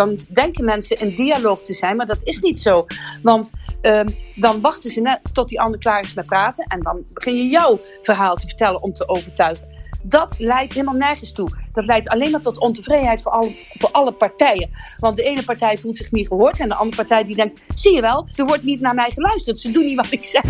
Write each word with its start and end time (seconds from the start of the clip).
dan 0.00 0.18
denken 0.28 0.64
mensen 0.64 0.96
in 0.96 1.14
dialoog 1.16 1.62
te 1.62 1.74
zijn, 1.74 1.96
maar 1.96 2.06
dat 2.06 2.20
is 2.22 2.40
niet 2.40 2.60
zo. 2.60 2.86
Want 3.22 3.50
ehm, 3.80 4.08
dan 4.34 4.60
wachten 4.60 4.90
ze 4.90 5.00
net 5.00 5.20
tot 5.32 5.48
die 5.48 5.60
ander 5.60 5.80
klaar 5.80 6.00
is 6.00 6.14
met 6.14 6.26
praten 6.26 6.64
en 6.64 6.82
dan 6.82 7.02
begin 7.12 7.36
je 7.36 7.48
jouw 7.48 7.80
verhaal 8.02 8.34
te 8.34 8.46
vertellen 8.46 8.82
om 8.82 8.92
te 8.92 9.08
overtuigen. 9.08 9.68
Dat 10.02 10.34
leidt 10.38 10.72
helemaal 10.72 10.94
nergens 10.94 11.32
toe. 11.32 11.48
Dat 11.72 11.84
leidt 11.84 12.08
alleen 12.08 12.30
maar 12.30 12.40
tot 12.40 12.58
ontevredenheid 12.58 13.22
voor 13.22 13.32
alle, 13.32 13.50
voor 13.78 13.90
alle 13.90 14.12
partijen. 14.12 14.70
Want 14.96 15.16
de 15.16 15.22
ene 15.22 15.44
partij 15.44 15.76
voelt 15.76 15.96
zich 15.96 16.10
niet 16.10 16.28
gehoord 16.28 16.60
en 16.60 16.68
de 16.68 16.74
andere 16.74 16.96
partij 16.96 17.24
die 17.24 17.36
denkt, 17.36 17.60
zie 17.74 17.94
je 17.94 18.00
wel, 18.00 18.28
er 18.34 18.46
wordt 18.46 18.62
niet 18.62 18.80
naar 18.80 18.94
mij 18.94 19.10
geluisterd. 19.10 19.60
Ze 19.60 19.70
doen 19.70 19.84
niet 19.84 19.96
wat 19.96 20.12
ik 20.12 20.24
zeg. 20.24 20.42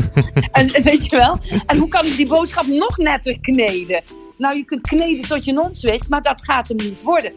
en 0.58 0.82
weet 0.82 1.06
je 1.06 1.16
wel? 1.16 1.36
En 1.66 1.78
hoe 1.78 1.88
kan 1.88 2.06
ik 2.06 2.16
die 2.16 2.26
boodschap 2.26 2.66
nog 2.66 2.96
netter 2.96 3.40
kneden? 3.40 4.02
Nou, 4.38 4.56
je 4.56 4.64
kunt 4.64 4.82
kneden 4.82 5.28
tot 5.28 5.44
je 5.44 5.52
non 5.52 5.70
maar 6.08 6.22
dat 6.22 6.44
gaat 6.44 6.68
hem 6.68 6.76
niet 6.76 7.02
worden. 7.02 7.32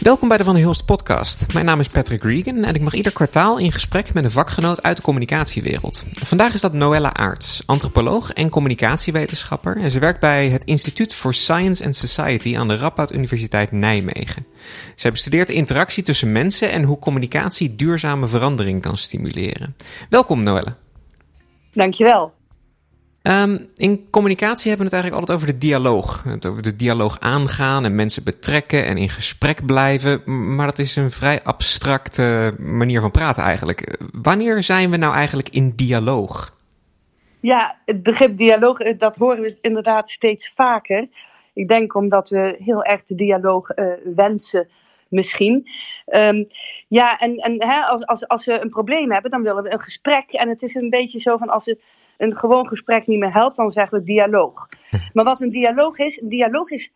Welkom 0.00 0.28
bij 0.28 0.36
de 0.36 0.44
Van 0.44 0.54
de 0.54 0.60
Hilst 0.60 0.84
podcast. 0.84 1.52
Mijn 1.52 1.64
naam 1.64 1.80
is 1.80 1.88
Patrick 1.88 2.22
Regan 2.22 2.64
en 2.64 2.74
ik 2.74 2.80
mag 2.80 2.94
ieder 2.94 3.12
kwartaal 3.12 3.58
in 3.58 3.72
gesprek 3.72 4.14
met 4.14 4.24
een 4.24 4.30
vakgenoot 4.30 4.82
uit 4.82 4.96
de 4.96 5.02
communicatiewereld. 5.02 6.04
Vandaag 6.12 6.54
is 6.54 6.60
dat 6.60 6.72
Noella 6.72 7.14
Aarts, 7.14 7.62
antropoloog 7.66 8.32
en 8.32 8.50
communicatiewetenschapper. 8.50 9.76
En 9.76 9.90
ze 9.90 9.98
werkt 9.98 10.20
bij 10.20 10.48
het 10.48 10.64
Instituut 10.64 11.14
for 11.14 11.34
Science 11.34 11.84
and 11.84 11.96
Society 11.96 12.56
aan 12.56 12.68
de 12.68 12.76
Radboud 12.76 13.12
Universiteit 13.12 13.72
Nijmegen. 13.72 14.46
Zij 14.94 15.10
bestudeert 15.10 15.48
de 15.48 15.54
interactie 15.54 16.02
tussen 16.02 16.32
mensen 16.32 16.70
en 16.70 16.82
hoe 16.82 16.98
communicatie 16.98 17.76
duurzame 17.76 18.26
verandering 18.26 18.82
kan 18.82 18.96
stimuleren. 18.96 19.76
Welkom 20.08 20.42
Noella. 20.42 20.76
Dankjewel. 21.72 22.32
Um, 23.28 23.68
in 23.76 24.10
communicatie 24.10 24.68
hebben 24.68 24.90
we 24.90 24.96
het 24.96 25.02
eigenlijk 25.02 25.14
altijd 25.14 25.38
over 25.38 25.52
de 25.52 25.66
dialoog. 25.66 26.22
Het 26.22 26.46
over 26.46 26.62
de 26.62 26.76
dialoog 26.76 27.20
aangaan 27.20 27.84
en 27.84 27.94
mensen 27.94 28.24
betrekken 28.24 28.84
en 28.84 28.96
in 28.96 29.08
gesprek 29.08 29.66
blijven. 29.66 30.22
Maar 30.54 30.66
dat 30.66 30.78
is 30.78 30.96
een 30.96 31.10
vrij 31.10 31.42
abstracte 31.42 32.54
manier 32.58 33.00
van 33.00 33.10
praten 33.10 33.42
eigenlijk. 33.42 33.98
Wanneer 34.12 34.62
zijn 34.62 34.90
we 34.90 34.96
nou 34.96 35.14
eigenlijk 35.14 35.48
in 35.48 35.72
dialoog? 35.76 36.56
Ja, 37.40 37.78
het 37.84 38.02
begrip 38.02 38.36
dialoog, 38.36 38.78
eh, 38.78 38.98
dat 38.98 39.16
horen 39.16 39.42
we 39.42 39.58
inderdaad 39.60 40.10
steeds 40.10 40.52
vaker. 40.54 41.08
Ik 41.54 41.68
denk 41.68 41.94
omdat 41.94 42.28
we 42.28 42.56
heel 42.58 42.84
erg 42.84 43.04
de 43.04 43.14
dialoog 43.14 43.76
uh, 43.76 43.86
wensen 44.14 44.68
misschien. 45.08 45.68
Um, 46.06 46.46
ja, 46.88 47.18
en, 47.18 47.36
en 47.36 47.64
hè, 47.64 47.80
als, 47.80 48.06
als, 48.06 48.28
als 48.28 48.46
we 48.46 48.60
een 48.60 48.70
probleem 48.70 49.12
hebben, 49.12 49.30
dan 49.30 49.42
willen 49.42 49.62
we 49.62 49.72
een 49.72 49.80
gesprek. 49.80 50.30
En 50.30 50.48
het 50.48 50.62
is 50.62 50.74
een 50.74 50.90
beetje 50.90 51.20
zo 51.20 51.36
van 51.36 51.48
als 51.48 51.64
we 51.64 51.78
een 52.16 52.36
gewoon 52.36 52.68
gesprek 52.68 53.06
niet 53.06 53.18
meer 53.18 53.32
helpt, 53.32 53.56
dan 53.56 53.72
zeggen 53.72 53.98
we 53.98 54.04
dialoog. 54.04 54.68
Maar 55.12 55.24
wat 55.24 55.40
een 55.40 55.50
dialoog 55.50 55.98
is, 55.98 56.20
een 56.20 56.28
dialoog 56.28 56.70
is 56.70 56.92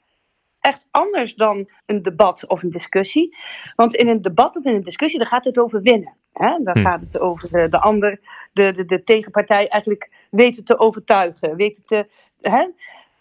echt 0.60 0.88
anders 0.90 1.34
dan 1.34 1.70
een 1.86 2.02
debat 2.02 2.46
of 2.46 2.62
een 2.62 2.70
discussie. 2.70 3.36
Want 3.76 3.94
in 3.94 4.08
een 4.08 4.22
debat 4.22 4.56
of 4.56 4.64
in 4.64 4.74
een 4.74 4.82
discussie, 4.82 5.18
dan 5.18 5.28
gaat 5.28 5.44
het 5.44 5.58
over 5.58 5.82
winnen. 5.82 6.16
Hè? 6.32 6.58
Dan 6.62 6.78
hm. 6.78 6.84
gaat 6.84 7.00
het 7.00 7.18
over 7.18 7.50
de, 7.50 7.68
de 7.68 7.80
ander, 7.80 8.20
de, 8.52 8.72
de, 8.72 8.84
de 8.84 9.04
tegenpartij 9.04 9.68
eigenlijk 9.68 10.10
weten 10.30 10.64
te 10.64 10.78
overtuigen. 10.78 11.56
Weten 11.56 11.84
te, 11.84 12.08
hè? 12.40 12.68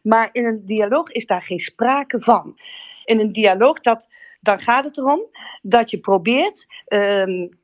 Maar 0.02 0.30
in 0.32 0.46
een 0.46 0.66
dialoog 0.66 1.12
is 1.12 1.26
daar 1.26 1.42
geen 1.42 1.60
sprake 1.60 2.22
van. 2.22 2.60
In 3.06 3.20
een 3.20 3.32
dialoog, 3.32 3.80
dat, 3.80 4.10
dan 4.42 4.60
gaat 4.60 4.86
het 4.86 4.98
erom 4.98 5.22
dat 5.62 5.90
je 5.90 6.00
probeert 6.00 6.68
um, 6.88 7.60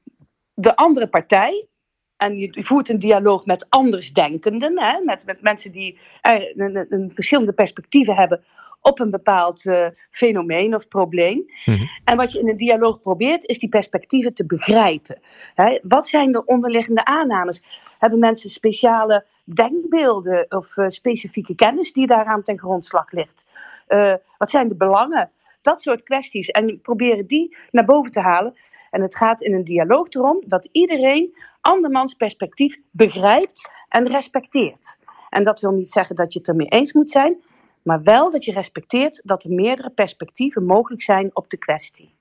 de 0.54 0.76
andere 0.76 1.08
partij 1.08 1.68
en 2.24 2.38
je 2.38 2.64
voert 2.64 2.90
een 2.90 3.00
dialoog 3.00 3.46
met 3.46 3.66
andersdenkenden, 3.70 4.80
hè, 4.80 5.00
met, 5.04 5.26
met 5.26 5.42
mensen 5.42 5.72
die 5.72 5.98
een, 6.22 6.76
een, 6.76 6.86
een 6.90 7.12
verschillende 7.12 7.54
perspectieven 7.54 8.16
hebben 8.16 8.44
op 8.82 9.00
een 9.00 9.10
bepaald 9.10 9.66
uh, 9.66 9.88
fenomeen 10.10 10.76
of 10.76 10.88
probleem. 10.88 11.46
Mhm. 11.66 11.84
En 12.04 12.18
wat 12.18 12.32
je 12.32 12.40
in 12.40 12.50
een 12.50 12.58
dialoog 12.58 13.02
probeert, 13.02 13.46
is 13.46 13.60
die 13.60 13.70
perspectieven 13.70 14.34
te 14.34 14.46
begrijpen. 14.46 15.20
Hè, 15.56 15.80
wat 15.82 16.08
zijn 16.08 16.32
de 16.32 16.46
onderliggende 16.46 17.06
aannames? 17.06 17.64
Hebben 18.00 18.20
mensen 18.20 18.50
speciale 18.50 19.26
denkbeelden 19.44 20.46
of 20.50 20.78
uh, 20.78 20.86
specifieke 20.90 21.56
kennis 21.56 21.94
die 21.94 22.08
daaraan 22.08 22.44
ten 22.44 22.60
grondslag 22.60 23.12
ligt? 23.12 23.46
Uh, 23.88 24.14
wat 24.38 24.50
zijn 24.50 24.68
de 24.68 24.76
belangen? 24.76 25.32
Dat 25.62 25.82
soort 25.82 26.04
kwesties. 26.04 26.48
En 26.48 26.82
proberen 26.82 27.28
die 27.28 27.58
naar 27.72 27.86
boven 27.86 28.12
te 28.12 28.22
halen. 28.22 28.54
En 28.90 29.02
het 29.02 29.16
gaat 29.16 29.42
in 29.42 29.54
een 29.54 29.64
dialoog 29.64 30.08
erom 30.10 30.44
dat 30.46 30.70
iedereen 30.72 31.36
andermans 31.64 32.14
perspectief 32.14 32.78
begrijpt 32.92 33.70
en 33.90 34.08
respecteert. 34.08 34.98
En 35.30 35.44
dat 35.44 35.60
wil 35.60 35.72
niet 35.72 35.92
zeggen 35.92 36.16
dat 36.16 36.34
je 36.34 36.40
het 36.40 36.48
ermee 36.48 36.68
eens 36.68 36.94
moet 36.94 37.10
zijn, 37.10 37.44
maar 37.84 38.04
wel 38.04 38.32
dat 38.32 38.46
je 38.46 38.52
respecteert 38.52 39.22
dat 39.24 39.44
er 39.44 39.52
meerdere 39.52 39.90
perspectieven 39.90 40.66
mogelijk 40.66 41.02
zijn 41.02 41.30
op 41.34 41.50
de 41.50 41.58
kwestie. 41.58 42.16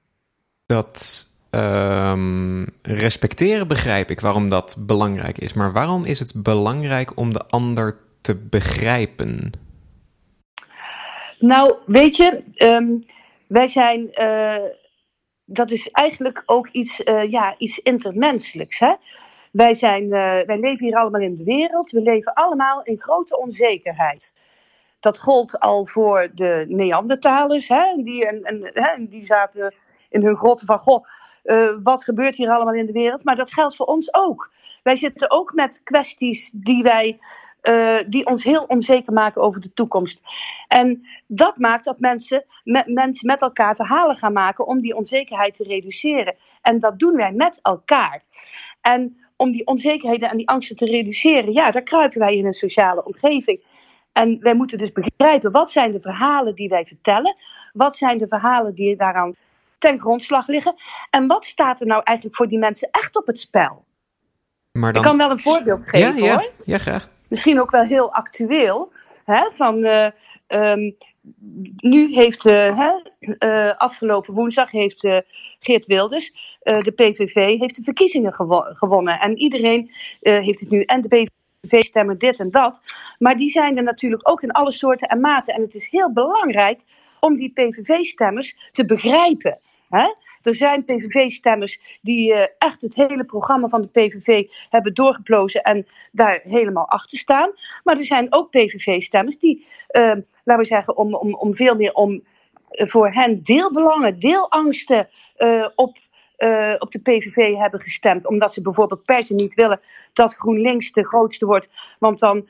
Dat 0.66 1.26
um, 1.50 2.66
respecteren 2.82 3.68
begrijp 3.68 4.10
ik 4.10 4.20
waarom 4.20 4.48
dat 4.48 4.76
belangrijk 4.86 5.38
is, 5.38 5.54
maar 5.54 5.72
waarom 5.72 6.04
is 6.04 6.18
het 6.18 6.42
belangrijk 6.42 7.16
om 7.16 7.32
de 7.32 7.46
ander 7.46 7.98
te 8.20 8.36
begrijpen? 8.36 9.52
Nou, 11.38 11.74
weet 11.86 12.16
je, 12.16 12.42
um, 12.56 13.06
wij 13.46 13.66
zijn. 13.66 14.10
Uh, 14.20 14.68
dat 15.44 15.70
is 15.70 15.90
eigenlijk 15.90 16.42
ook 16.46 16.68
iets, 16.68 17.00
uh, 17.00 17.30
ja, 17.30 17.54
iets 17.58 17.78
intermenselijks. 17.78 18.78
Hè? 18.78 18.94
Wij, 19.52 19.74
zijn, 19.74 20.04
uh, 20.04 20.10
wij 20.40 20.58
leven 20.60 20.84
hier 20.84 20.96
allemaal 20.96 21.20
in 21.20 21.34
de 21.34 21.44
wereld. 21.44 21.90
We 21.90 22.00
leven 22.00 22.34
allemaal 22.34 22.82
in 22.82 23.00
grote 23.00 23.38
onzekerheid. 23.38 24.34
Dat 25.00 25.18
gold 25.18 25.60
al 25.60 25.86
voor 25.86 26.30
de 26.34 26.64
Neandertalers. 26.68 27.68
Hè? 27.68 28.02
Die, 28.02 28.26
en, 28.26 28.42
en, 28.42 28.70
hè? 28.72 29.06
die 29.08 29.22
zaten 29.22 29.74
in 30.08 30.24
hun 30.24 30.36
grotten 30.36 30.66
van: 30.66 30.78
Goh, 30.78 31.04
uh, 31.44 31.78
wat 31.82 32.04
gebeurt 32.04 32.36
hier 32.36 32.50
allemaal 32.50 32.74
in 32.74 32.86
de 32.86 32.92
wereld? 32.92 33.24
Maar 33.24 33.36
dat 33.36 33.52
geldt 33.52 33.76
voor 33.76 33.86
ons 33.86 34.14
ook. 34.14 34.50
Wij 34.82 34.96
zitten 34.96 35.30
ook 35.30 35.52
met 35.52 35.80
kwesties 35.84 36.50
die 36.54 36.82
wij 36.82 37.18
uh, 37.62 37.98
die 38.08 38.26
ons 38.26 38.44
heel 38.44 38.64
onzeker 38.64 39.12
maken 39.12 39.42
over 39.42 39.60
de 39.60 39.72
toekomst. 39.72 40.20
En 40.68 41.06
dat 41.26 41.56
maakt 41.56 41.84
dat 41.84 42.00
mensen 42.00 42.44
met, 42.64 42.86
mensen 42.86 43.26
met 43.26 43.42
elkaar 43.42 43.76
verhalen 43.76 44.16
gaan 44.16 44.32
maken 44.32 44.66
om 44.66 44.80
die 44.80 44.96
onzekerheid 44.96 45.54
te 45.54 45.64
reduceren. 45.64 46.36
En 46.62 46.78
dat 46.78 46.98
doen 46.98 47.16
wij 47.16 47.32
met 47.32 47.58
elkaar. 47.62 48.22
En 48.80 49.21
om 49.42 49.50
die 49.50 49.66
onzekerheden 49.66 50.30
en 50.30 50.36
die 50.36 50.48
angsten 50.48 50.76
te 50.76 50.86
reduceren, 50.86 51.52
ja, 51.52 51.70
daar 51.70 51.82
kruipen 51.82 52.18
wij 52.18 52.36
in 52.36 52.46
een 52.46 52.52
sociale 52.52 53.04
omgeving. 53.04 53.62
En 54.12 54.36
wij 54.40 54.54
moeten 54.54 54.78
dus 54.78 54.92
begrijpen, 54.92 55.52
wat 55.52 55.70
zijn 55.70 55.92
de 55.92 56.00
verhalen 56.00 56.54
die 56.54 56.68
wij 56.68 56.84
vertellen? 56.84 57.36
Wat 57.72 57.96
zijn 57.96 58.18
de 58.18 58.26
verhalen 58.28 58.74
die 58.74 58.96
daaraan 58.96 59.34
ten 59.78 60.00
grondslag 60.00 60.46
liggen? 60.46 60.74
En 61.10 61.26
wat 61.26 61.44
staat 61.44 61.80
er 61.80 61.86
nou 61.86 62.00
eigenlijk 62.04 62.36
voor 62.36 62.48
die 62.48 62.58
mensen 62.58 62.88
echt 62.90 63.16
op 63.16 63.26
het 63.26 63.38
spel? 63.38 63.84
Maar 64.72 64.92
dan... 64.92 65.02
Ik 65.02 65.08
kan 65.08 65.18
wel 65.18 65.30
een 65.30 65.38
voorbeeld 65.38 65.88
geven 65.88 66.16
ja, 66.16 66.24
ja. 66.24 66.34
hoor. 66.34 66.50
Ja, 66.64 66.78
graag. 66.78 67.08
Misschien 67.28 67.60
ook 67.60 67.70
wel 67.70 67.84
heel 67.84 68.12
actueel. 68.12 68.92
Hè, 69.24 69.50
van, 69.52 69.76
uh, 69.76 70.06
um, 70.48 70.96
nu 71.76 72.14
heeft, 72.14 72.46
uh, 72.46 72.94
uh, 73.20 73.76
afgelopen 73.76 74.34
woensdag 74.34 74.70
heeft 74.70 75.08
Geert 75.60 75.86
Wilders 75.86 76.32
de 76.62 76.92
PVV 76.96 77.58
heeft 77.58 77.76
de 77.76 77.82
verkiezingen 77.82 78.34
gewo 78.34 78.60
gewonnen. 78.60 79.20
En 79.20 79.38
iedereen 79.38 79.90
heeft 80.20 80.60
het 80.60 80.70
nu. 80.70 80.82
En 80.82 81.00
de 81.00 81.08
PVV 81.08 81.82
stemmen 81.82 82.18
dit 82.18 82.40
en 82.40 82.50
dat. 82.50 82.82
Maar 83.18 83.36
die 83.36 83.50
zijn 83.50 83.76
er 83.76 83.82
natuurlijk 83.82 84.28
ook 84.28 84.42
in 84.42 84.50
alle 84.50 84.72
soorten 84.72 85.08
en 85.08 85.20
maten. 85.20 85.54
En 85.54 85.60
het 85.60 85.74
is 85.74 85.88
heel 85.90 86.12
belangrijk 86.12 86.80
om 87.20 87.36
die 87.36 87.52
PVV-stemmers 87.52 88.70
te 88.72 88.84
begrijpen. 88.84 89.58
Hè? 89.88 90.14
Er 90.42 90.54
zijn 90.54 90.84
PVV-stemmers 90.84 91.98
die 92.00 92.32
uh, 92.32 92.44
echt 92.58 92.82
het 92.82 92.94
hele 92.94 93.24
programma 93.24 93.68
van 93.68 93.80
de 93.80 93.88
PVV 93.88 94.48
hebben 94.70 94.94
doorgeplozen 94.94 95.62
en 95.62 95.86
daar 96.12 96.40
helemaal 96.44 96.88
achter 96.88 97.18
staan. 97.18 97.50
Maar 97.84 97.98
er 97.98 98.04
zijn 98.04 98.26
ook 98.32 98.50
PVV-stemmers 98.50 99.38
die, 99.38 99.66
uh, 99.92 100.02
laten 100.44 100.62
we 100.62 100.64
zeggen, 100.64 100.96
om, 100.96 101.14
om, 101.14 101.34
om 101.34 101.54
veel 101.54 101.74
meer 101.74 101.92
om 101.92 102.22
voor 102.68 103.12
hen 103.12 103.42
deelbelangen, 103.42 104.18
deelangsten 104.18 105.08
op 105.74 105.98
op 106.78 106.92
de 106.92 107.00
PVV 107.02 107.54
hebben 107.54 107.80
gestemd. 107.80 108.26
Omdat 108.26 108.52
ze 108.52 108.62
bijvoorbeeld 108.62 109.04
per 109.04 109.22
se 109.22 109.34
niet 109.34 109.54
willen 109.54 109.80
dat 110.12 110.34
GroenLinks 110.34 110.92
de 110.92 111.06
grootste 111.06 111.46
wordt. 111.46 111.68
Want 111.98 112.18
dan 112.18 112.48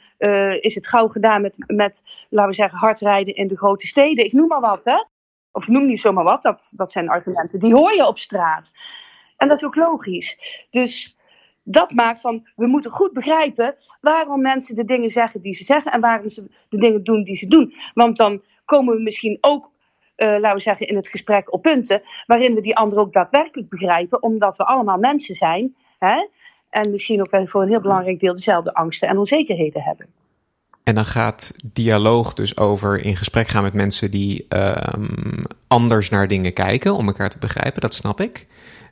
is 0.61 0.75
het 0.75 0.87
gauw 0.87 1.09
gedaan 1.09 1.43
met, 1.43 1.65
met, 1.67 2.03
laten 2.29 2.51
we 2.51 2.57
zeggen, 2.57 2.79
hardrijden 2.79 3.35
in 3.35 3.49
de 3.49 3.57
grote 3.57 3.87
steden. 3.87 4.25
Ik 4.25 4.33
noem 4.33 4.47
maar 4.47 4.61
wat, 4.61 4.85
hè. 4.85 5.05
Of 5.53 5.69
noem 5.69 5.87
niet 5.87 6.01
zomaar 6.01 6.25
wat, 6.25 6.43
dat, 6.43 6.73
dat 6.77 6.93
zijn 6.93 7.09
argumenten. 7.09 7.59
Die 7.59 7.75
hoor 7.75 7.95
je 7.95 8.07
op 8.07 8.19
straat. 8.19 8.73
En 9.37 9.49
dat 9.49 9.57
is 9.57 9.65
ook 9.65 9.75
logisch. 9.75 10.39
Dus 10.71 11.17
dat 11.63 11.91
maakt 11.91 12.21
van, 12.21 12.49
we 12.57 12.67
moeten 12.67 12.91
goed 12.91 13.13
begrijpen 13.13 13.75
waarom 14.01 14.41
mensen 14.41 14.75
de 14.75 14.85
dingen 14.85 15.11
zeggen 15.11 15.41
die 15.41 15.55
ze 15.55 15.65
zeggen 15.65 15.93
en 15.93 16.01
waarom 16.01 16.31
ze 16.31 16.45
de 16.69 16.79
dingen 16.79 17.05
doen 17.05 17.25
die 17.25 17.37
ze 17.37 17.47
doen. 17.47 17.75
Want 17.95 18.17
dan 18.17 18.43
komen 18.65 18.97
we 18.97 19.03
misschien 19.03 19.39
ook 19.41 19.71
uh, 20.17 20.29
laten 20.29 20.55
we 20.55 20.61
zeggen, 20.61 20.87
in 20.87 20.97
het 20.97 21.09
gesprek 21.09 21.53
op 21.53 21.63
punten 21.63 22.03
waarin 22.27 22.55
we 22.55 22.61
die 22.61 22.77
ander 22.77 22.99
ook 22.99 23.13
daadwerkelijk 23.13 23.69
begrijpen, 23.69 24.23
omdat 24.23 24.57
we 24.57 24.65
allemaal 24.65 24.99
mensen 24.99 25.35
zijn 25.35 25.77
hè, 25.99 26.29
en 26.71 26.91
misschien 26.91 27.21
ook 27.21 27.49
voor 27.49 27.63
een 27.63 27.69
heel 27.69 27.81
belangrijk 27.81 28.19
deel 28.19 28.35
dezelfde 28.35 28.75
angsten 28.75 29.09
en 29.09 29.19
onzekerheden 29.19 29.83
hebben. 29.83 30.22
En 30.83 30.95
dan 30.95 31.05
gaat 31.05 31.55
dialoog 31.73 32.35
dus 32.35 32.57
over 32.57 33.05
in 33.05 33.17
gesprek 33.17 33.49
gaan 33.49 33.63
met 33.63 33.73
mensen 33.73 34.11
die 34.11 34.47
um, 34.49 35.45
anders 35.67 36.09
naar 36.09 36.29
dingen 36.29 36.53
kijken 36.53 36.95
om 36.95 37.07
elkaar 37.07 37.31
te 37.31 37.39
begrijpen. 37.39 37.81
Dat 37.81 37.95
snap 37.95 38.21
ik. 38.21 38.47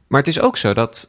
Maar 0.06 0.18
het 0.18 0.28
is 0.28 0.40
ook 0.40 0.56
zo 0.56 0.74
dat. 0.74 1.08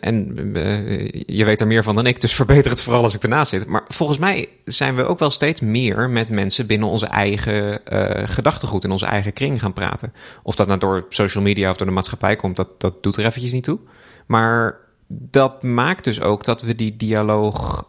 En 0.00 0.38
uh, 0.56 1.08
je 1.26 1.44
weet 1.44 1.60
er 1.60 1.66
meer 1.66 1.82
van 1.82 1.94
dan 1.94 2.06
ik, 2.06 2.20
dus 2.20 2.34
verbeter 2.34 2.70
het 2.70 2.80
vooral 2.80 3.02
als 3.02 3.14
ik 3.14 3.22
ernaast 3.22 3.50
zit. 3.50 3.66
Maar 3.66 3.84
volgens 3.88 4.18
mij 4.18 4.48
zijn 4.64 4.96
we 4.96 5.04
ook 5.04 5.18
wel 5.18 5.30
steeds 5.30 5.60
meer 5.60 6.10
met 6.10 6.30
mensen 6.30 6.66
binnen 6.66 6.88
onze 6.88 7.06
eigen 7.06 7.80
uh, 7.92 8.10
gedachtegoed 8.28 8.84
en 8.84 8.90
onze 8.90 9.06
eigen 9.06 9.32
kring 9.32 9.60
gaan 9.60 9.72
praten. 9.72 10.12
Of 10.42 10.54
dat 10.54 10.66
nou 10.66 10.78
door 10.78 11.06
social 11.08 11.44
media 11.44 11.70
of 11.70 11.76
door 11.76 11.86
de 11.86 11.92
maatschappij 11.92 12.36
komt, 12.36 12.56
dat, 12.56 12.80
dat 12.80 13.02
doet 13.02 13.16
er 13.16 13.24
eventjes 13.24 13.52
niet 13.52 13.64
toe. 13.64 13.78
Maar 14.26 14.78
dat 15.08 15.62
maakt 15.62 16.04
dus 16.04 16.20
ook 16.20 16.44
dat 16.44 16.62
we 16.62 16.74
die 16.74 16.96
dialoog 16.96 17.86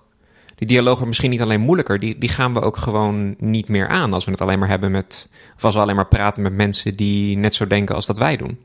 die 0.56 0.68
dialogen 0.68 1.08
misschien 1.08 1.30
niet 1.30 1.42
alleen 1.42 1.62
moeilijker, 1.62 2.00
die, 2.00 2.18
die 2.18 2.30
gaan 2.30 2.54
we 2.54 2.62
ook 2.62 2.78
gewoon 2.78 3.36
niet 3.38 3.70
meer 3.70 3.88
aan 3.88 4.14
als 4.14 4.26
we 4.26 4.32
het 4.32 4.42
alleen 4.42 4.60
maar 4.60 4.70
hebben 4.70 4.92
met, 4.92 5.32
of 5.56 5.64
als 5.64 5.76
we 5.76 5.82
alleen 5.82 5.96
maar 5.96 6.08
praten 6.08 6.44
met 6.44 6.54
mensen 6.54 6.96
die 6.96 7.38
net 7.38 7.56
zo 7.56 7.68
denken 7.68 7.96
als 7.96 8.06
dat 8.06 8.18
wij 8.18 8.38
doen. 8.38 8.60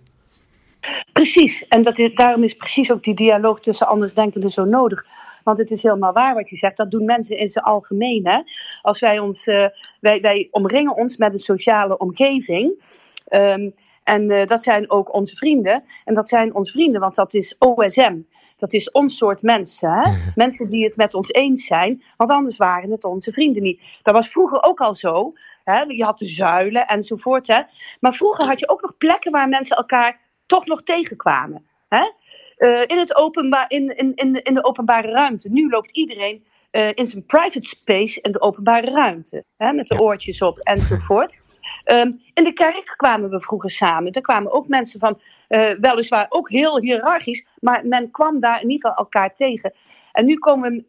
Precies, 1.12 1.68
en 1.68 1.82
dat 1.82 1.98
is, 1.98 2.14
daarom 2.14 2.42
is 2.42 2.56
precies 2.56 2.92
ook 2.92 3.02
die 3.02 3.14
dialoog 3.14 3.60
tussen 3.60 3.86
andersdenkenden 3.86 4.50
zo 4.50 4.64
nodig. 4.64 5.04
Want 5.44 5.58
het 5.58 5.70
is 5.70 5.82
helemaal 5.82 6.12
waar 6.12 6.34
wat 6.34 6.50
je 6.50 6.56
zegt. 6.56 6.76
Dat 6.76 6.90
doen 6.90 7.04
mensen 7.04 7.38
in 7.38 7.48
zijn 7.48 7.64
algemeen. 7.64 8.26
Hè? 8.26 8.40
Als 8.82 9.00
wij 9.00 9.18
ons, 9.18 9.46
uh, 9.46 9.66
wij, 10.00 10.20
wij 10.20 10.48
omringen 10.50 10.96
ons 10.96 11.16
met 11.16 11.32
een 11.32 11.38
sociale 11.38 11.98
omgeving. 11.98 12.84
Um, 13.28 13.74
en 14.04 14.30
uh, 14.30 14.46
dat 14.46 14.62
zijn 14.62 14.90
ook 14.90 15.14
onze 15.14 15.36
vrienden. 15.36 15.84
En 16.04 16.14
dat 16.14 16.28
zijn 16.28 16.54
onze 16.54 16.72
vrienden, 16.72 17.00
want 17.00 17.14
dat 17.14 17.34
is 17.34 17.54
OSM. 17.58 18.16
Dat 18.60 18.72
is 18.72 18.90
ons 18.90 19.16
soort 19.16 19.42
mensen. 19.42 19.90
Hè? 19.90 20.30
Mensen 20.34 20.70
die 20.70 20.84
het 20.84 20.96
met 20.96 21.14
ons 21.14 21.32
eens 21.32 21.66
zijn, 21.66 22.02
want 22.16 22.30
anders 22.30 22.56
waren 22.56 22.90
het 22.90 23.04
onze 23.04 23.32
vrienden 23.32 23.62
niet. 23.62 23.80
Dat 24.02 24.14
was 24.14 24.28
vroeger 24.28 24.62
ook 24.62 24.80
al 24.80 24.94
zo. 24.94 25.32
Hè? 25.64 25.80
Je 25.80 26.04
had 26.04 26.18
de 26.18 26.26
zuilen 26.26 26.86
enzovoort. 26.86 27.46
Hè? 27.46 27.62
Maar 28.00 28.14
vroeger 28.14 28.46
had 28.46 28.58
je 28.60 28.68
ook 28.68 28.82
nog 28.82 28.96
plekken 28.96 29.32
waar 29.32 29.48
mensen 29.48 29.76
elkaar 29.76 30.20
toch 30.46 30.66
nog 30.66 30.82
tegenkwamen. 30.82 31.66
Hè? 31.88 32.10
Uh, 32.58 32.80
in, 32.86 32.98
het 32.98 33.16
openbaar, 33.16 33.64
in, 33.68 33.96
in, 33.96 34.14
in, 34.14 34.42
in 34.42 34.54
de 34.54 34.64
openbare 34.64 35.10
ruimte. 35.10 35.48
Nu 35.48 35.68
loopt 35.68 35.90
iedereen 35.90 36.44
uh, 36.72 36.88
in 36.94 37.06
zijn 37.06 37.26
private 37.26 37.68
space 37.68 38.20
in 38.20 38.32
de 38.32 38.40
openbare 38.40 38.90
ruimte. 38.90 39.44
Hè? 39.56 39.72
Met 39.72 39.88
de 39.88 40.00
oortjes 40.00 40.42
op 40.42 40.58
enzovoort. 40.58 41.42
Um, 41.84 42.20
in 42.34 42.44
de 42.44 42.52
kerk 42.52 42.94
kwamen 42.96 43.30
we 43.30 43.40
vroeger 43.40 43.70
samen. 43.70 44.12
Daar 44.12 44.22
kwamen 44.22 44.52
ook 44.52 44.68
mensen 44.68 45.00
van, 45.00 45.20
uh, 45.50 45.70
weliswaar 45.80 46.26
ook 46.28 46.50
heel 46.50 46.80
hiërarchisch, 46.80 47.46
maar 47.60 47.86
men 47.86 48.10
kwam 48.10 48.40
daar 48.40 48.62
in 48.62 48.70
ieder 48.70 48.88
geval 48.88 49.04
elkaar 49.04 49.34
tegen. 49.34 49.74
En 50.12 50.24
nu 50.24 50.38
komen 50.38 50.72
we 50.72 50.84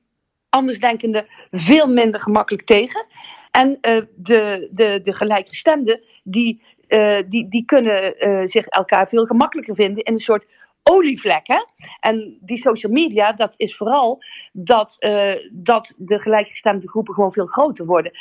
andersdenkenden 0.49 1.25
veel 1.51 1.87
minder 1.87 2.19
gemakkelijk 2.19 2.65
tegen. 2.65 3.05
En 3.51 3.69
uh, 3.69 4.01
de, 4.15 4.69
de, 4.71 4.99
de 5.03 5.13
gelijkgestemden, 5.13 6.01
die, 6.23 6.61
uh, 6.87 7.17
die, 7.27 7.47
die 7.49 7.65
kunnen 7.65 8.15
zich 8.49 8.65
elkaar 8.65 9.07
veel 9.07 9.25
gemakkelijker 9.25 9.75
vinden 9.75 10.03
in 10.03 10.13
een 10.13 10.19
soort 10.19 10.45
olievlekken. 10.83 11.67
En 11.99 12.37
die 12.41 12.57
social 12.57 12.91
media, 12.91 13.33
dat 13.33 13.53
is 13.57 13.75
vooral 13.75 14.23
dat, 14.51 14.97
uh, 14.99 15.31
dat 15.51 15.93
de 15.97 16.19
gelijkgestemde 16.19 16.89
groepen 16.89 17.13
gewoon 17.13 17.31
veel 17.31 17.45
groter 17.45 17.85
worden. 17.85 18.11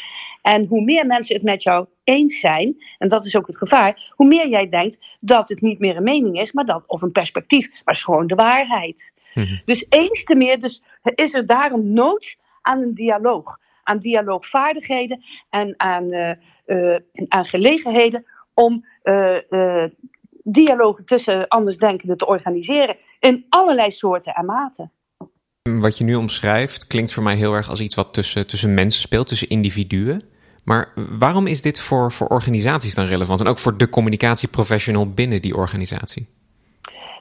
En 0.42 0.66
hoe 0.66 0.82
meer 0.82 1.06
mensen 1.06 1.34
het 1.34 1.44
met 1.44 1.62
jou 1.62 1.86
eens 2.04 2.38
zijn, 2.38 2.84
en 2.98 3.08
dat 3.08 3.24
is 3.26 3.36
ook 3.36 3.46
het 3.46 3.56
gevaar, 3.56 4.12
hoe 4.16 4.26
meer 4.26 4.48
jij 4.48 4.68
denkt 4.68 4.98
dat 5.20 5.48
het 5.48 5.60
niet 5.60 5.78
meer 5.78 5.96
een 5.96 6.02
mening 6.02 6.40
is, 6.40 6.52
maar 6.52 6.64
dat, 6.64 6.82
of 6.86 7.02
een 7.02 7.12
perspectief, 7.12 7.70
maar 7.84 7.94
is 7.94 8.02
gewoon 8.04 8.26
de 8.26 8.34
waarheid. 8.34 9.14
Mhm. 9.34 9.58
Dus 9.64 9.86
eens 9.88 10.24
te 10.24 10.34
meer, 10.34 10.60
dus 10.60 10.82
is 11.14 11.34
er 11.34 11.46
daarom 11.46 11.92
nood 11.92 12.36
aan 12.62 12.82
een 12.82 12.94
dialoog. 12.94 13.58
Aan 13.82 13.98
dialoogvaardigheden 13.98 15.24
en 15.50 15.74
aan, 15.76 16.14
uh, 16.14 16.32
uh, 16.66 16.96
aan 17.28 17.46
gelegenheden 17.46 18.26
om 18.54 18.84
dialogen 20.42 21.04
tussen 21.04 21.48
andersdenkenden 21.48 22.16
te 22.16 22.26
organiseren. 22.26 22.96
In 23.18 23.46
allerlei 23.48 23.90
soorten 23.90 24.34
en 24.34 24.44
maten. 24.44 24.92
Wat 25.62 25.98
je 25.98 26.04
nu 26.04 26.14
omschrijft 26.14 26.86
klinkt 26.86 27.12
voor 27.12 27.22
mij 27.22 27.36
heel 27.36 27.54
erg 27.54 27.68
als 27.68 27.80
iets 27.80 27.94
wat 27.94 28.14
tussen, 28.14 28.46
tussen 28.46 28.74
mensen 28.74 29.00
speelt, 29.00 29.26
tussen 29.26 29.48
individuen. 29.48 30.22
Maar 30.64 30.92
waarom 31.18 31.46
is 31.46 31.62
dit 31.62 31.80
voor, 31.80 32.12
voor 32.12 32.26
organisaties 32.26 32.94
dan 32.94 33.06
relevant? 33.06 33.40
En 33.40 33.46
ook 33.46 33.58
voor 33.58 33.76
de 33.76 33.88
communicatieprofessional 33.88 35.10
binnen 35.10 35.42
die 35.42 35.56
organisatie? 35.56 36.28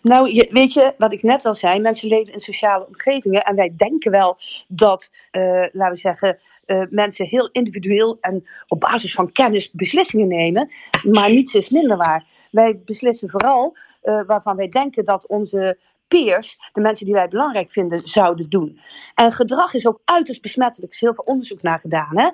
Nou, 0.02 0.34
je, 0.34 0.48
weet 0.52 0.74
je, 0.74 0.94
wat 0.98 1.14
ik 1.14 1.24
net 1.24 1.46
al 1.46 1.56
zei, 1.56 1.80
mensen 1.80 2.10
leven 2.10 2.34
in 2.34 2.40
sociale 2.40 2.88
omgevingen. 2.88 3.44
En 3.44 3.56
wij 3.56 3.74
denken 3.78 4.12
wel 4.12 4.38
dat, 4.68 5.12
uh, 5.32 5.44
laten 5.72 5.94
we 5.94 5.98
zeggen, 5.98 6.40
uh, 6.70 6.84
mensen 6.90 7.26
heel 7.26 7.50
individueel 7.52 8.18
en 8.22 8.48
op 8.68 8.80
basis 8.80 9.14
van 9.14 9.32
kennis 9.32 9.72
beslissingen 9.72 10.28
nemen. 10.28 10.72
Maar 11.04 11.32
niets 11.32 11.54
is 11.54 11.70
minder 11.70 11.98
waar. 11.98 12.26
Wij 12.52 12.82
beslissen 12.86 13.30
vooral 13.30 13.78
uh, 14.04 14.22
waarvan 14.26 14.56
wij 14.56 14.70
denken 14.70 15.06
dat 15.06 15.28
onze 15.28 15.78
peers, 16.10 16.58
de 16.74 16.82
mensen 16.82 17.06
die 17.06 17.14
wij 17.14 17.28
belangrijk 17.28 17.72
vinden, 17.72 18.08
zouden 18.08 18.50
doen. 18.50 18.80
En 19.16 19.32
gedrag 19.32 19.74
is 19.74 19.88
ook 19.88 20.02
uiterst 20.06 20.42
besmettelijk. 20.42 20.92
Er 20.92 20.98
is 20.98 21.02
heel 21.02 21.14
veel 21.14 21.24
onderzoek 21.24 21.62
naar 21.62 21.80
gedaan. 21.80 22.18
Hè? 22.18 22.30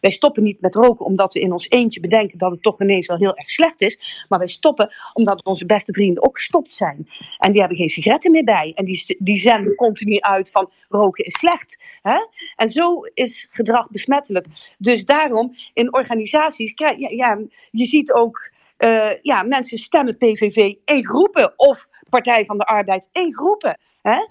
Wij 0.00 0.10
stoppen 0.10 0.42
niet 0.42 0.60
met 0.60 0.74
roken 0.74 1.04
omdat 1.06 1.32
we 1.32 1.40
in 1.40 1.52
ons 1.52 1.68
eentje 1.68 2.00
bedenken 2.00 2.38
dat 2.38 2.50
het 2.50 2.62
toch 2.62 2.80
ineens 2.80 3.06
wel 3.06 3.16
heel 3.16 3.36
erg 3.36 3.50
slecht 3.50 3.80
is. 3.80 4.24
Maar 4.28 4.38
wij 4.38 4.48
stoppen 4.48 4.94
omdat 5.12 5.44
onze 5.44 5.66
beste 5.66 5.92
vrienden 5.92 6.22
ook 6.22 6.36
gestopt 6.36 6.72
zijn. 6.72 7.08
En 7.38 7.50
die 7.50 7.60
hebben 7.60 7.78
geen 7.78 7.88
sigaretten 7.88 8.30
meer 8.30 8.44
bij. 8.44 8.72
En 8.74 8.84
die, 8.84 9.16
die 9.18 9.38
zenden 9.38 9.74
continu 9.74 10.18
uit 10.18 10.50
van 10.50 10.70
roken 10.88 11.24
is 11.24 11.38
slecht. 11.38 11.78
Hè? 12.02 12.18
En 12.56 12.70
zo 12.70 13.02
is 13.14 13.48
gedrag 13.50 13.90
besmettelijk. 13.90 14.46
Dus 14.78 15.04
daarom 15.04 15.54
in 15.74 15.94
organisaties, 15.94 16.72
ja, 16.74 16.94
ja 16.96 17.38
je 17.70 17.84
ziet 17.86 18.12
ook. 18.12 18.50
Uh, 18.78 19.10
ja, 19.20 19.42
mensen 19.42 19.78
stemmen 19.78 20.16
PVV 20.16 20.74
in 20.84 21.06
groepen 21.06 21.52
of 21.56 21.88
Partij 22.10 22.44
van 22.44 22.58
de 22.58 22.64
Arbeid 22.64 23.08
in 23.12 23.34
groepen. 23.34 23.78
Hè? 24.02 24.26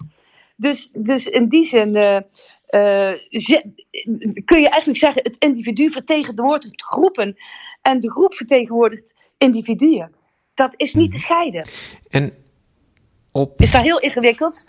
Dus, 0.56 0.90
dus 0.90 1.26
in 1.26 1.48
die 1.48 1.64
zin 1.64 1.96
uh, 1.96 2.18
uh, 2.70 3.12
kun 4.44 4.60
je 4.60 4.68
eigenlijk 4.68 4.98
zeggen: 4.98 5.22
het 5.22 5.36
individu 5.38 5.90
vertegenwoordigt 5.90 6.82
groepen 6.82 7.36
en 7.82 8.00
de 8.00 8.10
groep 8.10 8.34
vertegenwoordigt 8.34 9.14
individuen. 9.38 10.14
Dat 10.54 10.74
is 10.76 10.94
niet 10.94 11.10
te 11.10 11.16
mhm. 11.16 11.24
scheiden. 11.24 11.66
En 12.08 12.34
op... 13.32 13.60
Is 13.60 13.70
dat 13.70 13.82
heel 13.82 14.00
ingewikkeld? 14.00 14.64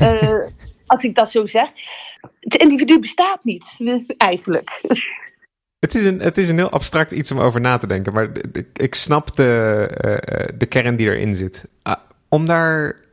uh, 0.00 0.46
als 0.86 1.02
ik 1.02 1.14
dat 1.14 1.30
zo 1.30 1.46
zeg. 1.46 1.68
Het 2.40 2.54
individu 2.54 2.98
bestaat 2.98 3.44
niet, 3.44 3.76
eigenlijk. 4.16 4.82
Het 5.78 5.94
is, 5.94 6.04
een, 6.04 6.20
het 6.20 6.38
is 6.38 6.48
een 6.48 6.56
heel 6.56 6.70
abstract 6.70 7.10
iets 7.10 7.30
om 7.30 7.38
over 7.38 7.60
na 7.60 7.76
te 7.76 7.86
denken, 7.86 8.12
maar 8.12 8.30
ik 8.72 8.94
snap 8.94 9.36
de, 9.36 10.52
de 10.58 10.66
kern 10.66 10.96
die 10.96 11.06
erin 11.06 11.34
zit. 11.34 11.68
Om 12.28 12.46
daar 12.46 13.04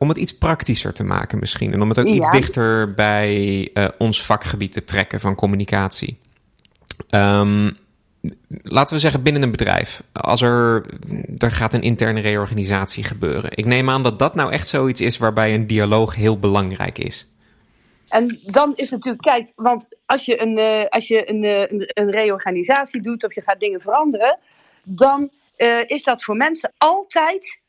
om 0.00 0.08
het 0.08 0.18
iets 0.18 0.38
praktischer 0.38 0.92
te 0.92 1.04
maken 1.04 1.38
misschien. 1.38 1.72
En 1.72 1.82
om 1.82 1.88
het 1.88 1.98
ook 1.98 2.06
iets 2.06 2.30
dichter 2.30 2.94
bij 2.94 3.68
uh, 3.74 3.88
ons 3.98 4.24
vakgebied 4.24 4.72
te 4.72 4.84
trekken 4.84 5.20
van 5.20 5.34
communicatie. 5.34 6.18
Um, 7.10 7.76
laten 8.62 8.94
we 8.94 9.00
zeggen 9.00 9.22
binnen 9.22 9.42
een 9.42 9.50
bedrijf. 9.50 10.02
Als 10.12 10.42
er, 10.42 10.84
er 11.38 11.50
gaat 11.50 11.74
een 11.74 11.82
interne 11.82 12.20
reorganisatie 12.20 13.04
gebeuren. 13.04 13.50
Ik 13.54 13.66
neem 13.66 13.90
aan 13.90 14.02
dat 14.02 14.18
dat 14.18 14.34
nou 14.34 14.52
echt 14.52 14.68
zoiets 14.68 15.00
is 15.00 15.18
waarbij 15.18 15.54
een 15.54 15.66
dialoog 15.66 16.14
heel 16.14 16.38
belangrijk 16.38 16.98
is. 16.98 17.28
En 18.08 18.38
dan 18.42 18.72
is 18.76 18.90
natuurlijk, 18.90 19.22
kijk, 19.22 19.52
want 19.54 19.88
als 20.06 20.24
je 20.24 20.42
een, 20.42 20.58
uh, 20.58 20.84
als 20.88 21.08
je 21.08 21.30
een, 21.30 21.42
uh, 21.42 21.60
een, 21.60 21.90
een, 21.94 22.10
reorganisatie 22.10 23.02
doet 23.02 23.24
of 23.24 23.34
je 23.34 23.42
gaat 23.42 23.60
dingen 23.60 23.80
veranderen, 23.80 24.38
dan 24.82 25.30
is 25.86 26.02
dat 26.02 26.24
voor 26.24 26.36
mensen 26.36 26.72
altijd 26.78 27.59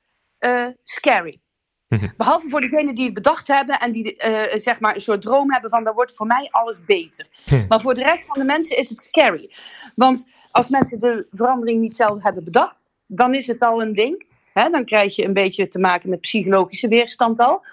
uh, 0.45 0.67
scary. 0.83 1.39
Mhm. 1.87 2.09
Behalve 2.17 2.49
voor 2.49 2.61
degenen 2.61 2.95
die 2.95 3.05
het 3.05 3.13
bedacht 3.13 3.47
hebben 3.47 3.79
en 3.79 3.91
die 3.91 4.23
uh, 4.25 4.41
zeg 4.53 4.79
maar 4.79 4.95
een 4.95 5.01
soort 5.01 5.21
droom 5.21 5.51
hebben 5.51 5.69
van 5.69 5.83
dan 5.83 5.93
wordt 5.93 6.15
voor 6.15 6.27
mij 6.27 6.47
alles 6.51 6.85
beter. 6.85 7.27
Maar 7.67 7.81
voor 7.81 7.93
de 7.93 8.03
rest 8.03 8.25
van 8.27 8.39
de 8.39 8.45
mensen 8.45 8.77
is 8.77 8.89
het 8.89 8.99
scary. 8.99 9.51
Want 9.95 10.29
als 10.51 10.69
mensen 10.69 10.99
de 10.99 11.27
verandering 11.31 11.81
niet 11.81 11.95
zelf 11.95 12.23
hebben 12.23 12.43
bedacht, 12.43 12.75
dan 13.07 13.35
is 13.35 13.47
het 13.47 13.59
al 13.59 13.81
een 13.81 13.93
ding. 13.93 14.25
Hè? 14.53 14.69
Dan 14.69 14.85
krijg 14.85 15.15
je 15.15 15.25
een 15.25 15.33
beetje 15.33 15.67
te 15.67 15.79
maken 15.79 16.09
met 16.09 16.21
psychologische 16.21 16.87
weerstand 16.87 17.39
al. 17.39 17.65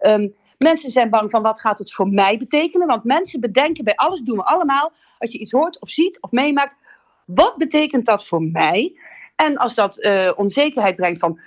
Um, 0.00 0.34
mensen 0.58 0.90
zijn 0.90 1.10
bang 1.10 1.30
van 1.30 1.42
wat 1.42 1.60
gaat 1.60 1.78
het 1.78 1.92
voor 1.92 2.08
mij 2.08 2.38
betekenen. 2.38 2.86
Want 2.86 3.04
mensen 3.04 3.40
bedenken 3.40 3.84
bij 3.84 3.96
alles, 3.96 4.20
doen 4.20 4.36
we 4.36 4.44
allemaal. 4.44 4.92
Als 5.18 5.32
je 5.32 5.38
iets 5.38 5.52
hoort 5.52 5.80
of 5.80 5.88
ziet 5.88 6.20
of 6.20 6.30
meemaakt, 6.30 6.74
wat 7.26 7.56
betekent 7.56 8.06
dat 8.06 8.26
voor 8.26 8.42
mij? 8.42 8.98
En 9.36 9.56
als 9.56 9.74
dat 9.74 9.98
uh, 9.98 10.30
onzekerheid 10.34 10.96
brengt 10.96 11.20
van 11.20 11.40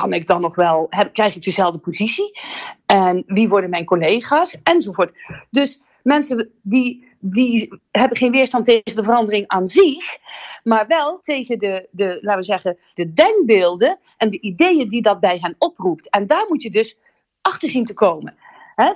kan 0.00 0.12
ik 0.12 0.26
dan 0.26 0.40
nog 0.40 0.54
wel, 0.54 0.88
krijg 1.12 1.36
ik 1.36 1.42
dezelfde 1.42 1.78
positie? 1.78 2.40
En 2.86 3.24
wie 3.26 3.48
worden 3.48 3.70
mijn 3.70 3.84
collega's? 3.84 4.58
Enzovoort. 4.62 5.12
Dus 5.50 5.80
mensen 6.02 6.50
die, 6.62 7.08
die 7.18 7.80
hebben 7.90 8.16
geen 8.16 8.32
weerstand 8.32 8.64
tegen 8.64 8.96
de 8.96 9.04
verandering 9.04 9.48
aan 9.48 9.66
zich, 9.66 10.18
maar 10.62 10.86
wel 10.86 11.18
tegen 11.18 11.58
de, 11.58 11.88
de, 11.90 12.18
laten 12.20 12.40
we 12.40 12.46
zeggen, 12.46 12.78
de 12.94 13.12
denkbeelden 13.12 13.98
en 14.16 14.30
de 14.30 14.40
ideeën 14.40 14.88
die 14.88 15.02
dat 15.02 15.20
bij 15.20 15.38
hen 15.40 15.54
oproept. 15.58 16.10
En 16.10 16.26
daar 16.26 16.44
moet 16.48 16.62
je 16.62 16.70
dus 16.70 16.98
achter 17.40 17.68
zien 17.68 17.84
te 17.84 17.94
komen. 17.94 18.36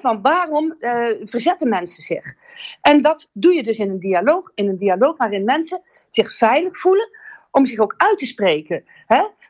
Van 0.01 0.23
waarom 0.23 0.75
uh, 0.79 1.07
verzetten 1.23 1.69
mensen 1.69 2.03
zich? 2.03 2.35
En 2.81 3.01
dat 3.01 3.29
doe 3.33 3.55
je 3.55 3.63
dus 3.63 3.79
in 3.79 3.91
een 3.91 4.01
dialoog, 4.01 4.53
in 4.55 4.69
een 4.69 4.77
dialoog 4.77 5.17
waarin 5.17 5.45
mensen 5.45 5.81
zich 6.09 6.37
veilig 6.37 6.79
voelen 6.79 7.09
om 7.51 7.67
zich 7.67 7.79
ook 7.79 7.95
uit 7.97 8.19
te 8.19 8.27
spreken. 8.27 8.85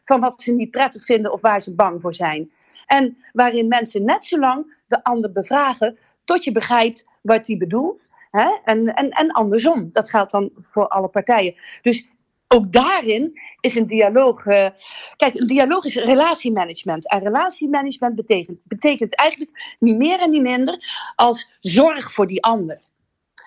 Van 0.09 0.21
wat 0.21 0.43
ze 0.43 0.53
niet 0.53 0.71
prettig 0.71 1.05
vinden 1.05 1.33
of 1.33 1.41
waar 1.41 1.61
ze 1.61 1.75
bang 1.75 2.01
voor 2.01 2.15
zijn. 2.15 2.51
En 2.87 3.17
waarin 3.33 3.69
mensen 3.69 4.05
net 4.05 4.25
zo 4.25 4.39
lang 4.39 4.75
de 4.87 5.05
ander 5.05 5.33
bevragen 5.33 5.99
tot 6.25 6.45
je 6.45 6.53
begrijpt 6.53 7.07
wat 7.23 7.47
die 7.47 7.57
bedoelt. 7.57 8.13
Hè? 8.31 8.49
En, 8.65 8.95
en, 8.95 9.11
en 9.11 9.31
andersom. 9.31 9.89
Dat 9.93 10.11
geldt 10.11 10.31
dan 10.31 10.51
voor 10.61 10.89
alle 10.89 11.09
partijen. 11.09 11.55
Dus 11.83 12.09
ook 12.49 12.73
daarin 12.73 13.41
is 13.61 13.75
een 13.75 13.87
dialoog. 13.87 14.47
Uh, 14.47 14.69
kijk, 15.17 15.41
een 15.41 15.47
dialoog 15.47 15.85
is 15.85 15.97
relatiemanagement. 15.97 17.09
En 17.09 17.19
relatiemanagement 17.19 18.15
betekent, 18.15 18.59
betekent 18.65 19.15
eigenlijk 19.15 19.77
niet 19.79 19.97
meer 19.97 20.21
en 20.21 20.31
niet 20.31 20.43
minder 20.43 21.13
als 21.17 21.51
zorg 21.61 22.13
voor 22.13 22.27
die 22.27 22.43
ander. 22.43 22.81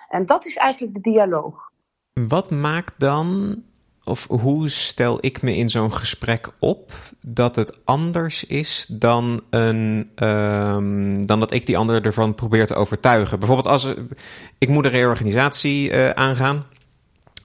En 0.08 0.26
dat 0.26 0.46
is 0.46 0.56
eigenlijk 0.56 0.94
de 0.94 1.10
dialoog. 1.10 1.70
Wat 2.12 2.50
maakt 2.50 3.00
dan 3.00 3.56
of 4.04 4.26
hoe 4.28 4.68
stel 4.68 5.18
ik 5.20 5.42
me 5.42 5.56
in 5.56 5.70
zo'n 5.70 5.92
gesprek 5.92 6.48
op 6.58 6.92
dat 7.20 7.56
het 7.56 7.78
anders 7.84 8.44
is 8.44 8.86
dan, 8.88 9.42
een, 9.50 10.10
um, 10.14 11.26
dan 11.26 11.40
dat 11.40 11.52
ik 11.52 11.66
die 11.66 11.78
ander 11.78 12.06
ervan 12.06 12.34
probeer 12.34 12.66
te 12.66 12.74
overtuigen? 12.74 13.38
Bijvoorbeeld 13.38 13.68
als 13.68 13.94
ik 14.58 14.68
moet 14.68 14.84
een 14.84 14.90
reorganisatie 14.90 15.90
uh, 15.90 16.10
aangaan. 16.10 16.66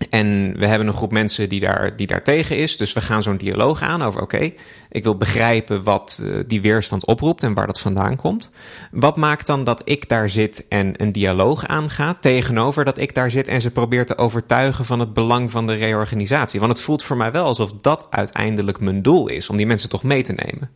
En 0.09 0.53
we 0.57 0.65
hebben 0.65 0.87
een 0.87 0.93
groep 0.93 1.11
mensen 1.11 1.49
die 1.49 1.59
daar, 1.59 1.95
die 1.95 2.07
daar 2.07 2.23
tegen 2.23 2.57
is. 2.57 2.77
Dus 2.77 2.93
we 2.93 3.01
gaan 3.01 3.23
zo'n 3.23 3.37
dialoog 3.37 3.81
aan 3.81 4.01
over: 4.01 4.21
oké, 4.21 4.51
ik 4.89 5.03
wil 5.03 5.17
begrijpen 5.17 5.83
wat 5.83 6.21
uh, 6.23 6.35
die 6.47 6.61
weerstand 6.61 7.05
oproept 7.05 7.43
en 7.43 7.53
waar 7.53 7.67
dat 7.67 7.79
vandaan 7.79 8.15
komt. 8.15 8.51
Wat 8.91 9.15
maakt 9.15 9.47
dan 9.47 9.63
dat 9.63 9.81
ik 9.83 10.09
daar 10.09 10.29
zit 10.29 10.67
en 10.67 10.93
een 11.01 11.11
dialoog 11.11 11.67
aanga, 11.67 12.17
tegenover 12.19 12.85
dat 12.85 12.97
ik 12.97 13.15
daar 13.15 13.31
zit 13.31 13.47
en 13.47 13.61
ze 13.61 13.71
probeer 13.71 14.05
te 14.05 14.17
overtuigen 14.17 14.85
van 14.85 14.99
het 14.99 15.13
belang 15.13 15.51
van 15.51 15.67
de 15.67 15.73
reorganisatie? 15.73 16.59
Want 16.59 16.71
het 16.71 16.81
voelt 16.81 17.03
voor 17.03 17.17
mij 17.17 17.31
wel 17.31 17.45
alsof 17.45 17.71
dat 17.81 18.07
uiteindelijk 18.09 18.79
mijn 18.79 19.01
doel 19.01 19.27
is, 19.27 19.49
om 19.49 19.57
die 19.57 19.67
mensen 19.67 19.89
toch 19.89 20.03
mee 20.03 20.21
te 20.21 20.33
nemen. 20.33 20.69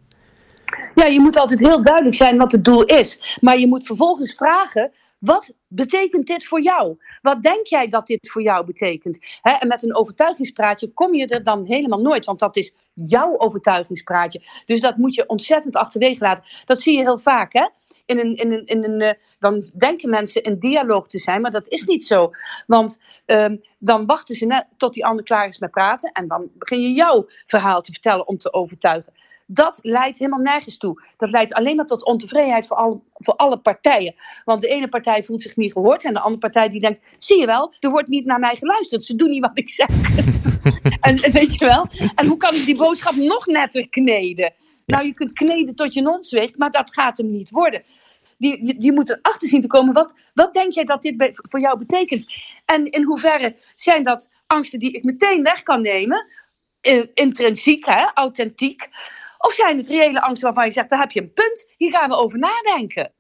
Ja, 0.96 1.06
je 1.06 1.20
moet 1.20 1.38
altijd 1.38 1.60
heel 1.60 1.84
duidelijk 1.84 2.16
zijn 2.16 2.38
wat 2.38 2.52
het 2.52 2.66
doel 2.66 2.84
is. 2.84 3.38
Maar 3.42 3.60
je 3.60 3.68
moet 3.68 3.86
vervolgens 3.86 4.34
vragen 4.34 4.92
wat 5.22 5.54
betekent 5.68 6.28
dit 6.28 6.46
voor 6.46 6.62
jou? 6.62 6.98
Wat 7.22 7.42
denk 7.42 7.66
jij 7.66 7.88
dat 7.88 8.08
dit 8.08 8.30
voor 8.32 8.42
jou 8.42 8.66
betekent? 8.66 9.20
en 9.42 9.68
met 9.68 9.84
een 9.84 9.96
overtuigingspraatje 9.96 10.94
kom 10.94 11.14
je 11.14 11.28
er 11.28 11.44
dan 11.44 11.66
helemaal 11.66 12.02
nooit, 12.02 12.26
want 12.26 12.40
dat 12.40 12.56
is 12.56 12.76
jouw 12.94 13.38
overtuigingspraatje. 13.38 14.42
Dus 14.66 14.82
dat 14.82 14.98
moet 14.98 15.16
je 15.16 15.28
ontzettend 15.28 15.76
achterwege 15.76 16.24
laten. 16.24 16.44
Dat 16.66 16.80
zie 16.80 16.98
je 16.98 17.04
heel 17.04 17.20
vaak, 17.20 17.54
hè? 17.54 17.68
In 18.06 18.20
een, 18.20 18.36
in 18.36 18.52
een, 18.52 18.66
in 18.66 18.84
een, 18.84 19.02
uh, 19.02 19.10
dan 19.40 19.64
denken 19.78 20.10
mensen 20.10 20.44
in 20.44 20.60
dialoog 20.60 21.08
te 21.08 21.20
zijn, 21.20 21.42
maar 21.42 21.52
dat 21.52 21.68
is 21.68 21.84
niet 21.84 22.06
zo. 22.06 22.32
Want 22.68 23.00
um, 23.26 23.62
dan 23.80 24.06
wachten 24.06 24.36
ze 24.36 24.46
net 24.46 24.68
tot 24.78 24.94
die 24.94 25.06
ander 25.06 25.26
klaar 25.26 25.48
is 25.48 25.60
met 25.60 25.72
praten 25.72 26.12
en 26.12 26.28
dan 26.28 26.50
begin 26.54 26.82
je 26.82 26.92
jouw 26.92 27.28
verhaal 27.46 27.82
te 27.82 27.92
vertellen 27.92 28.28
om 28.28 28.38
te 28.38 28.54
overtuigen 28.54 29.14
dat 29.54 29.80
leidt 29.82 30.18
helemaal 30.18 30.40
nergens 30.40 30.78
toe. 30.78 31.04
Dat 31.18 31.30
leidt 31.30 31.54
alleen 31.54 31.76
maar 31.76 31.86
tot 31.86 32.06
ontevredenheid 32.06 32.68
voor 32.68 32.78
alle, 32.78 33.00
voor 33.14 33.36
alle 33.36 33.58
partijen. 33.58 34.16
Want 34.46 34.62
de 34.62 34.68
ene 34.68 34.88
partij 34.88 35.24
voelt 35.24 35.42
zich 35.42 35.56
niet 35.56 35.72
gehoord 35.72 36.04
en 36.04 36.14
de 36.14 36.20
andere 36.20 36.40
partij 36.40 36.70
die 36.70 36.82
denkt, 36.82 37.02
zie 37.18 37.40
je 37.40 37.46
wel, 37.46 37.74
er 37.80 37.90
wordt 37.90 38.08
niet 38.08 38.26
naar 38.26 38.40
mij 38.40 38.56
geluisterd. 38.56 39.06
Ze 39.06 39.16
doen 39.16 39.30
niet 39.30 39.42
wat 39.42 39.58
ik 39.58 39.70
zeg. 39.70 39.88
en 41.00 41.32
weet 41.32 41.54
je 41.54 41.66
wel? 41.66 41.88
En 42.16 42.28
hoe 42.28 42.38
kan 42.38 42.56
ik 42.56 42.66
die 42.66 42.76
boodschap 42.76 43.16
nog 43.16 43.46
netter 43.46 43.90
kneden? 43.90 44.54
Nou, 44.86 45.06
je 45.06 45.14
kunt 45.14 45.34
kneden 45.34 45.76
tot 45.76 45.94
je 45.94 46.02
non 46.02 46.24
zweegt, 46.24 46.58
maar 46.58 46.72
dat 46.72 46.94
gaat 46.94 47.18
hem 47.18 47.32
niet 47.32 47.50
worden. 47.50 47.84
Die, 48.38 48.62
die, 48.62 48.80
die 48.80 48.92
moeten 48.92 49.20
erachter 49.22 49.48
zien 49.48 49.62
te 49.62 49.68
komen. 49.68 49.94
Wat, 49.94 50.14
wat 50.34 50.54
denk 50.54 50.74
jij 50.74 50.84
dat 50.84 51.02
dit 51.02 51.40
voor 51.50 51.60
jou 51.60 51.78
betekent? 51.78 52.26
En 52.66 52.86
in 52.86 53.04
hoeverre 53.04 53.56
zijn 53.76 54.04
dat 54.04 54.32
angsten 54.48 54.80
die 54.80 54.92
ik 54.92 55.04
meteen 55.04 55.44
weg 55.44 55.64
kan 55.64 55.82
nemen? 55.82 56.26
Intrinsiek, 57.14 57.86
hè, 57.86 58.06
authentiek. 58.14 58.90
Of 59.42 59.54
zijn 59.54 59.78
het 59.78 59.88
reële 59.88 60.22
angsten 60.22 60.48
waarvan 60.48 60.66
je 60.66 60.72
zegt, 60.72 60.90
daar 60.90 61.00
heb 61.00 61.12
je 61.12 61.22
een 61.22 61.34
punt, 61.34 61.74
hier 61.78 61.92
gaan 61.92 62.10
we 62.10 62.16
over 62.16 62.40
nadenken. 62.40 63.14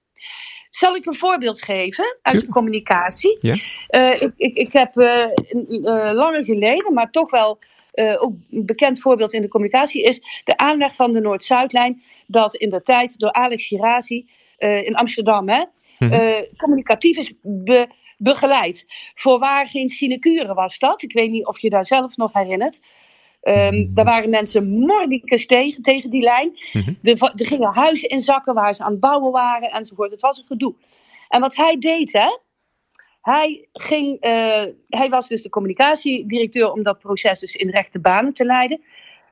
Zal 0.69 0.95
ik 0.95 1.05
een 1.05 1.15
voorbeeld 1.15 1.61
geven 1.61 2.17
uit 2.21 2.41
de 2.41 2.47
communicatie? 2.47 3.37
Ja. 3.41 3.55
Uh, 3.89 4.21
ik, 4.21 4.33
ik, 4.35 4.57
ik 4.57 4.73
heb 4.73 4.97
uh, 4.97 5.25
uh, 5.69 6.11
langer 6.13 6.45
geleden, 6.45 6.93
maar 6.93 7.11
toch 7.11 7.31
wel 7.31 7.59
ook 8.19 8.33
een 8.49 8.65
bekend 8.65 8.99
voorbeeld 8.99 9.33
in 9.33 9.41
de 9.41 9.47
communicatie, 9.47 10.03
is 10.03 10.41
de 10.43 10.57
aanleg 10.57 10.95
van 10.95 11.13
de 11.13 11.19
Noord-Zuidlijn. 11.19 12.03
Dat 12.27 12.55
in 12.55 12.69
de 12.69 12.81
tijd 12.81 13.19
door 13.19 13.31
Alex 13.31 13.67
Girazi 13.67 14.29
in 14.57 14.95
Amsterdam 14.95 15.49
hè, 15.49 15.63
mm 15.99 16.45
communicatief 16.57 17.17
is 17.17 17.33
be, 17.41 17.87
begeleid. 18.17 18.85
Voorwaar 19.15 19.67
geen 19.67 19.89
sinecure 19.89 20.53
was 20.53 20.79
dat. 20.79 21.01
Ik 21.01 21.13
weet 21.13 21.31
niet 21.31 21.45
of 21.45 21.59
je 21.59 21.69
daar 21.69 21.85
zelf 21.85 22.17
nog 22.17 22.33
herinnert. 22.33 22.79
Um, 23.41 23.93
daar 23.93 24.05
waren 24.05 24.29
mensen 24.29 24.69
mordicus 24.69 25.45
tegen, 25.45 25.81
tegen 25.81 26.09
die 26.09 26.21
lijn. 26.21 26.59
Mm 26.73 26.97
er, 27.01 27.31
er, 27.35 27.45
gingen 27.45 27.73
huizen 27.73 28.09
in 28.09 28.21
zakken 28.21 28.53
waar 28.53 28.75
ze 28.75 28.83
aan 28.83 28.91
het 28.91 28.99
bouwen 28.99 29.31
waren 29.31 29.71
enzovoort. 29.71 30.11
Het 30.11 30.21
was 30.21 30.37
een 30.37 30.45
gedoe. 30.45 30.75
En 31.27 31.41
wat 31.41 31.55
hij 31.55 31.77
deed, 31.77 32.13
hè, 32.13 32.37
hij, 33.21 33.67
ging, 33.73 34.25
uh, 34.25 34.63
hij 34.87 35.09
was 35.09 35.27
dus 35.27 35.41
de 35.41 35.49
communicatiedirecteur 35.49 36.71
om 36.71 36.83
dat 36.83 36.99
proces 36.99 37.39
dus 37.39 37.55
in 37.55 37.69
rechte 37.69 37.99
banen 37.99 38.33
te 38.33 38.45
leiden. 38.45 38.81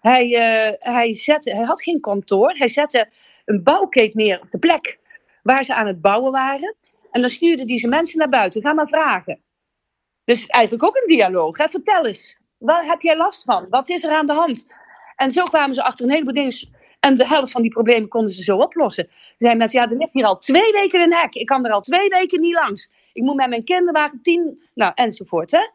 Hij, 0.01 0.27
uh, 0.27 0.93
hij, 0.93 1.15
zette, 1.15 1.55
hij 1.55 1.65
had 1.65 1.81
geen 1.81 1.99
kantoor. 1.99 2.53
Hij 2.53 2.67
zette 2.67 3.09
een 3.45 3.63
bouwkeet 3.63 4.13
neer 4.13 4.41
op 4.41 4.51
de 4.51 4.59
plek 4.59 4.99
waar 5.43 5.63
ze 5.63 5.75
aan 5.75 5.87
het 5.87 6.01
bouwen 6.01 6.31
waren. 6.31 6.75
En 7.11 7.21
dan 7.21 7.29
stuurde 7.29 7.63
hij 7.65 7.77
zijn 7.77 7.91
mensen 7.91 8.17
naar 8.17 8.29
buiten. 8.29 8.61
Ga 8.61 8.73
maar 8.73 8.87
vragen. 8.87 9.39
Dus 10.23 10.45
eigenlijk 10.45 10.83
ook 10.83 10.95
een 10.95 11.15
dialoog. 11.15 11.57
Hè? 11.57 11.69
Vertel 11.69 12.05
eens. 12.05 12.38
Waar 12.59 12.85
heb 12.85 13.01
jij 13.01 13.17
last 13.17 13.43
van? 13.43 13.67
Wat 13.69 13.89
is 13.89 14.03
er 14.03 14.11
aan 14.11 14.27
de 14.27 14.33
hand? 14.33 14.67
En 15.15 15.31
zo 15.31 15.43
kwamen 15.43 15.75
ze 15.75 15.83
achter 15.83 16.05
een 16.05 16.11
heleboel 16.11 16.33
dingen. 16.33 16.53
En 16.99 17.15
de 17.15 17.27
helft 17.27 17.51
van 17.51 17.61
die 17.61 17.71
problemen 17.71 18.09
konden 18.09 18.33
ze 18.33 18.43
zo 18.43 18.57
oplossen. 18.57 19.03
Er 19.03 19.35
zijn 19.37 19.57
mensen, 19.57 19.79
ja, 19.81 19.89
er 19.89 19.97
ligt 19.97 20.13
hier 20.13 20.25
al 20.25 20.37
twee 20.37 20.71
weken 20.71 21.01
een 21.01 21.13
hek. 21.13 21.33
Ik 21.33 21.45
kan 21.45 21.65
er 21.65 21.71
al 21.71 21.81
twee 21.81 22.09
weken 22.09 22.41
niet 22.41 22.53
langs. 22.53 22.89
Ik 23.13 23.23
moet 23.23 23.35
met 23.35 23.49
mijn 23.49 23.63
kinderwagen 23.63 24.19
tien, 24.21 24.63
nou, 24.73 24.91
enzovoort. 24.95 25.51
Hè? 25.51 25.67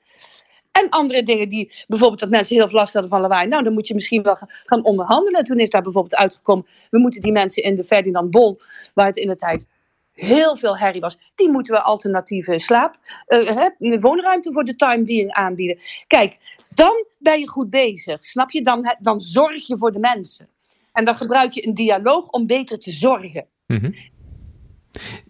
En 0.73 0.88
andere 0.88 1.23
dingen 1.23 1.49
die, 1.49 1.73
bijvoorbeeld 1.87 2.21
dat 2.21 2.31
mensen 2.31 2.57
heel 2.57 2.69
veel 2.69 2.79
last 2.79 2.93
hadden 2.93 3.11
van 3.11 3.21
lawaai. 3.21 3.49
Nou, 3.49 3.62
dan 3.62 3.73
moet 3.73 3.88
je 3.88 3.95
misschien 3.95 4.23
wel 4.23 4.37
gaan 4.64 4.85
onderhandelen. 4.85 5.45
Toen 5.45 5.59
is 5.59 5.71
daar 5.71 5.83
bijvoorbeeld 5.83 6.17
uitgekomen, 6.17 6.67
we 6.91 6.99
moeten 6.99 7.23
die 7.23 7.33
mensen 7.33 7.62
in 7.62 7.75
de 7.75 7.85
Ferdinand 7.85 8.31
Bol, 8.31 8.61
waar 8.95 9.07
het 9.07 9.17
in 9.17 9.29
de 9.29 9.37
tijd 9.37 9.67
heel 10.14 10.57
veel 10.57 10.79
herrie 10.79 11.00
was, 11.00 11.19
die 11.35 11.50
moeten 11.50 11.75
we 11.75 11.83
alternatieve 11.83 12.59
slaap, 12.59 12.97
uh, 13.29 14.00
woonruimte 14.00 14.53
voor 14.53 14.64
de 14.64 14.75
time 14.75 15.05
being 15.05 15.33
aanbieden. 15.33 15.79
Kijk, 16.07 16.37
dan 16.75 17.04
ben 17.19 17.40
je 17.40 17.49
goed 17.49 17.71
bezig. 17.71 18.25
Snap 18.25 18.50
je? 18.50 18.62
Dan, 18.62 18.97
dan 19.00 19.21
zorg 19.21 19.66
je 19.66 19.78
voor 19.78 19.93
de 19.93 19.99
mensen. 19.99 20.49
En 20.93 21.04
dan 21.04 21.16
gebruik 21.16 21.52
je 21.52 21.66
een 21.66 21.75
dialoog 21.75 22.28
om 22.28 22.47
beter 22.47 22.78
te 22.78 22.90
zorgen. 22.90 23.47
Mhm. 23.66 23.90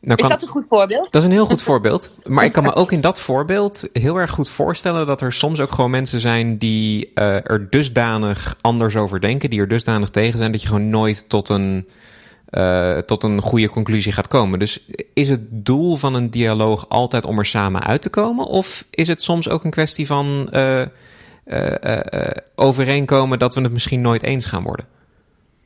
Nou 0.01 0.23
is 0.23 0.29
dat 0.29 0.43
een 0.43 0.49
goed 0.49 0.65
voorbeeld? 0.69 1.13
Dat 1.13 1.23
is 1.23 1.29
een 1.29 1.35
heel 1.35 1.47
goed 1.47 1.63
voorbeeld. 1.63 2.13
Maar 2.25 2.45
ik 2.45 2.53
kan 2.53 2.63
me 2.63 2.75
ook 2.75 2.93
in 2.93 3.01
dat 3.01 3.21
voorbeeld 3.21 3.89
heel 3.93 4.17
erg 4.17 4.31
goed 4.31 4.51
voorstellen 4.51 5.07
dat 5.07 5.21
er 5.21 5.33
soms 5.33 5.61
ook 5.61 5.73
gewoon 5.73 5.91
mensen 5.91 6.21
zijn 6.21 6.59
die 6.59 7.11
uh, 7.15 7.35
er 7.35 7.67
dusdanig 7.71 8.57
anders 8.61 8.97
over 8.97 9.21
denken, 9.21 9.51
die 9.51 9.61
er 9.61 9.69
dusdanig 9.69 10.11
tegen 10.11 10.39
zijn, 10.39 10.53
dat 10.53 10.63
je 10.63 10.69
gewoon 10.69 10.91
nooit 10.91 11.29
tot 11.29 11.49
een, 11.49 11.89
uh, 12.51 12.99
tot 12.99 13.23
een 13.23 13.41
goede 13.41 13.69
conclusie 13.69 14.13
gaat 14.13 14.29
komen. 14.29 14.59
Dus 14.59 14.87
is 15.15 15.29
het 15.29 15.41
doel 15.51 15.97
van 15.97 16.15
een 16.15 16.31
dialoog 16.31 16.89
altijd 16.89 17.25
om 17.25 17.39
er 17.39 17.47
samen 17.47 17.83
uit 17.83 18.03
te 18.03 18.11
komen? 18.11 18.47
Of 18.47 18.87
is 18.91 19.09
het 19.09 19.23
soms 19.23 19.49
ook 19.49 19.65
een 19.65 19.71
kwestie 19.71 20.07
van. 20.07 20.49
Uh, 20.53 20.83
overeenkomen 22.55 23.39
dat 23.39 23.55
we 23.55 23.61
het 23.61 23.73
misschien 23.73 24.01
nooit 24.01 24.23
eens 24.23 24.47
gaan 24.47 24.63
worden. 24.63 24.95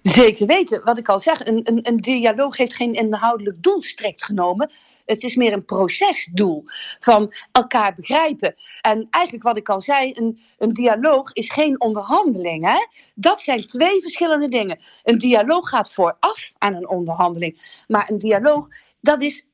Zeker 0.03 0.47
weten. 0.47 0.85
Wat 0.85 0.99
ik 0.99 1.09
al 1.09 1.19
zeg, 1.19 1.47
een, 1.47 1.61
een, 1.65 1.79
een 1.83 1.97
dialoog 1.97 2.57
heeft 2.57 2.75
geen 2.75 2.95
inhoudelijk 2.95 3.63
doel 3.63 3.83
strikt 3.83 4.25
genomen. 4.25 4.71
Het 5.07 5.23
is 5.23 5.35
meer 5.35 5.53
een 5.53 5.65
procesdoel 5.65 6.65
van 7.01 7.33
elkaar 7.53 7.95
begrijpen. 7.95 8.55
En 8.81 9.07
eigenlijk 9.11 9.45
wat 9.45 9.57
ik 9.57 9.69
al 9.69 9.81
zei, 9.81 10.13
een, 10.15 10.41
een 10.59 10.73
dialoog 10.73 11.33
is 11.33 11.51
geen 11.51 11.81
onderhandeling. 11.81 12.89
Dat 13.15 13.41
zijn 13.41 13.67
twee 13.67 14.01
verschillende 14.01 14.49
dingen. 14.49 14.79
Een 15.05 15.19
dialoog 15.19 15.69
gaat 15.69 15.93
vooraf 15.93 16.53
aan 16.59 16.75
een 16.75 16.89
onderhandeling. 16.89 17.85
Maar 17.89 18.11
een 18.11 18.19
dialoog, 18.19 18.69
dat 19.01 19.23
is 19.23 19.47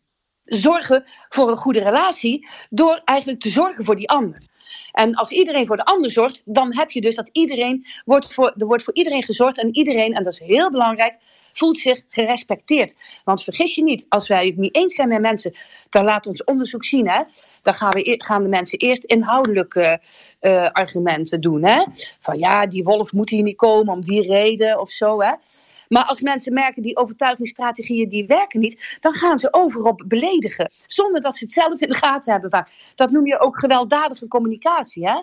zorgen 0.45 1.05
voor 1.29 1.51
een 1.51 1.57
goede 1.57 1.81
relatie 1.81 2.49
door 2.71 3.03
eigenlijk 3.05 3.41
te 3.41 3.49
zorgen 3.49 3.85
voor 3.85 3.97
die 3.97 4.09
ander. 4.09 4.43
En 4.95 5.15
als 5.15 5.31
iedereen 5.31 5.67
voor 5.67 5.77
de 5.77 5.85
ander 5.85 6.11
zorgt, 6.11 6.43
dan 6.45 6.75
heb 6.77 6.91
je 6.91 7.01
dus 7.01 7.15
dat 7.15 7.29
iedereen 7.33 7.87
wordt 8.05 8.33
voor, 8.33 8.55
er 8.59 8.67
wordt 8.67 8.83
voor 8.83 8.95
iedereen 8.95 9.23
gezorgd 9.23 9.59
en 9.59 9.77
iedereen, 9.77 10.15
en 10.15 10.25
dat 10.25 10.33
is 10.33 10.39
heel 10.39 10.71
belangrijk, 10.71 11.15
voelt 11.53 11.79
zich 11.79 12.03
gerespecteerd. 12.09 12.95
Want 13.25 13.43
vergis 13.43 13.75
je 13.75 13.83
niet, 13.83 14.07
als 14.09 14.29
wij 14.29 14.47
het 14.47 14.57
niet 14.57 14.75
eens 14.75 14.95
zijn 14.95 15.09
met 15.09 15.21
mensen, 15.21 15.57
dan 15.91 16.05
laat 16.05 16.27
ons 16.27 16.45
onderzoek 16.45 16.85
zien, 16.85 17.09
hè, 17.09 17.23
dan 17.63 17.75
gaan, 17.75 17.91
we, 17.91 18.15
gaan 18.19 18.43
de 18.43 18.49
mensen 18.49 18.79
eerst 18.79 19.05
inhoudelijke 19.05 20.01
uh, 20.41 20.67
argumenten 20.67 21.41
doen. 21.41 21.65
Hè? 21.65 21.85
Van 22.21 22.39
ja, 22.39 22.67
die 22.67 22.85
wolf 22.85 23.13
moet 23.13 23.31
hier 23.31 23.43
niet 23.43 23.57
komen 23.57 23.95
om 23.95 24.03
die 24.03 24.23
reden 24.23 24.81
of 24.81 24.91
zo. 24.91 25.21
Hè? 25.21 25.33
Maar 25.95 26.05
als 26.05 26.21
mensen 26.21 26.53
merken 26.53 26.83
die 26.83 26.97
overtuigingsstrategieën 26.97 28.09
die 28.09 28.27
werken 28.27 28.61
niet, 28.61 28.97
dan 29.01 29.15
gaan 29.15 29.39
ze 29.39 29.53
over 29.53 29.83
op 29.83 30.05
beledigen. 30.07 30.73
Zonder 30.87 31.21
dat 31.21 31.37
ze 31.37 31.45
het 31.45 31.53
zelf 31.53 31.81
in 31.81 31.89
de 31.89 31.95
gaten 31.95 32.33
hebben 32.33 32.51
vaak. 32.51 32.73
Dat 32.95 33.11
noem 33.11 33.27
je 33.27 33.39
ook 33.39 33.59
gewelddadige 33.59 34.29
communicatie. 34.29 35.09
Hè? 35.09 35.23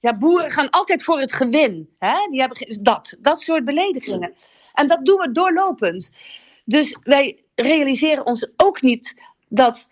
Ja, 0.00 0.16
boeren 0.18 0.50
gaan 0.50 0.70
altijd 0.70 1.02
voor 1.02 1.20
het 1.20 1.32
gewin. 1.32 1.94
Hè? 1.98 2.14
Die 2.30 2.40
hebben 2.40 2.82
dat, 2.82 3.16
dat 3.20 3.40
soort 3.40 3.64
beledigingen. 3.64 4.32
En 4.72 4.86
dat 4.86 5.04
doen 5.04 5.18
we 5.18 5.32
doorlopend. 5.32 6.12
Dus 6.64 6.96
wij 7.02 7.44
realiseren 7.54 8.26
ons 8.26 8.48
ook 8.56 8.82
niet 8.82 9.14
dat 9.48 9.88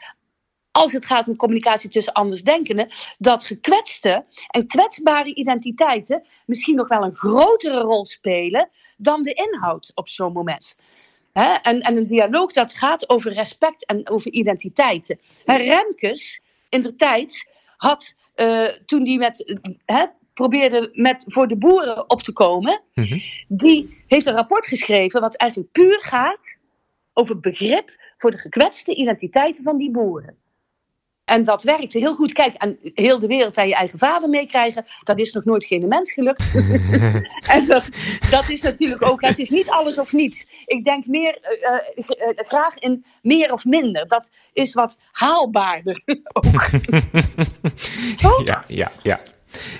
als 0.72 0.92
het 0.92 1.06
gaat 1.06 1.28
om 1.28 1.36
communicatie 1.36 1.90
tussen 1.90 2.12
andersdenkenden, 2.12 2.88
dat 3.18 3.44
gekwetste 3.44 4.24
en 4.48 4.66
kwetsbare 4.66 5.34
identiteiten 5.34 6.26
misschien 6.46 6.76
nog 6.76 6.88
wel 6.88 7.02
een 7.02 7.14
grotere 7.14 7.80
rol 7.80 8.06
spelen 8.06 8.68
dan 8.96 9.22
de 9.22 9.32
inhoud 9.32 9.92
op 9.94 10.08
zo'n 10.08 10.32
moment. 10.32 10.78
en, 11.32 11.80
en, 11.80 11.96
een 11.96 12.06
dialoog 12.06 12.52
dat 12.52 12.74
gaat 12.74 13.08
over 13.08 13.32
respect 13.32 13.86
en 13.86 14.08
over 14.08 14.30
identiteiten. 14.30 15.20
He, 15.44 15.56
Remkes, 15.56 16.40
in 16.68 16.80
de 16.80 16.94
tijd, 16.94 17.48
had 17.76 18.14
uh, 18.36 18.64
toen 18.64 19.04
die 19.04 19.18
met, 19.18 19.58
probeerde 20.34 20.90
met, 20.92 21.24
voor 21.26 21.48
de 21.48 21.56
boeren 21.56 22.10
op 22.10 22.22
te 22.22 22.32
komen, 22.32 22.82
mhm. 22.94 23.18
die 23.48 24.02
heeft 24.06 24.26
een 24.26 24.34
rapport 24.34 24.66
geschreven 24.66 25.20
wat 25.20 25.36
eigenlijk 25.36 25.72
puur 25.72 26.00
gaat 26.00 26.58
over 27.12 27.40
begrip 27.40 27.96
voor 28.16 28.30
de 28.30 28.38
gekwetste 28.38 28.94
identiteiten 28.94 29.64
van 29.64 29.76
die 29.76 29.90
boeren. 29.90 30.36
En 31.30 31.44
dat 31.44 31.62
werkte 31.62 31.99
heel 31.99 32.14
goed. 32.14 32.32
Kijk, 32.32 32.56
en 32.56 32.78
heel 32.82 33.18
de 33.18 33.26
wereld 33.26 33.58
aan 33.58 33.68
je 33.68 33.75
eigen 33.75 33.99
vader 33.99 34.28
meekrijgen, 34.28 34.84
dat 35.04 35.18
is 35.18 35.32
nog 35.32 35.44
nooit 35.44 35.64
geen 35.64 35.88
mens 35.88 36.12
gelukt. 36.12 36.50
en 37.56 37.66
dat, 37.66 37.90
dat 38.30 38.49
is 38.49 38.62
natuurlijk 38.62 39.06
ook, 39.06 39.20
het 39.20 39.38
is 39.38 39.50
niet 39.50 39.68
alles 39.68 39.99
of 39.99 40.12
niets. 40.12 40.46
Ik 40.66 40.84
denk 40.84 41.06
meer, 41.06 41.38
uh, 41.70 42.04
uh, 42.18 42.28
graag 42.37 42.75
in 42.78 43.04
meer 43.22 43.52
of 43.52 43.64
minder. 43.64 44.08
Dat 44.08 44.30
is 44.52 44.75
wat 44.75 44.99
haalbaarder 45.12 46.02
ook. 46.32 46.68
ja, 48.44 48.64
ja, 48.66 48.90
ja. 49.02 49.20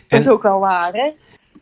Dat 0.09 0.21
is 0.21 0.29
ook 0.29 0.43
wel 0.43 0.59
waar, 0.59 0.93
hè? 0.93 1.11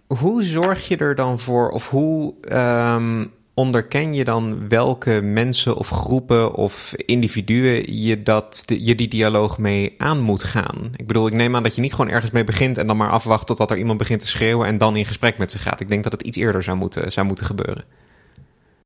Hoe 0.07 0.43
zorg 0.43 0.89
je 0.89 0.97
er 0.97 1.15
dan 1.15 1.39
voor, 1.39 1.71
of 1.71 1.91
hoe 1.91 2.35
um, 2.53 3.38
onderken 3.59 4.13
je 4.13 4.25
dan 4.25 4.69
welke 4.69 5.21
mensen 5.23 5.77
of 5.77 5.89
groepen 5.89 6.55
of 6.55 6.95
individuen 6.97 8.03
je, 8.03 8.23
dat, 8.23 8.65
je 8.67 8.95
die 8.95 9.09
dialoog 9.09 9.59
mee 9.59 9.95
aan 9.99 10.21
moet 10.21 10.43
gaan? 10.43 10.91
Ik 10.97 11.07
bedoel, 11.07 11.27
ik 11.27 11.33
neem 11.33 11.57
aan 11.57 11.63
dat 11.63 11.75
je 11.75 11.81
niet 11.81 11.95
gewoon 11.95 12.11
ergens 12.11 12.31
mee 12.31 12.45
begint 12.45 12.79
en 12.79 12.87
dan 12.87 12.97
maar 12.97 13.11
afwacht 13.11 13.47
totdat 13.47 13.71
er 13.71 13.79
iemand 13.79 13.99
begint 13.99 14.21
te 14.21 14.27
schreeuwen 14.27 14.67
en 14.67 14.79
dan 14.79 14.97
in 14.97 15.05
gesprek 15.05 15.39
met 15.39 15.51
ze 15.51 15.59
gaat. 15.59 15.81
Ik 15.81 15.89
denk 15.89 16.03
dat 16.03 16.13
het 16.13 16.23
iets 16.23 16.37
eerder 16.37 16.63
zou 16.63 16.77
moeten, 16.77 17.13
zou 17.13 17.27
moeten 17.27 17.47
gebeuren. 17.47 17.85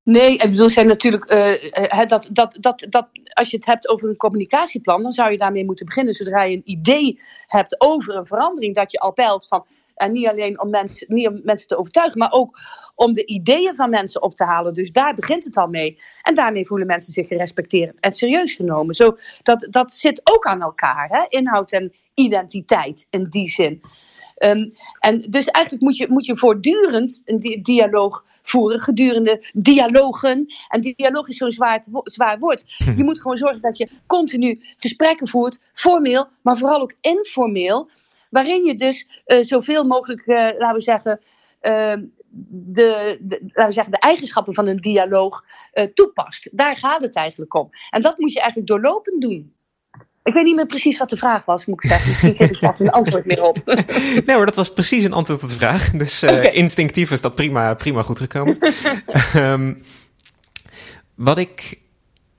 Nee, 0.02 0.32
ik 0.32 0.50
bedoel, 0.50 0.70
zijn 0.70 0.86
natuurlijk, 0.86 1.32
uh, 1.32 2.06
dat, 2.06 2.28
dat, 2.32 2.56
dat, 2.60 2.86
dat, 2.88 3.08
als 3.32 3.50
je 3.50 3.56
het 3.56 3.66
hebt 3.66 3.88
over 3.88 4.08
een 4.08 4.16
communicatieplan, 4.16 5.02
dan 5.02 5.12
zou 5.12 5.30
je 5.30 5.38
daarmee 5.38 5.64
moeten 5.64 5.86
beginnen. 5.86 6.14
Zodra 6.14 6.42
je 6.42 6.56
een 6.56 6.62
idee 6.64 7.20
hebt 7.46 7.80
over 7.80 8.16
een 8.16 8.26
verandering, 8.26 8.74
dat 8.74 8.92
je 8.92 8.98
al 8.98 9.12
peilt 9.12 9.46
van, 9.46 9.64
en 10.02 10.12
niet 10.12 10.28
alleen 10.28 10.60
om 10.60 10.70
mensen, 10.70 11.06
niet 11.14 11.28
om 11.28 11.40
mensen 11.44 11.68
te 11.68 11.78
overtuigen, 11.78 12.18
maar 12.18 12.32
ook 12.32 12.60
om 12.94 13.12
de 13.12 13.26
ideeën 13.26 13.76
van 13.76 13.90
mensen 13.90 14.22
op 14.22 14.34
te 14.34 14.44
halen. 14.44 14.74
Dus 14.74 14.92
daar 14.92 15.14
begint 15.14 15.44
het 15.44 15.56
al 15.56 15.68
mee. 15.68 15.98
En 16.22 16.34
daarmee 16.34 16.66
voelen 16.66 16.86
mensen 16.86 17.12
zich 17.12 17.26
gerespecteerd 17.26 18.00
en 18.00 18.12
serieus 18.12 18.54
genomen. 18.54 18.94
Zo, 18.94 19.16
dat, 19.42 19.66
dat 19.70 19.92
zit 19.92 20.20
ook 20.24 20.44
aan 20.44 20.62
elkaar, 20.62 21.08
hè? 21.08 21.24
inhoud 21.28 21.72
en 21.72 21.92
identiteit 22.14 23.06
in 23.10 23.26
die 23.28 23.48
zin. 23.48 23.82
Ehm, 24.36 24.68
en 24.98 25.18
dus 25.18 25.46
eigenlijk 25.46 25.84
moet 25.84 25.96
je, 25.96 26.06
moet 26.08 26.26
je 26.26 26.36
voortdurend 26.36 27.22
een 27.24 27.60
dialoog 27.62 28.24
voeren 28.42 28.80
gedurende 28.80 29.46
dialogen. 29.52 30.46
En 30.68 30.80
dialoog 30.80 31.28
is 31.28 31.36
zo'n 31.36 31.50
zwaar, 31.50 31.84
zwaar 32.02 32.38
woord. 32.38 32.64
Hm. 32.76 32.96
Je 32.96 33.04
moet 33.04 33.20
gewoon 33.20 33.36
zorgen 33.36 33.60
dat 33.60 33.76
je 33.76 33.88
continu 34.06 34.60
gesprekken 34.76 35.28
voert, 35.28 35.60
formeel, 35.72 36.28
maar 36.42 36.56
vooral 36.56 36.80
ook 36.80 36.94
informeel. 37.00 37.88
Waarin 38.32 38.64
je 38.64 38.74
dus 38.74 39.22
uh, 39.26 39.42
zoveel 39.42 39.84
mogelijk, 39.84 40.26
uh, 40.26 40.36
laten 40.36 40.74
we 40.74 40.80
zeggen, 40.80 41.20
uh, 41.62 41.94
de, 42.48 43.18
de, 43.20 43.38
laten 43.42 43.66
we 43.66 43.72
zeggen, 43.72 43.92
de 43.92 43.98
eigenschappen 43.98 44.54
van 44.54 44.66
een 44.66 44.80
dialoog 44.80 45.44
uh, 45.74 45.84
toepast. 45.84 46.48
Daar 46.52 46.76
gaat 46.76 47.02
het 47.02 47.16
eigenlijk 47.16 47.54
om. 47.54 47.70
En 47.90 48.02
dat 48.02 48.18
moet 48.18 48.32
je 48.32 48.40
eigenlijk 48.40 48.68
doorlopend 48.68 49.20
doen. 49.20 49.54
Ik 50.22 50.34
weet 50.34 50.44
niet 50.44 50.54
meer 50.54 50.66
precies 50.66 50.98
wat 50.98 51.10
de 51.10 51.16
vraag 51.16 51.44
was, 51.44 51.66
moet 51.66 51.84
ik 51.84 51.90
zeggen. 51.90 52.08
Misschien 52.08 52.36
geef 52.36 52.50
ik 52.50 52.60
daar 52.60 52.80
een 52.80 52.90
antwoord 52.90 53.24
meer 53.24 53.42
op. 53.42 53.62
nee 54.26 54.36
hoor, 54.36 54.46
dat 54.46 54.56
was 54.56 54.72
precies 54.72 55.04
een 55.04 55.12
antwoord 55.12 55.42
op 55.42 55.48
de 55.48 55.54
vraag. 55.54 55.90
Dus 55.90 56.22
uh, 56.22 56.54
instinctief 56.54 57.10
is 57.10 57.20
dat 57.20 57.34
prima, 57.34 57.74
prima 57.74 58.02
goed 58.02 58.18
gekomen. 58.18 58.58
um, 59.36 59.82
wat 61.14 61.38
ik 61.38 61.80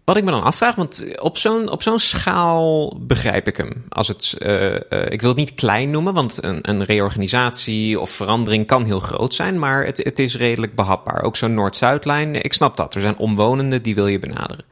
wat 0.04 0.18
ik 0.18 0.24
me 0.24 0.32
dan 0.32 0.44
afvraag, 0.44 0.76
want 0.76 1.20
op 1.20 1.38
zo'n, 1.38 1.70
op 1.70 1.84
zo'n 1.84 2.00
schaal 2.00 2.98
begrijp 3.00 3.48
ik 3.48 3.58
hem. 3.58 3.86
Als 3.90 4.08
het, 4.08 4.36
uh, 4.40 4.72
uh, 4.72 4.80
ik 5.10 5.22
wil 5.22 5.30
het 5.30 5.40
niet 5.40 5.54
klein 5.54 5.90
noemen, 5.90 6.14
want 6.14 6.44
een, 6.44 6.70
een, 6.70 6.84
reorganisatie 6.84 8.00
of 8.00 8.10
verandering 8.10 8.68
kan 8.68 8.86
heel 8.86 9.00
groot 9.00 9.34
zijn, 9.34 9.60
maar 9.60 9.86
het, 9.86 9.98
het 9.98 10.20
is 10.20 10.38
redelijk 10.38 10.76
behapbaar. 10.76 11.24
Ook 11.24 11.36
zo'n 11.36 11.54
Noord-Zuidlijn, 11.54 12.44
ik 12.44 12.54
snap 12.54 12.78
dat. 12.78 12.96
Er 12.96 13.02
zijn 13.02 13.18
omwonenden 13.18 13.82
die 13.82 13.96
wil 13.96 14.08
je 14.08 14.20
benaderen. 14.20 14.66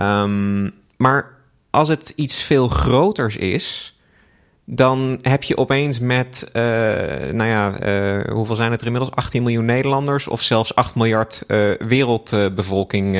Um, 0.00 0.74
maar 0.96 1.34
als 1.70 1.88
het 1.88 2.12
iets 2.16 2.42
veel 2.42 2.68
groters 2.68 3.36
is, 3.36 3.96
dan 4.64 5.18
heb 5.22 5.42
je 5.42 5.56
opeens 5.56 5.98
met, 5.98 6.50
uh, 6.52 6.62
nou 7.32 7.44
ja, 7.44 7.74
hoeveel 8.32 8.54
zijn 8.56 8.70
het 8.70 8.80
er 8.80 8.86
inmiddels? 8.86 9.14
18 9.14 9.42
miljoen 9.42 9.64
Nederlanders 9.64 10.28
of 10.28 10.42
zelfs 10.42 10.74
8 10.74 10.94
miljard 10.94 11.44
wereldbevolking 11.78 13.14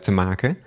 te 0.00 0.10
maken. 0.10 0.58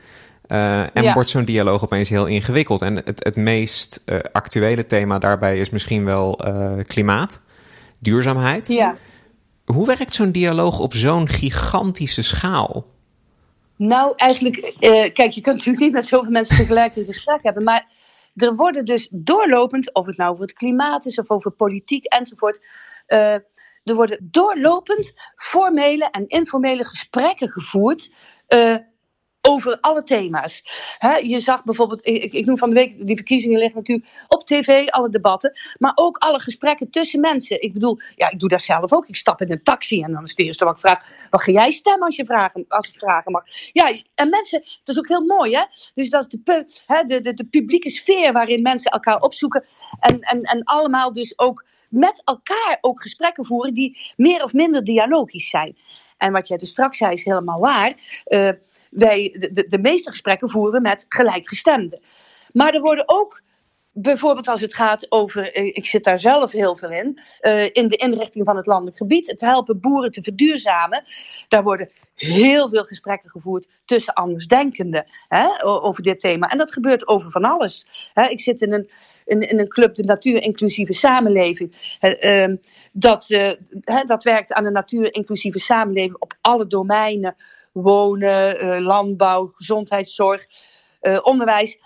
En 0.47 1.13
wordt 1.13 1.29
zo'n 1.29 1.45
dialoog 1.45 1.83
opeens 1.83 2.09
heel 2.09 2.25
ingewikkeld. 2.25 2.81
En 2.81 2.95
het, 2.95 3.23
het 3.23 3.35
meest 3.35 4.03
actuele 4.31 4.85
thema 4.85 5.19
daarbij 5.19 5.59
is 5.59 5.69
misschien 5.69 6.05
wel 6.05 6.39
klimaat, 6.87 7.41
duurzaamheid. 7.99 8.67
Ja. 8.67 8.95
Hoe 9.65 9.85
werkt 9.85 10.13
zo'n 10.13 10.31
dialoog 10.31 10.79
op 10.79 10.93
zo'n 10.93 11.27
gigantische 11.27 12.21
schaal? 12.21 12.85
Nou, 13.77 14.13
eigenlijk, 14.15 14.73
kijk, 15.13 15.31
je 15.31 15.41
kunt 15.41 15.55
natuurlijk 15.55 15.79
niet 15.83 15.91
met 15.91 16.05
zoveel 16.05 16.31
mensen 16.31 16.57
tegelijk 16.57 16.95
een 16.95 17.05
gesprek 17.05 17.39
hebben, 17.41 17.63
maar 17.63 17.87
er 18.35 18.55
worden 18.55 18.85
dus 18.85 19.07
doorlopend, 19.11 19.93
of 19.93 20.05
het 20.05 20.17
nou 20.17 20.31
over 20.31 20.43
het 20.45 20.53
klimaat 20.53 21.05
is 21.05 21.19
of 21.19 21.29
over 21.29 21.51
politiek 21.51 22.05
enzovoort, 22.05 22.67
er 23.83 23.95
worden 23.95 24.27
doorlopend 24.31 25.13
formele 25.35 26.07
en 26.11 26.27
informele 26.27 26.85
gesprekken 26.85 27.49
gevoerd. 27.49 28.11
Over 29.47 29.77
alle 29.81 30.03
thema's. 30.03 30.63
je 31.23 31.39
zag 31.39 31.63
bijvoorbeeld, 31.63 32.07
ik, 32.07 32.33
ik 32.33 32.45
noem 32.45 32.57
van 32.57 32.69
de 32.69 32.75
week, 32.75 33.07
die 33.07 33.15
verkiezingen 33.15 33.59
liggen 33.59 33.77
natuurlijk 33.77 34.25
op 34.27 34.45
tv, 34.45 34.87
alle 34.87 35.09
debatten, 35.09 35.59
maar 35.77 35.91
ook 35.95 36.17
alle 36.17 36.39
gesprekken 36.39 36.89
tussen 36.89 37.19
mensen. 37.19 37.61
Ik 37.61 37.73
bedoel, 37.73 37.99
ja, 38.15 38.29
ik 38.29 38.39
doe 38.39 38.49
dat 38.49 38.61
zelf 38.61 38.93
ook. 38.93 39.07
Ik 39.07 39.15
stap 39.15 39.41
in 39.41 39.51
een 39.51 39.63
taxi 39.63 40.01
en 40.01 40.11
dan 40.11 40.23
is 40.23 40.29
het 40.29 40.39
eerste 40.39 40.65
wat 40.65 40.73
ik 40.73 40.79
vraag, 40.79 41.27
wat 41.29 41.41
ga 41.41 41.51
jij 41.51 41.71
stemmen 41.71 42.05
als 42.05 42.15
je 42.15 42.25
vragen, 42.25 42.65
als 42.67 42.87
ik 42.87 42.93
vragen 42.97 43.31
mag? 43.31 43.43
Ja, 43.71 43.93
en 44.15 44.29
mensen, 44.29 44.59
dat 44.83 44.95
is 44.95 44.97
ook 44.97 45.07
heel 45.07 45.25
mooi, 45.25 45.55
hè? 45.55 45.63
Dus 45.93 46.09
dat 46.09 46.25
is 46.33 46.39
de, 46.45 47.21
de, 47.21 47.33
de, 47.33 47.45
publieke 47.45 47.89
sfeer 47.89 48.33
waarin 48.33 48.61
mensen 48.61 48.91
elkaar 48.91 49.21
opzoeken 49.21 49.63
en, 49.99 50.19
en, 50.19 50.41
en 50.41 50.63
allemaal 50.63 51.13
dus 51.13 51.39
ook 51.39 51.65
met 51.89 52.21
elkaar 52.25 52.77
ook 52.81 53.01
gesprekken 53.01 53.45
voeren 53.45 53.73
die 53.73 53.97
meer 54.15 54.43
of 54.43 54.53
minder 54.53 54.83
dialogisch 54.83 55.49
zijn. 55.49 55.77
En 56.17 56.31
wat 56.31 56.47
jij 56.47 56.57
dus 56.57 56.69
straks 56.69 56.97
zei 56.97 57.13
is 57.13 57.23
helemaal 57.23 57.59
waar. 57.59 57.93
Uh, 58.27 58.49
wij 58.95 59.35
de, 59.51 59.65
de 59.67 59.79
meeste 59.79 60.09
gesprekken 60.09 60.49
voeren 60.49 60.81
met 60.81 61.05
gelijkgestemden. 61.09 61.99
Maar 62.51 62.73
er 62.73 62.81
worden 62.81 63.03
ook 63.07 63.43
bijvoorbeeld 63.97 64.47
als 64.47 64.61
het 64.61 64.73
gaat 64.73 65.11
over, 65.11 65.51
eh, 65.53 65.65
ik 65.65 65.85
zit 65.85 66.03
daar 66.03 66.19
zelf 66.19 66.51
heel 66.51 66.75
veel 66.75 66.91
in, 66.91 67.19
uh, 67.41 67.63
in 67.63 67.87
de 67.87 67.95
inrichting 67.95 68.45
van 68.45 68.55
het 68.55 68.65
landelijk 68.65 68.97
gebied, 68.97 69.27
het 69.27 69.41
helpen 69.41 69.79
boeren 69.79 70.11
te 70.11 70.23
verduurzamen. 70.23 71.03
Daar 71.47 71.63
worden 71.63 71.89
heel 72.15 72.69
veel 72.69 72.83
gesprekken 72.83 73.29
gevoerd 73.29 73.69
tussen 73.85 74.13
andersdenkenden 74.13 75.05
hè, 75.27 75.65
over 75.65 76.03
dit 76.03 76.19
thema. 76.19 76.49
En 76.49 76.57
dat 76.57 76.73
gebeurt 76.73 77.07
over 77.07 77.31
van 77.31 77.43
alles. 77.43 78.09
Hè. 78.13 78.27
Ik 78.27 78.39
zit 78.39 78.61
in 78.61 78.73
een, 78.73 78.89
in, 79.25 79.59
een 79.59 79.67
club, 79.67 79.95
de 79.95 80.03
Natuur-inclusieve 80.03 80.93
Samenleving. 80.93 81.97
Uh, 82.01 82.55
dat, 82.91 83.29
uh, 83.29 83.51
dat 84.05 84.23
werkt 84.23 84.53
aan 84.53 84.65
een 84.65 84.73
natuur-inclusieve 84.73 85.59
samenleving 85.59 86.15
op 86.19 86.33
alle 86.41 86.67
domeinen 86.67 87.35
wonen, 87.81 88.65
uh, 88.65 88.79
landbouw, 88.79 89.51
gezondheidszorg, 89.55 90.45
uh, 91.01 91.19
onderwijs. 91.21 91.79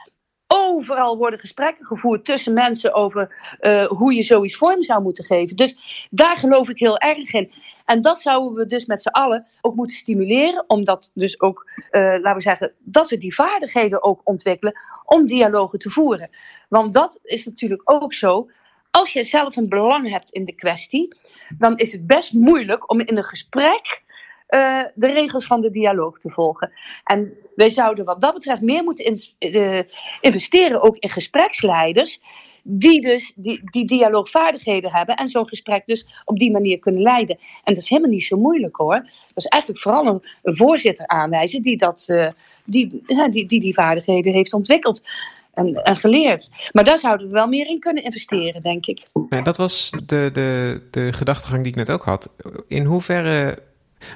Overal 0.48 1.18
worden 1.18 1.40
gesprekken 1.40 1.86
gevoerd 1.86 2.26
tussen 2.26 2.54
mensen 2.54 2.94
over 2.94 3.56
uh, 3.62 3.86
hoe 3.86 4.14
je 4.14 4.22
zoiets 4.22 4.56
vorm 4.56 4.84
zou 4.84 5.02
moeten 5.02 5.24
geven. 5.24 5.56
Dus 5.56 6.08
daar 6.10 6.38
geloof 6.38 6.70
ik 6.70 6.80
heel 6.80 6.98
erg 6.98 7.34
in. 7.34 7.52
En 7.86 8.02
dat 8.02 8.22
zouden 8.22 8.54
we 8.54 8.66
dus 8.66 8.86
met 8.86 9.02
z'n 9.02 9.08
allen 9.08 9.46
ook 9.62 9.76
moeten 9.76 9.96
stimuleren, 9.96 10.64
omdat 10.68 11.12
dus 11.14 11.42
ook, 11.42 11.72
laten 11.92 12.34
we 12.34 12.42
zeggen, 12.42 12.74
dat 12.80 13.10
we 13.10 13.18
die 13.18 13.36
vaardigheden 13.36 14.04
ook 14.04 14.22
ontwikkelen 14.24 14.74
om 15.06 15.26
dialogen 15.26 15.80
te 15.80 15.90
voeren. 15.90 16.30
Want 16.70 16.94
dat 16.94 17.20
is 17.24 17.46
natuurlijk 17.46 17.82
ook 17.86 18.14
zo. 18.14 18.50
Als 18.92 19.14
je 19.14 19.24
zelf 19.24 19.56
een 19.56 19.70
belang 19.70 20.10
hebt 20.10 20.32
in 20.32 20.46
de 20.46 20.56
kwestie, 20.56 21.16
dan 21.58 21.78
is 21.78 21.92
het 21.92 22.08
best 22.08 22.34
moeilijk 22.34 22.92
om 22.92 23.00
in 23.00 23.18
een 23.18 23.24
gesprek 23.24 24.04
uh, 24.50 24.84
de 24.96 25.08
regels 25.08 25.46
van 25.46 25.62
de 25.62 25.70
dialoog 25.70 26.20
te 26.20 26.30
volgen. 26.30 26.72
En 27.04 27.34
wij 27.56 27.70
zouden 27.70 28.06
wat 28.06 28.22
dat 28.22 28.34
betreft 28.34 28.62
meer 28.62 28.84
moeten 28.84 29.06
in, 29.06 29.20
uh, 29.40 29.80
investeren 30.22 30.82
ook 30.82 30.98
in 30.98 31.10
gespreksleiders 31.10 32.22
die 32.64 33.02
dus 33.02 33.32
die, 33.36 33.62
die 33.64 33.86
dialoogvaardigheden 33.86 34.92
hebben 34.92 35.16
en 35.16 35.28
zo'n 35.28 35.48
gesprek 35.48 35.86
dus 35.86 36.06
op 36.26 36.40
die 36.40 36.52
manier 36.52 36.80
kunnen 36.80 37.02
leiden. 37.02 37.36
En 37.64 37.74
dat 37.74 37.84
is 37.84 37.90
helemaal 37.90 38.12
niet 38.12 38.24
zo 38.24 38.38
moeilijk 38.38 38.76
hoor. 38.76 38.96
Dat 39.04 39.32
is 39.36 39.46
eigenlijk 39.46 39.82
vooral 39.82 40.06
een, 40.06 40.22
een 40.44 40.56
voorzitter 40.56 41.08
aanwijzen 41.08 41.62
die, 41.62 41.78
dat, 41.78 42.08
uh, 42.10 42.28
die, 42.66 43.04
die, 43.30 43.46
die 43.46 43.60
die 43.60 43.74
vaardigheden 43.74 44.34
heeft 44.34 44.54
ontwikkeld. 44.54 45.02
En, 45.54 45.76
en, 45.76 45.98
geleerd. 45.98 46.50
Maar 46.72 46.84
daar 46.84 46.98
zouden 46.98 47.28
we 47.28 47.34
wel 47.34 47.48
meer 47.48 47.68
in 47.68 47.80
kunnen 47.80 48.04
investeren, 48.04 48.62
denk 48.62 48.86
ik. 48.86 49.08
Dat 49.44 49.58
was 49.58 49.92
de, 50.06 50.30
de, 50.34 50.82
de 50.92 51.14
gedachtegang 51.14 51.64
die 51.64 51.72
ik 51.72 51.78
net 51.78 51.92
ook 51.92 52.04
had. 52.04 52.36
In 52.68 52.86
hoeverre 52.86 53.69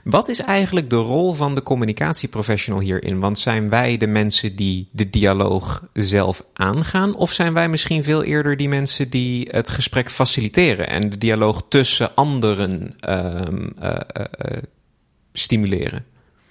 wat 0.04 0.28
is 0.28 0.40
eigenlijk 0.40 0.90
de 0.90 0.96
rol 0.96 1.34
van 1.34 1.56
de 1.56 1.64
communicatieprofessional 1.64 2.82
hierin? 2.82 3.20
Want 3.20 3.40
zijn 3.40 3.70
wij 3.70 3.98
de 3.98 4.08
mensen 4.08 4.56
die 4.56 4.88
de 4.92 5.10
dialoog 5.10 5.84
zelf 5.94 6.46
aangaan? 6.54 7.16
Of 7.16 7.32
zijn 7.32 7.54
wij 7.54 7.70
misschien 7.70 8.04
veel 8.04 8.24
eerder 8.24 8.58
die 8.58 8.70
mensen 8.70 9.10
die 9.10 9.48
het 9.52 9.70
gesprek 9.70 10.12
faciliteren 10.12 10.90
en 10.90 11.10
de 11.10 11.18
dialoog 11.18 11.64
tussen 11.68 12.16
anderen 12.16 12.96
uh, 13.08 13.42
uh, 13.82 13.96
uh, 14.12 14.58
stimuleren? 15.34 16.06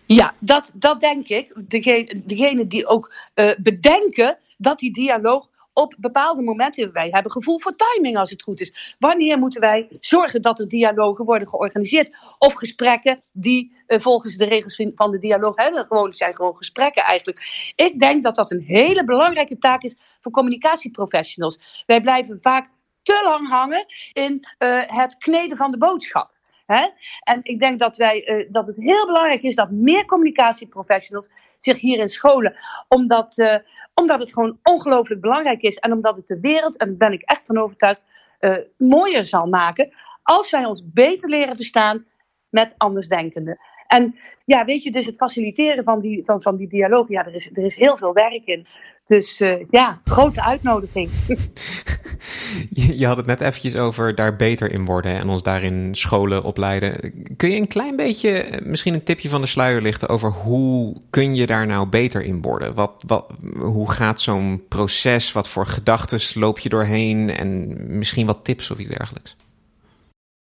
Ja, 0.06 0.34
dat, 0.40 0.72
dat 0.74 1.00
denk 1.00 1.28
ik. 1.28 1.52
Degene, 1.68 2.22
degene 2.24 2.66
die 2.66 2.86
ook 2.86 3.14
bedenken 3.58 4.38
dat 4.56 4.78
die 4.78 4.92
dialoog 4.92 5.48
op 5.72 5.94
bepaalde 5.98 6.42
momenten. 6.42 6.92
Wij 6.92 7.08
hebben 7.10 7.32
gevoel 7.32 7.60
voor 7.60 7.74
timing 7.76 8.16
als 8.16 8.30
het 8.30 8.42
goed 8.42 8.60
is. 8.60 8.94
Wanneer 8.98 9.38
moeten 9.38 9.60
wij 9.60 9.88
zorgen 10.00 10.42
dat 10.42 10.58
er 10.58 10.68
dialogen 10.68 11.24
worden 11.24 11.48
georganiseerd? 11.48 12.16
Of 12.38 12.54
gesprekken 12.54 13.22
die 13.32 13.76
uh, 13.86 13.98
volgens 13.98 14.36
de 14.36 14.44
regels 14.44 14.82
van 14.94 15.10
de 15.10 15.18
dialoog, 15.18 15.56
hè, 15.56 15.84
gewoon, 15.84 16.12
zijn 16.12 16.36
gewoon 16.36 16.56
gesprekken 16.56 17.02
eigenlijk. 17.02 17.72
Ik 17.76 17.98
denk 18.00 18.22
dat 18.22 18.34
dat 18.34 18.50
een 18.50 18.64
hele 18.66 19.04
belangrijke 19.04 19.58
taak 19.58 19.82
is 19.82 19.96
voor 20.20 20.32
communicatieprofessionals. 20.32 21.82
Wij 21.86 22.00
blijven 22.00 22.40
vaak 22.40 22.70
te 23.02 23.20
lang 23.24 23.48
hangen 23.48 23.86
in 24.12 24.32
uh, 24.58 24.80
het 24.86 25.16
kneden 25.16 25.56
van 25.56 25.70
de 25.70 25.78
boodschap. 25.78 26.40
Hè? 26.66 26.88
En 27.20 27.40
ik 27.42 27.60
denk 27.60 27.78
dat, 27.78 27.96
wij, 27.96 28.28
uh, 28.28 28.46
dat 28.50 28.66
het 28.66 28.76
heel 28.76 29.06
belangrijk 29.06 29.42
is 29.42 29.54
dat 29.54 29.70
meer 29.70 30.04
communicatieprofessionals 30.04 31.30
zich 31.58 31.80
hierin 31.80 32.08
scholen. 32.08 32.56
Omdat, 32.88 33.38
uh, 33.38 33.54
omdat 33.94 34.20
het 34.20 34.32
gewoon 34.32 34.58
ongelooflijk 34.62 35.20
belangrijk 35.20 35.62
is. 35.62 35.76
En 35.76 35.92
omdat 35.92 36.16
het 36.16 36.26
de 36.26 36.40
wereld, 36.40 36.76
en 36.76 36.88
daar 36.88 37.08
ben 37.08 37.12
ik 37.12 37.22
echt 37.22 37.46
van 37.46 37.58
overtuigd, 37.58 38.04
uh, 38.40 38.56
mooier 38.76 39.26
zal 39.26 39.46
maken. 39.46 39.92
Als 40.22 40.50
wij 40.50 40.64
ons 40.64 40.82
beter 40.92 41.28
leren 41.28 41.56
verstaan 41.56 42.06
met 42.52 42.74
andersdenkenden. 42.76 43.58
En 43.86 44.16
ja, 44.44 44.64
weet 44.64 44.82
je, 44.82 44.92
dus 44.92 45.06
het 45.06 45.16
faciliteren 45.16 45.84
van 45.84 46.00
die, 46.00 46.22
van, 46.24 46.42
van 46.42 46.56
die 46.56 46.68
dialoog, 46.68 47.08
ja, 47.08 47.26
er 47.26 47.34
is, 47.34 47.50
er 47.54 47.64
is 47.64 47.74
heel 47.74 47.98
veel 47.98 48.12
werk 48.12 48.42
in. 48.44 48.66
Dus 49.04 49.40
uh, 49.40 49.54
ja, 49.70 50.00
grote 50.04 50.42
uitnodiging. 50.42 51.10
je, 52.98 53.06
had 53.06 53.16
het 53.16 53.26
net 53.26 53.40
eventjes 53.40 53.76
over 53.76 54.14
daar 54.14 54.36
beter 54.36 54.72
in 54.72 54.84
worden 54.84 55.18
en 55.18 55.28
ons 55.28 55.42
daarin 55.42 55.94
scholen, 55.94 56.44
opleiden. 56.44 57.12
Kun 57.36 57.50
je 57.50 57.60
een 57.60 57.66
klein 57.66 57.96
beetje, 57.96 58.60
misschien 58.64 58.94
een 58.94 59.02
tipje 59.02 59.28
van 59.28 59.40
de 59.40 59.46
sluier 59.46 59.82
lichten 59.82 60.08
over 60.08 60.30
hoe 60.30 60.96
kun 61.10 61.34
je 61.34 61.46
daar 61.46 61.66
nou 61.66 61.86
beter 61.86 62.24
in 62.24 62.42
worden? 62.42 62.74
Wat, 62.74 63.02
wat, 63.06 63.32
hoe 63.58 63.90
gaat 63.90 64.20
zo'n 64.20 64.64
proces? 64.68 65.32
Wat 65.32 65.48
voor 65.48 65.66
gedachten 65.66 66.40
loop 66.40 66.58
je 66.58 66.68
doorheen? 66.68 67.30
En 67.30 67.76
misschien 67.98 68.26
wat 68.26 68.44
tips 68.44 68.70
of 68.70 68.78
iets 68.78 68.88
dergelijks? 68.88 69.36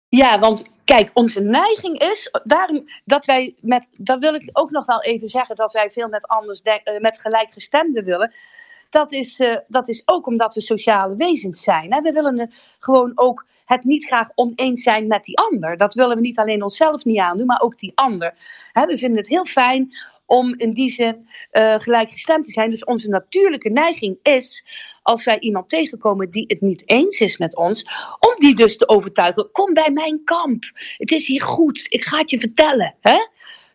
Ja, 0.08 0.38
want 0.38 0.72
kijk, 0.84 1.10
onze 1.14 1.40
neiging 1.40 1.98
is, 1.98 2.30
daarom 2.44 2.84
dat 3.04 3.24
wij 3.24 3.54
met, 3.60 3.88
dat 3.96 4.18
wil 4.18 4.34
ik 4.34 4.50
ook 4.52 4.70
nog 4.70 4.86
wel 4.86 5.02
even 5.02 5.28
zeggen, 5.28 5.56
dat 5.56 5.72
wij 5.72 5.90
veel 5.90 6.08
met 6.08 6.26
anders, 6.26 6.60
uh, 6.64 7.00
met 7.00 7.20
gelijkgestemden 7.20 8.04
willen. 8.04 8.32
Dat 8.90 9.12
is, 9.12 9.40
uh, 9.40 9.56
dat 9.68 9.88
is 9.88 10.02
ook 10.04 10.26
omdat 10.26 10.54
we 10.54 10.60
sociale 10.60 11.16
wezens 11.16 11.62
zijn. 11.62 11.92
Hè? 11.92 12.00
We 12.00 12.12
willen 12.12 12.52
gewoon 12.78 13.12
ook 13.14 13.46
het 13.64 13.84
niet 13.84 14.06
graag 14.06 14.30
oneens 14.34 14.82
zijn 14.82 15.06
met 15.06 15.24
die 15.24 15.38
ander. 15.38 15.76
Dat 15.76 15.94
willen 15.94 16.16
we 16.16 16.22
niet 16.22 16.38
alleen 16.38 16.62
onszelf 16.62 17.04
niet 17.04 17.18
aandoen, 17.18 17.46
maar 17.46 17.60
ook 17.60 17.78
die 17.78 17.92
ander. 17.94 18.34
Hè? 18.72 18.86
We 18.86 18.98
vinden 18.98 19.18
het 19.18 19.28
heel 19.28 19.44
fijn 19.44 19.92
om 20.26 20.54
in 20.56 20.72
die 20.72 20.90
zin 20.90 21.28
uh, 21.52 21.74
gelijkgestemd 21.78 22.44
te 22.44 22.52
zijn. 22.52 22.70
Dus 22.70 22.84
onze 22.84 23.08
natuurlijke 23.08 23.70
neiging 23.70 24.18
is, 24.22 24.64
als 25.04 25.24
wij 25.24 25.38
iemand 25.38 25.68
tegenkomen 25.68 26.30
die 26.30 26.44
het 26.46 26.60
niet 26.60 26.88
eens 26.88 27.20
is 27.20 27.36
met 27.36 27.56
ons, 27.56 27.88
om 28.20 28.34
die 28.38 28.54
dus 28.54 28.76
te 28.76 28.88
overtuigen: 28.88 29.50
kom 29.52 29.74
bij 29.74 29.90
mijn 29.90 30.24
kamp. 30.24 30.64
Het 30.96 31.10
is 31.10 31.26
hier 31.26 31.42
goed. 31.42 31.86
Ik 31.88 32.04
ga 32.04 32.18
het 32.18 32.30
je 32.30 32.38
vertellen. 32.38 32.94
Hè? 33.00 33.18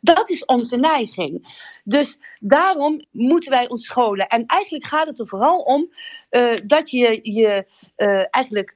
Dat 0.01 0.29
is 0.29 0.45
onze 0.45 0.77
neiging. 0.77 1.57
Dus 1.83 2.19
daarom 2.39 3.05
moeten 3.11 3.51
wij 3.51 3.69
ons 3.69 3.85
scholen. 3.85 4.27
En 4.27 4.45
eigenlijk 4.45 4.85
gaat 4.85 5.07
het 5.07 5.19
er 5.19 5.27
vooral 5.27 5.59
om 5.59 5.93
uh, 6.31 6.53
dat 6.65 6.89
je 6.89 7.19
je 7.23 7.65
uh, 7.97 8.23
eigenlijk 8.29 8.75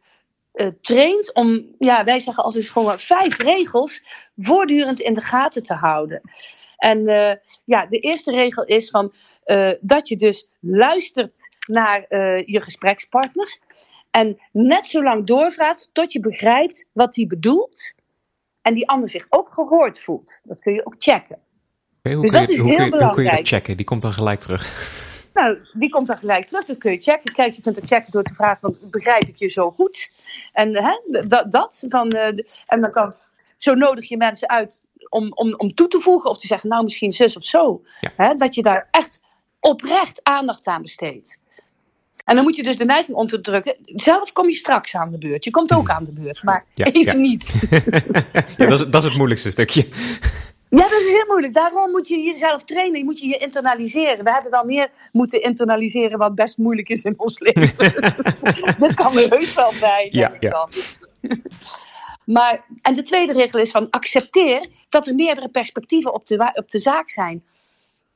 uh, 0.54 0.68
traint 0.82 1.34
om, 1.34 1.76
ja, 1.80 2.04
wij 2.04 2.20
zeggen 2.20 2.44
altijd 2.44 2.70
gewoon 2.70 3.00
vijf 3.00 3.38
regels 3.38 4.04
voortdurend 4.38 5.00
in 5.00 5.13
de 5.13 5.22
gaten 5.22 5.63
te 5.63 5.74
houden. 5.74 6.22
En 6.78 7.04
ja, 7.66 7.86
de 7.86 8.00
eerste 8.00 8.32
regel 8.32 8.63
is 8.63 8.89
van, 8.89 9.13
dat 9.80 10.08
je 10.08 10.18
dus 10.18 10.48
luistert 10.60 11.53
naar 11.67 12.06
uh, 12.10 12.45
je 12.45 12.62
gesprekspartners. 12.62 13.60
En 14.12 14.39
net 14.52 14.86
zo 14.86 15.04
lang 15.04 15.28
doorvraagt 15.28 15.89
tot 15.93 16.13
je 16.13 16.19
begrijpt 16.19 16.86
wat 16.91 17.13
die 17.13 17.28
bedoelt. 17.28 17.93
En 18.62 18.73
die 18.73 18.89
ander 18.89 19.10
zich 19.10 19.26
ook 19.30 19.49
gehoord 19.54 19.99
voelt. 19.99 20.39
Dat 20.43 20.60
kun 20.60 20.73
je 20.73 20.86
ook 20.86 20.95
checken. 20.97 21.38
Okay, 21.97 22.13
hoe, 22.13 22.21
dus 22.21 22.32
kun 22.32 22.41
je, 22.41 22.45
dat 22.45 22.56
is 22.56 22.62
hoe, 22.62 22.69
heel 22.69 22.89
kun 22.89 22.99
je, 22.99 23.06
hoe 23.06 23.13
kun 23.13 23.23
je 23.23 23.30
dat 23.30 23.47
checken? 23.47 23.78
Die 23.78 23.86
komt 23.86 24.02
dan 24.02 24.13
gelijk 24.13 24.39
terug. 24.39 24.91
Nou, 25.34 25.58
die 25.73 25.89
komt 25.89 26.08
dan 26.08 26.17
gelijk 26.17 26.45
terug. 26.45 26.63
Dat 26.63 26.78
kun 26.78 26.91
je 26.91 27.02
checken. 27.02 27.34
Kijk, 27.34 27.54
je 27.54 27.62
kunt 27.62 27.76
het 27.76 27.88
checken 27.88 28.12
door 28.12 28.23
te 28.23 28.34
vragen: 28.34 28.60
van, 28.62 28.78
begrijp 28.82 29.23
ik 29.23 29.38
je 29.38 29.49
zo 29.49 29.71
goed? 29.71 30.12
En 30.52 30.76
hè, 30.76 31.21
dat, 31.28 31.52
dat 31.52 31.86
van, 31.89 32.10
en 32.65 32.82
dan 32.82 32.91
kan, 32.91 33.15
zo 33.58 33.73
nodig 33.73 34.10
je 34.10 34.17
mensen 34.17 34.49
uit 34.49 34.82
om, 35.10 35.32
om, 35.34 35.54
om 35.54 35.73
toe 35.73 35.88
te 35.88 35.99
voegen 35.99 36.30
of 36.30 36.38
te 36.38 36.47
zeggen, 36.47 36.69
nou 36.69 36.84
misschien 36.84 37.13
zus 37.13 37.38
of 37.38 37.43
zo. 37.43 37.82
Ja. 38.02 38.10
Hè, 38.15 38.36
dat 38.36 38.56
je 38.56 38.62
daar 38.62 38.88
echt 38.91 39.21
oprecht 39.60 40.19
aandacht 40.23 40.67
aan 40.67 40.82
besteedt. 40.82 41.38
En 42.24 42.36
dan 42.36 42.44
moet 42.44 42.56
je 42.56 42.64
dus 42.64 42.78
de 42.78 42.86
neiging 42.86 43.18
om 43.18 43.28
te 43.28 43.42
drukken. 43.42 43.76
Zelf 43.86 44.32
kom 44.32 44.48
je 44.48 44.56
straks 44.56 44.96
aan 44.96 45.12
de 45.12 45.18
beurt. 45.18 45.44
Je 45.44 45.52
komt 45.52 45.74
ook 45.74 45.90
aan 45.90 46.04
de 46.04 46.12
beurt, 46.12 46.44
maar 46.44 46.66
ja, 46.74 46.86
even 46.86 47.14
ja. 47.14 47.14
niet. 47.14 47.54
ja, 48.58 48.66
dat, 48.66 48.80
is, 48.80 48.88
dat 48.88 49.04
is 49.04 49.10
het 49.10 49.18
moeilijkste 49.18 49.52
stukje. 49.52 49.88
Ja, 50.76 50.82
dat 50.82 51.00
is 51.00 51.08
heel 51.08 51.26
moeilijk. 51.28 51.54
Daarom 51.54 51.92
moet 51.92 52.08
je 52.08 52.18
jezelf 52.18 52.64
trainen. 52.64 52.98
Je 52.98 53.04
moet 53.04 53.20
je 53.20 53.28
je 53.28 53.38
internaliseren. 53.38 54.24
We 54.24 54.32
hebben 54.32 54.52
dan 54.52 54.66
meer 54.66 54.90
moeten 55.12 55.42
internaliseren 55.42 56.18
wat 56.18 56.36
best 56.36 56.58
moeilijk 56.58 56.90
is 56.90 57.04
in 57.04 57.14
ons 57.18 57.40
leven. 57.40 57.94
dat 58.80 58.94
kan 58.94 59.18
er 59.18 59.30
heus 59.30 59.54
wel 59.54 59.74
bij. 59.80 60.08
Ja, 60.12 60.32
ja. 60.40 60.68
Maar, 62.26 62.64
en 62.82 62.94
de 62.94 63.02
tweede 63.02 63.34
regel 63.34 63.60
is 63.60 63.72
van 63.72 63.90
accepteer 63.90 64.66
dat 64.90 65.08
er 65.08 65.16
meerdere 65.16 65.50
perspectieven 65.50 66.14
op 66.14 66.28
de, 66.28 66.52
op 66.54 66.72
de 66.72 66.80
zaak 66.80 67.10
zijn. 67.10 67.44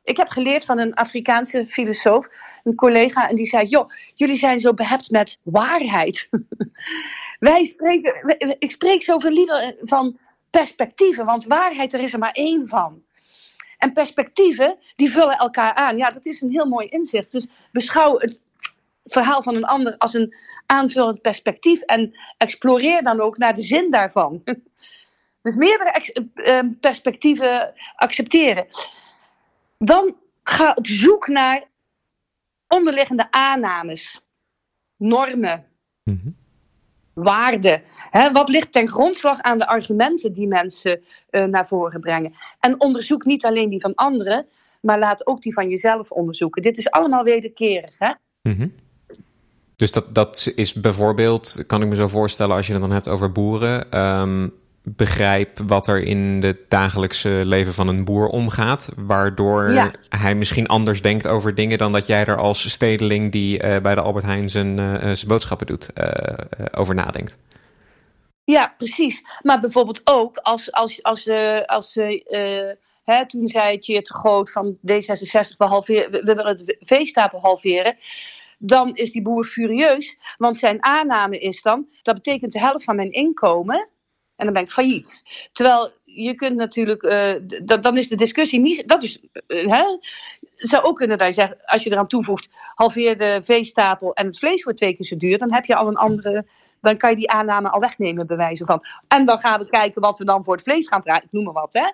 Ik 0.08 0.17
heb 0.17 0.30
geleerd 0.30 0.65
van 0.65 0.80
een 0.80 0.93
Afrikaanse 0.93 1.65
filosoof, 1.65 2.28
een 2.63 2.76
collega, 2.76 3.30
en 3.30 3.36
die 3.36 3.46
zei: 3.46 3.67
Joh, 3.67 3.89
jullie 4.13 4.36
zijn 4.36 4.60
zo 4.60 4.74
behept 4.74 5.12
met 5.12 5.39
waarheid. 5.43 6.30
Wij 7.39 7.65
spreken, 7.65 8.36
ik 8.60 8.72
spreek 8.72 9.04
zoveel 9.04 9.32
liever 9.32 9.76
van 9.82 10.17
perspectieven, 10.50 11.26
want 11.26 11.46
waarheid, 11.46 11.93
er 11.93 12.00
is 12.00 12.13
er 12.13 12.20
maar 12.20 12.32
één 12.32 12.67
van. 12.67 13.04
En 13.78 13.93
perspectieven, 13.93 14.78
die 14.96 15.12
vullen 15.12 15.38
elkaar 15.38 15.74
aan. 15.74 15.98
Ja, 15.98 16.12
dat 16.12 16.26
is 16.26 16.41
een 16.41 16.52
heel 16.52 16.65
mooi 16.65 16.88
inzicht. 16.88 17.32
Dus 17.32 17.50
beschouw 17.72 18.20
het 18.20 18.41
verhaal 19.06 19.43
van 19.43 19.56
een 19.56 19.65
ander 19.65 19.98
als 19.98 20.13
een 20.13 20.36
aanvullend 20.65 21.22
perspectief 21.22 21.82
en 21.82 22.17
exploreer 22.38 23.04
dan 23.04 23.22
ook 23.22 23.38
naar 23.38 23.54
de 23.54 23.62
zin 23.62 23.91
daarvan. 23.91 24.41
Dus 25.41 25.56
meerdere 25.56 26.26
uh, 26.36 26.60
perspectieven 26.80 27.74
accepteren. 27.96 28.67
Dan 29.77 30.15
ga 30.43 30.73
op 30.75 30.87
zoek 30.87 31.27
naar 31.27 31.63
onderliggende 32.67 33.31
aannames, 33.31 34.21
normen, 34.95 35.65
mm 36.03 36.19
-hmm. 36.23 36.35
waarden. 37.13 37.81
Hè, 38.09 38.31
wat 38.31 38.49
ligt 38.49 38.71
ten 38.71 38.87
grondslag 38.87 39.41
aan 39.41 39.57
de 39.57 39.67
argumenten 39.67 40.33
die 40.33 40.47
mensen 40.47 41.01
uh, 41.31 41.43
naar 41.43 41.67
voren 41.67 41.99
brengen? 41.99 42.33
En 42.59 42.81
onderzoek 42.81 43.25
niet 43.25 43.45
alleen 43.45 43.69
die 43.69 43.81
van 43.81 43.95
anderen, 43.95 44.47
maar 44.81 44.99
laat 44.99 45.27
ook 45.27 45.41
die 45.41 45.53
van 45.53 45.69
jezelf 45.69 46.11
onderzoeken. 46.11 46.61
Dit 46.61 46.77
is 46.77 46.91
allemaal 46.91 47.23
wederkerig. 47.23 47.95
Hè? 47.97 48.13
Mm 48.41 48.55
-hmm. 48.57 48.73
Dus 49.75 49.91
dat, 49.91 50.15
dat 50.15 50.51
is 50.55 50.73
bijvoorbeeld, 50.73 51.63
kan 51.67 51.81
ik 51.81 51.87
me 51.87 51.95
zo 51.95 52.07
voorstellen, 52.07 52.55
als 52.55 52.67
je 52.67 52.73
het 52.73 52.81
dan 52.81 52.91
hebt 52.91 53.07
over 53.07 53.31
boeren. 53.31 53.99
Um, 53.99 54.53
begrijp 54.95 55.60
wat 55.67 55.88
er 55.88 56.04
in 56.04 56.41
het 56.43 56.69
dagelijkse 56.69 57.41
leven 57.45 57.73
van 57.73 57.88
een 57.88 58.04
boer 58.04 58.28
omgaat. 58.28 58.89
Waardoor 58.95 59.71
ja. 59.71 59.91
hij 60.10 60.36
misschien 60.36 60.67
anders 60.67 61.02
denkt 61.02 61.28
over 61.28 61.56
dingen 61.56 61.78
dan 61.78 61.91
dat 61.91 62.08
jij 62.08 62.26
er 62.26 62.38
als 62.38 62.69
stedeling 62.69 63.32
die 63.32 63.63
uh, 63.63 63.78
bij 63.78 63.95
de 63.95 64.02
Albert 64.02 64.26
Heijn 64.26 64.50
zijn, 64.50 64.80
uh, 64.80 64.93
zijn 64.93 65.28
boodschappen 65.28 65.67
doet, 65.67 65.91
uh, 65.95 66.06
over 66.71 66.95
nadenkt. 66.95 67.38
Ja, 68.43 68.73
precies. 68.78 69.23
Maar 69.41 69.60
bijvoorbeeld 69.60 70.02
ook 70.04 70.38
als, 70.38 70.71
als, 70.71 71.04
als, 71.04 71.30
als 71.65 71.95
uh, 71.95 72.71
hè, 73.04 73.28
toen 73.28 73.47
zei 73.47 73.78
Tjeerd 73.78 74.06
te 74.06 74.13
Groot 74.13 74.52
van 74.52 74.78
D66, 74.91 75.58
we, 75.58 75.65
halveren, 75.65 76.12
we 76.12 76.21
willen 76.23 76.65
de 76.65 76.78
veestapel 76.80 77.39
halveren. 77.39 77.97
Dan 78.60 78.95
is 78.95 79.12
die 79.12 79.21
boer 79.21 79.45
furieus, 79.45 80.17
want 80.38 80.58
zijn 80.58 80.84
aanname 80.84 81.39
is 81.39 81.62
dan, 81.62 81.88
dat 82.02 82.15
betekent 82.15 82.52
de 82.52 82.60
helft 82.60 82.84
van 82.84 82.95
mijn 82.95 83.12
inkomen 83.12 83.88
en 84.38 84.45
dan 84.45 84.54
ben 84.54 84.63
ik 84.63 84.71
failliet. 84.71 85.23
Terwijl 85.52 85.91
je 86.06 86.34
kunt 86.34 86.56
natuurlijk, 86.56 87.02
dat, 87.63 87.84
dan 87.84 87.97
is 87.97 88.08
de 88.08 88.15
discussie 88.15 88.60
niet, 88.60 88.88
dat 88.88 89.04
is, 89.04 89.19
uh, 89.47 89.71
hè, 89.71 89.84
zou 90.54 90.84
ook 90.84 90.95
kunnen 90.95 91.17
dat 91.17 91.28
je 91.28 91.34
zeggen, 91.34 91.58
als 91.65 91.84
je 91.84 91.91
eraan 91.91 92.08
toevoegt, 92.08 92.50
halveer 92.76 93.17
de 93.17 93.41
veestapel 93.43 94.13
en 94.13 94.26
het 94.26 94.39
vlees 94.39 94.63
wordt 94.63 94.80
twee 94.80 94.95
keer 94.95 95.06
zo 95.06 95.17
duur, 95.17 95.38
dan 95.38 95.54
heb 95.54 95.65
je 95.65 95.76
al 95.76 95.88
een 95.88 95.97
andere, 95.97 96.45
dan 96.82 96.97
kan 96.97 97.10
je 97.10 97.15
die 97.15 97.30
aanname 97.30 97.69
al 97.69 97.80
wegnemen, 97.80 98.28
bij 98.28 98.38
wijze 98.38 98.65
van. 98.65 98.86
En 99.08 99.26
dan 99.26 99.38
gaan 99.38 99.60
we 99.60 99.69
kijken 99.69 100.02
wat 100.02 100.17
we 100.17 100.26
dan 100.26 100.43
voor 100.43 100.54
het 100.54 100.63
vlees 100.63 100.88
gaan 100.88 101.02
vragen, 101.02 101.23
ik 101.23 101.32
noem 101.32 101.43
maar 101.43 101.54
wat, 101.54 101.73
hè. 101.73 101.91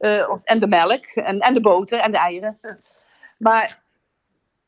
Uh, 0.00 0.30
en 0.44 0.58
de 0.58 0.66
melk, 0.66 1.04
en, 1.04 1.38
en 1.38 1.54
de 1.54 1.60
boter, 1.60 1.98
en 1.98 2.12
de 2.12 2.18
eieren. 2.18 2.60
Maar 3.38 3.82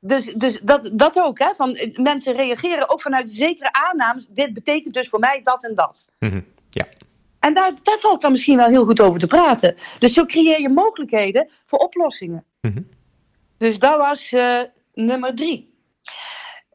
dus, 0.01 0.25
dus 0.25 0.61
dat, 0.63 0.91
dat 0.93 1.21
ook, 1.21 1.39
hè? 1.39 1.55
Van, 1.55 1.79
mensen 1.95 2.35
reageren 2.35 2.91
ook 2.91 3.01
vanuit 3.01 3.31
zekere 3.31 3.73
aannames. 3.73 4.27
Dit 4.27 4.53
betekent 4.53 4.95
dus 4.95 5.09
voor 5.09 5.19
mij 5.19 5.41
dat 5.43 5.65
en 5.65 5.75
dat. 5.75 6.11
Mm. 6.19 6.45
Ja. 6.71 6.85
En 7.41 7.55
daar, 7.55 7.73
daar 7.83 7.99
valt 7.99 8.21
dan 8.21 8.31
misschien 8.31 8.57
wel 8.57 8.69
heel 8.69 8.85
goed 8.85 9.01
over 9.01 9.21
te 9.21 9.27
praten. 9.27 9.77
Dus 9.99 10.13
zo 10.13 10.25
creëer 10.25 10.61
je 10.61 10.69
mogelijkheden 10.69 11.49
voor 11.67 11.79
oplossingen. 11.79 12.45
Mm 12.61 12.73
-hmm. 12.73 12.89
Dus 13.59 13.79
dat 13.79 13.99
was 13.99 14.33
uh, 14.33 14.61
nummer 14.95 15.35
drie. 15.35 15.77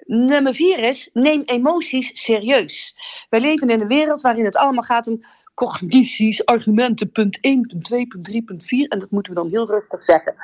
Nummer 0.06 0.54
vier 0.54 0.80
is, 0.80 1.10
neem 1.13 1.41
emoties 1.45 2.23
serieus. 2.23 2.95
Wij 3.30 3.39
leven 3.39 3.69
in 3.69 3.82
een 3.82 3.88
wereld 3.88 4.21
waarin 4.21 4.45
het 4.45 4.56
allemaal 4.56 4.84
gaat 4.84 5.08
om 5.08 5.26
cognities, 5.54 6.45
argumenten, 6.45 7.12
punt 7.12 7.38
1, 7.41 7.62
punt 7.62 7.84
2, 7.84 8.08
punt 8.08 8.26
3, 8.26 8.43
punt 8.43 8.63
4. 8.63 8.88
En 8.88 8.99
dat 8.99 9.12
moeten 9.12 9.34
we 9.34 9.39
dan 9.39 9.49
heel 9.49 9.67
rustig 9.67 10.04
zeggen. 10.04 10.36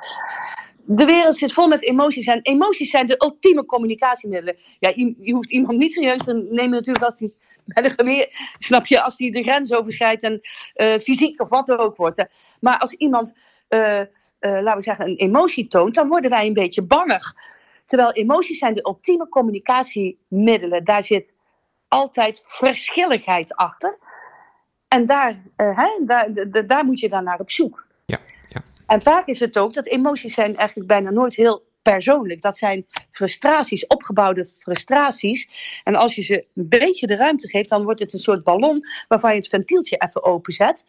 De 0.85 1.05
wereld 1.05 1.37
zit 1.37 1.53
vol 1.53 1.67
met 1.67 1.83
emoties. 1.83 2.25
En 2.25 2.39
emoties 2.41 2.89
zijn 2.89 3.07
de 3.07 3.23
ultieme 3.23 3.65
communicatiemiddelen. 3.65 4.57
Ja, 4.79 4.91
je, 4.95 5.15
je 5.19 5.33
hoeft 5.33 5.51
iemand 5.51 5.77
niet 5.77 5.93
serieus 5.93 6.23
te 6.23 6.33
nemen 6.33 6.69
natuurlijk 6.69 7.05
als 7.05 7.19
hij 7.19 7.31
met 7.75 7.85
een 7.85 7.91
geweer, 7.91 8.53
snap 8.57 8.85
je, 8.85 9.01
als 9.01 9.17
die 9.17 9.31
de 9.31 9.43
grens 9.43 9.73
overschrijdt 9.73 10.23
en 10.23 10.41
uh, 10.75 10.99
fysiek 10.99 11.41
of 11.41 11.49
wat 11.49 11.69
er 11.69 11.77
ook 11.77 11.95
wordt. 11.95 12.17
Hè. 12.17 12.23
Maar 12.59 12.77
als 12.77 12.93
iemand, 12.93 13.37
uh, 13.69 13.99
uh, 13.99 14.05
laten 14.39 14.77
we 14.77 14.83
zeggen, 14.83 15.05
een 15.05 15.17
emotie 15.17 15.67
toont, 15.67 15.95
dan 15.95 16.07
worden 16.07 16.29
wij 16.29 16.45
een 16.45 16.53
beetje 16.53 16.81
bangig. 16.81 17.35
Terwijl 17.85 18.11
emoties 18.11 18.59
zijn 18.59 18.73
de 18.73 18.85
ultieme 18.85 19.27
communicatiemiddelen. 19.27 20.83
Daar 20.83 21.03
zit 21.03 21.35
altijd 21.87 22.41
verschilligheid 22.45 23.55
achter. 23.55 23.97
En 24.87 25.05
daar, 25.05 25.35
hè, 25.55 26.05
daar, 26.05 26.27
daar 26.67 26.85
moet 26.85 26.99
je 26.99 27.09
dan 27.09 27.23
naar 27.23 27.39
op 27.39 27.51
zoek. 27.51 27.85
Ja, 28.05 28.17
ja. 28.49 28.61
En 28.87 29.01
vaak 29.01 29.27
is 29.27 29.39
het 29.39 29.57
ook 29.57 29.73
dat 29.73 29.85
emoties 29.85 30.33
zijn 30.33 30.57
eigenlijk 30.57 30.87
bijna 30.87 31.09
nooit 31.09 31.35
heel 31.35 31.68
persoonlijk. 31.81 32.41
Dat 32.41 32.57
zijn 32.57 32.85
frustraties, 33.09 33.87
opgebouwde 33.87 34.45
frustraties. 34.45 35.49
En 35.83 35.95
als 35.95 36.15
je 36.15 36.21
ze 36.21 36.45
een 36.55 36.69
beetje 36.69 37.07
de 37.07 37.15
ruimte 37.15 37.47
geeft, 37.47 37.69
dan 37.69 37.83
wordt 37.83 37.99
het 37.99 38.13
een 38.13 38.19
soort 38.19 38.43
ballon 38.43 38.85
waarvan 39.07 39.31
je 39.31 39.37
het 39.37 39.47
ventieltje 39.47 39.97
even 39.97 40.23
openzet. 40.23 40.85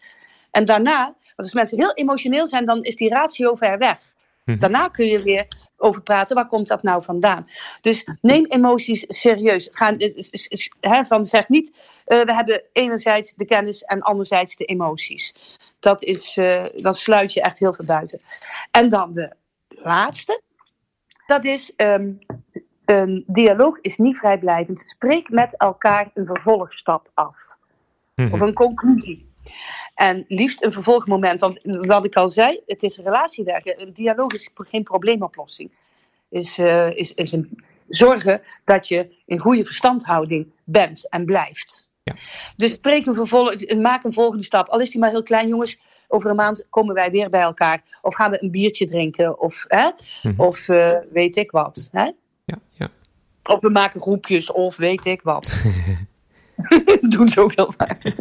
En 0.50 0.64
daarna, 0.64 1.16
als 1.36 1.54
mensen 1.54 1.78
heel 1.78 1.94
emotioneel 1.94 2.48
zijn, 2.48 2.64
dan 2.64 2.84
is 2.84 2.96
die 2.96 3.08
ratio 3.08 3.54
ver 3.54 3.78
weg. 3.78 3.98
Mhm. 4.44 4.58
Daarna 4.58 4.88
kun 4.88 5.06
je 5.06 5.22
weer 5.22 5.46
over 5.76 6.02
praten, 6.02 6.36
waar 6.36 6.46
komt 6.46 6.68
dat 6.68 6.82
nou 6.82 7.04
vandaan? 7.04 7.48
Dus 7.80 8.06
neem 8.20 8.44
emoties 8.44 9.04
serieus. 9.08 9.68
Ga, 9.72 9.96
he, 10.80 11.04
van, 11.04 11.24
zeg 11.24 11.48
niet, 11.48 11.72
uh, 12.06 12.22
we 12.22 12.34
hebben 12.34 12.62
enerzijds 12.72 13.34
de 13.34 13.44
kennis 13.44 13.82
en 13.82 14.02
anderzijds 14.02 14.56
de 14.56 14.64
emoties. 14.64 15.34
Dat 15.80 16.02
is, 16.02 16.36
uh, 16.36 16.64
dan 16.74 16.94
sluit 16.94 17.32
je 17.32 17.40
echt 17.40 17.58
heel 17.58 17.72
veel 17.72 17.84
buiten. 17.84 18.20
En 18.70 18.88
dan 18.88 19.12
de 19.14 19.32
laatste, 19.68 20.42
dat 21.30 21.44
is 21.44 21.72
um, 21.76 22.18
een 22.84 23.24
dialoog 23.26 23.78
is 23.80 23.96
niet 23.96 24.16
vrijblijvend. 24.16 24.82
Spreek 24.86 25.28
met 25.28 25.56
elkaar 25.56 26.10
een 26.14 26.26
vervolgstap 26.26 27.10
af. 27.14 27.56
Mhm. 28.14 28.32
Of 28.32 28.40
een 28.40 28.52
conclusie. 28.52 29.28
En 29.94 30.24
liefst 30.28 30.64
een 30.64 30.72
vervolgmoment. 30.72 31.40
Want 31.40 31.58
wat 31.62 32.04
ik 32.04 32.16
al 32.16 32.28
zei, 32.28 32.60
het 32.66 32.82
is 32.82 32.98
relatiewerken. 32.98 33.82
Een 33.82 33.92
dialoog 33.92 34.32
is 34.32 34.50
geen 34.54 34.82
probleemoplossing. 34.82 35.70
Is, 36.28 36.58
uh, 36.58 36.90
is, 36.90 37.14
is 37.14 37.32
een 37.32 37.62
zorgen 37.88 38.42
dat 38.64 38.88
je 38.88 39.14
in 39.26 39.38
goede 39.38 39.64
verstandhouding 39.64 40.52
bent 40.64 41.08
en 41.08 41.24
blijft. 41.24 41.90
Ja. 42.02 42.14
Dus 42.56 42.72
spreek 42.72 43.06
een 43.06 43.14
vervolg, 43.14 43.76
maak 43.76 44.04
een 44.04 44.12
volgende 44.12 44.44
stap. 44.44 44.68
Al 44.68 44.80
is 44.80 44.90
die 44.90 45.00
maar 45.00 45.10
heel 45.10 45.22
klein, 45.22 45.48
jongens. 45.48 45.80
Over 46.12 46.30
een 46.30 46.36
maand 46.36 46.66
komen 46.70 46.94
wij 46.94 47.10
weer 47.10 47.30
bij 47.30 47.40
elkaar. 47.40 47.82
Of 48.02 48.14
gaan 48.14 48.30
we 48.30 48.42
een 48.42 48.50
biertje 48.50 48.88
drinken. 48.88 49.40
Of, 49.40 49.64
hè? 49.68 49.90
Mhm. 50.22 50.40
of 50.40 50.68
uh, 50.68 50.96
weet 51.12 51.36
ik 51.36 51.50
wat. 51.50 51.88
Hè? 51.92 52.10
Ja, 52.44 52.58
ja. 52.70 52.88
Of 53.42 53.60
we 53.60 53.70
maken 53.70 54.00
groepjes. 54.00 54.52
Of 54.52 54.76
weet 54.76 55.06
ik 55.06 55.22
wat. 55.22 55.54
doen 57.16 57.28
ze 57.28 57.40
ook 57.40 57.52
heel 57.54 57.74
vaak. 57.76 58.02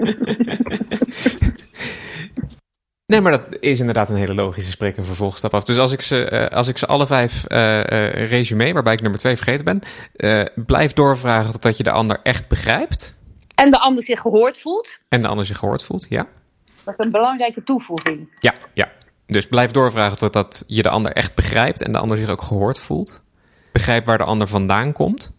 Nee, 3.05 3.21
maar 3.21 3.31
dat 3.31 3.57
is 3.59 3.79
inderdaad 3.79 4.09
een 4.09 4.15
hele 4.15 4.33
logische 4.33 4.71
spreek- 4.71 4.97
en 4.97 5.05
vervolgstap 5.05 5.53
af. 5.53 5.63
Dus 5.63 5.77
als 5.77 5.91
ik 5.91 6.01
ze, 6.01 6.29
uh, 6.31 6.57
als 6.57 6.67
ik 6.67 6.77
ze 6.77 6.87
alle 6.87 7.07
vijf 7.07 7.45
uh, 7.47 7.77
uh, 7.77 7.83
resume, 8.29 8.73
waarbij 8.73 8.93
ik 8.93 9.01
nummer 9.01 9.19
twee 9.19 9.35
vergeten 9.35 9.65
ben, 9.65 9.81
blijf 10.65 10.93
doorvragen 10.93 11.51
totdat 11.51 11.77
je 11.77 11.83
de 11.83 11.91
ander 11.91 12.19
echt 12.23 12.47
begrijpt. 12.47 13.15
En 13.55 13.71
de 13.71 13.79
ander 13.79 14.03
zich 14.03 14.19
gehoord 14.19 14.59
voelt. 14.59 14.99
En 15.07 15.21
de 15.21 15.27
ander 15.27 15.45
zich 15.45 15.57
gehoord 15.57 15.83
voelt, 15.83 16.05
ja. 16.09 16.27
Dat 16.83 16.93
is 16.97 17.05
een 17.05 17.11
belangrijke 17.11 17.63
toevoeging. 17.63 18.37
Ja, 18.39 18.53
ja. 18.73 18.91
Dus 19.25 19.47
blijf 19.47 19.71
doorvragen 19.71 20.17
totdat 20.17 20.63
je 20.67 20.81
de 20.81 20.89
ander 20.89 21.11
echt 21.11 21.35
begrijpt 21.35 21.81
en 21.81 21.91
de 21.91 21.97
ander 21.97 22.17
zich 22.17 22.29
ook 22.29 22.41
gehoord 22.41 22.79
voelt. 22.79 23.21
Begrijp 23.71 24.05
waar 24.05 24.17
de 24.17 24.23
ander 24.23 24.47
vandaan 24.47 24.93
komt. 24.93 25.37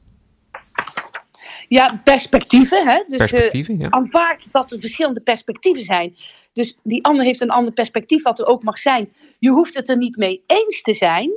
Ja, 1.68 2.00
perspectieven. 2.05 2.87
Hè? 2.87 3.05
Dus, 3.09 3.16
perspectieven, 3.16 3.79
ja. 3.79 3.88
Aanvaard 3.88 4.53
dat 4.53 4.72
er 4.72 4.81
verschillende 4.81 5.20
perspectieven 5.20 5.83
zijn. 5.83 6.16
Dus 6.53 6.79
die 6.83 7.05
ander 7.05 7.24
heeft 7.24 7.40
een 7.40 7.50
ander 7.50 7.72
perspectief, 7.72 8.22
wat 8.22 8.38
er 8.38 8.46
ook 8.46 8.62
mag 8.62 8.79
zijn. 8.79 9.12
Je 9.38 9.50
hoeft 9.50 9.74
het 9.74 9.88
er 9.88 9.96
niet 9.96 10.16
mee 10.16 10.42
eens 10.46 10.83
te 10.83 10.94
zijn, 10.94 11.31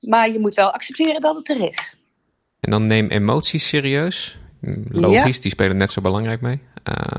maar 0.00 0.32
je 0.32 0.38
moet 0.38 0.54
wel 0.54 0.70
accepteren 0.70 1.20
dat 1.20 1.36
het 1.36 1.48
er 1.48 1.60
is. 1.68 1.96
En 2.60 2.70
dan 2.70 2.86
neem 2.86 3.08
emoties 3.08 3.68
serieus. 3.68 4.38
Logisch, 4.88 5.36
ja. 5.36 5.42
die 5.42 5.50
spelen 5.50 5.76
net 5.76 5.90
zo 5.90 6.00
belangrijk 6.00 6.40
mee. 6.40 6.60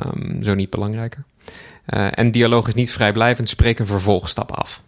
Um, 0.06 0.44
zo 0.44 0.54
niet 0.54 0.70
belangrijker. 0.70 1.24
Uh, 1.94 2.08
en 2.12 2.32
dialoog 2.32 2.68
is 2.68 2.74
niet 2.74 2.92
vrijblijvend, 2.92 3.50
spreek 3.50 3.80
een 3.80 3.86
vervolgstap 3.86 4.52
af. 4.52 4.82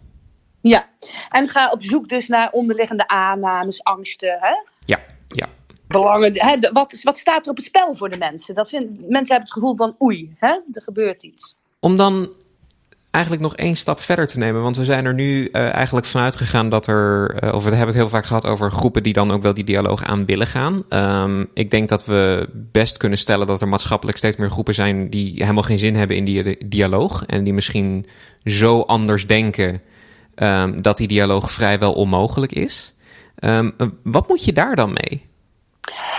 Ja, 0.60 0.88
en 1.28 1.48
ga 1.48 1.70
op 1.70 1.82
zoek 1.82 2.08
dus 2.08 2.28
naar 2.28 2.50
onderliggende 2.50 3.08
aannames, 3.08 3.84
angsten. 3.84 4.38
Hè? 4.40 4.54
Ja, 4.80 4.98
ja. 5.28 5.46
Belangen, 5.86 6.32
hè, 6.34 6.72
wat, 6.72 7.02
wat 7.02 7.18
staat 7.18 7.44
er 7.44 7.50
op 7.50 7.56
het 7.56 7.64
spel 7.64 7.94
voor 7.94 8.10
de 8.10 8.18
mensen? 8.18 8.54
Dat 8.54 8.68
vind, 8.68 8.90
mensen 8.90 9.34
hebben 9.34 9.40
het 9.40 9.52
gevoel 9.52 9.76
van 9.76 9.96
oei, 10.02 10.36
hè, 10.38 10.48
er 10.48 10.82
gebeurt 10.82 11.22
iets. 11.22 11.56
Om 11.80 11.96
dan 11.96 12.28
eigenlijk 13.18 13.42
nog 13.42 13.56
één 13.56 13.76
stap 13.76 14.00
verder 14.00 14.26
te 14.26 14.38
nemen. 14.38 14.62
Want 14.62 14.76
we 14.76 14.84
zijn 14.84 15.04
er 15.04 15.14
nu 15.14 15.48
uh, 15.52 15.74
eigenlijk 15.74 16.06
vanuit 16.06 16.36
gegaan 16.36 16.68
dat 16.68 16.86
er. 16.86 17.36
Uh, 17.44 17.54
of 17.54 17.62
we 17.62 17.68
hebben 17.68 17.86
het 17.86 17.96
heel 17.96 18.08
vaak 18.08 18.24
gehad 18.24 18.46
over 18.46 18.70
groepen 18.70 19.02
die 19.02 19.12
dan 19.12 19.30
ook 19.30 19.42
wel 19.42 19.54
die 19.54 19.64
dialoog 19.64 20.04
aan 20.04 20.24
willen 20.24 20.46
gaan. 20.46 20.82
Um, 20.88 21.46
ik 21.54 21.70
denk 21.70 21.88
dat 21.88 22.06
we 22.06 22.48
best 22.52 22.96
kunnen 22.96 23.18
stellen 23.18 23.46
dat 23.46 23.60
er 23.60 23.68
maatschappelijk 23.68 24.18
steeds 24.18 24.36
meer 24.36 24.50
groepen 24.50 24.74
zijn 24.74 25.10
die 25.10 25.34
helemaal 25.36 25.62
geen 25.62 25.78
zin 25.78 25.96
hebben 25.96 26.16
in 26.16 26.24
die 26.24 26.68
dialoog. 26.68 27.24
En 27.26 27.44
die 27.44 27.52
misschien 27.52 28.06
zo 28.44 28.80
anders 28.80 29.26
denken 29.26 29.80
um, 30.36 30.82
dat 30.82 30.96
die 30.96 31.08
dialoog 31.08 31.50
vrijwel 31.50 31.92
onmogelijk 31.92 32.52
is. 32.52 32.94
Um, 33.44 33.72
wat 34.02 34.28
moet 34.28 34.44
je 34.44 34.52
daar 34.52 34.76
dan 34.76 34.92
mee? 34.92 35.27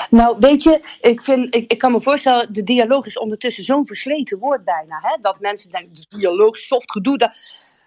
Nou, 0.09 0.35
weet 0.39 0.63
je, 0.63 0.97
ik, 1.01 1.23
vind, 1.23 1.55
ik, 1.55 1.71
ik 1.71 1.77
kan 1.77 1.91
me 1.91 2.01
voorstellen, 2.01 2.53
de 2.53 2.63
dialoog 2.63 3.05
is 3.05 3.17
ondertussen 3.17 3.63
zo'n 3.63 3.87
versleten 3.87 4.39
woord 4.39 4.63
bijna. 4.63 4.99
Hè? 5.01 5.17
Dat 5.21 5.39
mensen 5.39 5.71
denken, 5.71 5.95
de 5.95 6.17
dialoog, 6.17 6.57
soft 6.57 6.91
gedoe. 6.91 7.17
Dat... 7.17 7.31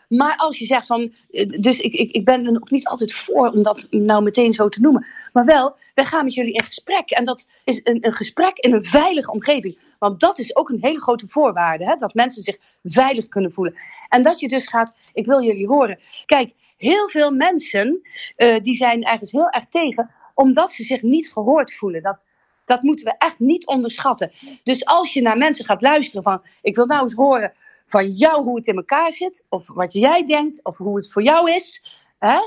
Maar 0.09 0.37
als 0.37 0.59
je 0.59 0.65
zegt 0.65 0.87
van, 0.87 1.13
dus 1.61 1.81
ik, 1.81 1.93
ik, 1.93 2.11
ik 2.11 2.25
ben 2.25 2.47
er 2.47 2.55
ook 2.55 2.71
niet 2.71 2.87
altijd 2.87 3.13
voor 3.13 3.49
om 3.49 3.63
dat 3.63 3.87
nou 3.91 4.23
meteen 4.23 4.53
zo 4.53 4.69
te 4.69 4.81
noemen. 4.81 5.07
Maar 5.33 5.45
wel, 5.45 5.77
wij 5.95 6.05
gaan 6.05 6.25
met 6.25 6.35
jullie 6.35 6.53
in 6.53 6.65
gesprek. 6.65 7.11
En 7.11 7.25
dat 7.25 7.49
is 7.65 7.81
een, 7.83 8.07
een 8.07 8.15
gesprek 8.15 8.57
in 8.57 8.73
een 8.75 8.85
veilige 8.85 9.31
omgeving. 9.31 9.79
Want 9.99 10.21
dat 10.21 10.39
is 10.39 10.57
ook 10.57 10.69
een 10.69 10.79
hele 10.81 11.01
grote 11.01 11.27
voorwaarde. 11.29 11.85
Hè? 11.85 11.97
Dat 11.97 12.15
mensen 12.15 12.43
zich 12.43 12.59
veilig 12.83 13.29
kunnen 13.29 13.53
voelen. 13.53 13.75
En 14.09 14.23
dat 14.23 14.41
je 14.41 14.49
dus 14.49 14.69
gaat, 14.69 14.95
ik 15.13 15.27
wil 15.27 15.43
jullie 15.43 15.67
horen. 15.67 15.99
Kijk, 16.27 16.53
heel 16.77 17.09
veel 17.09 17.31
mensen 17.31 18.01
uh, 18.37 18.57
die 18.63 18.75
zijn 18.75 19.05
ergens 19.05 19.33
heel 19.33 19.51
erg 19.51 19.65
tegen 19.69 20.11
omdat 20.43 20.73
ze 20.73 20.85
zich 20.85 21.03
niet 21.03 21.33
gehoord 21.33 21.75
voelen. 21.75 22.03
Dat, 22.03 22.25
dat 22.65 22.83
moeten 22.83 23.05
we 23.05 23.15
echt 23.19 23.39
niet 23.39 23.67
onderschatten. 23.67 24.33
Dus 24.63 24.85
als 24.85 25.13
je 25.13 25.23
naar 25.23 25.39
mensen 25.39 25.65
gaat 25.65 25.83
luisteren 25.83 26.23
van, 26.23 26.43
ik 26.63 26.77
wil 26.77 26.87
nou 26.87 27.03
eens 27.03 27.15
horen 27.15 27.53
van 27.87 28.11
jou 28.11 28.45
hoe 28.45 28.57
het 28.57 28.67
in 28.67 28.77
elkaar 28.77 29.13
zit, 29.13 29.47
of 29.49 29.69
wat 29.69 29.93
jij 29.93 30.27
denkt, 30.27 30.65
of 30.65 30.77
hoe 30.77 30.97
het 30.97 31.13
voor 31.13 31.23
jou 31.23 31.51
is, 31.51 31.85
hè? 32.19 32.39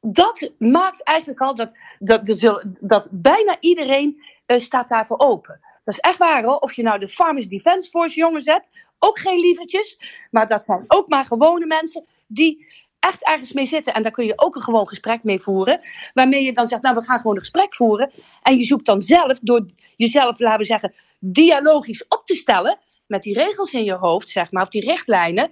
dat 0.00 0.52
maakt 0.58 1.02
eigenlijk 1.02 1.40
al 1.40 1.54
dat, 1.54 1.72
dat, 1.98 2.54
dat, 2.80 3.06
bijna 3.10 3.56
iedereen 3.60 4.22
uh, 4.46 4.58
staat 4.58 4.88
daarvoor 4.88 5.18
open. 5.18 5.60
Dat 5.84 5.94
is 5.94 6.00
echt 6.00 6.18
waar 6.18 6.44
hoor. 6.44 6.56
Of 6.56 6.72
je 6.72 6.82
nou 6.82 6.98
de 6.98 7.08
Farmers 7.08 7.48
Defence 7.48 7.90
Force 7.90 8.18
jongens 8.18 8.46
hebt, 8.46 8.66
ook 8.98 9.18
geen 9.18 9.40
lievertjes. 9.40 10.00
Maar 10.30 10.46
dat 10.46 10.64
zijn 10.64 10.84
ook 10.88 11.08
maar 11.08 11.24
gewone 11.24 11.66
mensen 11.66 12.04
die 12.26 12.66
echt 13.04 13.24
ergens 13.24 13.52
mee 13.52 13.66
zitten. 13.66 13.94
En 13.94 14.02
daar 14.02 14.12
kun 14.12 14.26
je 14.26 14.32
ook 14.36 14.56
een 14.56 14.62
gewoon 14.62 14.88
gesprek 14.88 15.22
mee 15.22 15.40
voeren. 15.40 15.80
Waarmee 16.14 16.42
je 16.42 16.52
dan 16.52 16.66
zegt, 16.66 16.82
nou 16.82 16.94
we 16.94 17.04
gaan 17.04 17.20
gewoon 17.20 17.34
een 17.34 17.40
gesprek 17.40 17.74
voeren. 17.74 18.10
En 18.42 18.58
je 18.58 18.64
zoekt 18.64 18.86
dan 18.86 19.02
zelf, 19.02 19.38
door 19.42 19.66
jezelf, 19.96 20.38
laten 20.38 20.58
we 20.58 20.64
zeggen, 20.64 20.94
dialogisch 21.18 22.04
op 22.08 22.22
te 22.24 22.34
stellen. 22.34 22.78
Met 23.06 23.22
die 23.22 23.34
regels 23.34 23.72
in 23.72 23.84
je 23.84 23.94
hoofd, 23.94 24.28
zeg 24.28 24.50
maar, 24.50 24.62
of 24.62 24.68
die 24.68 24.84
richtlijnen. 24.84 25.50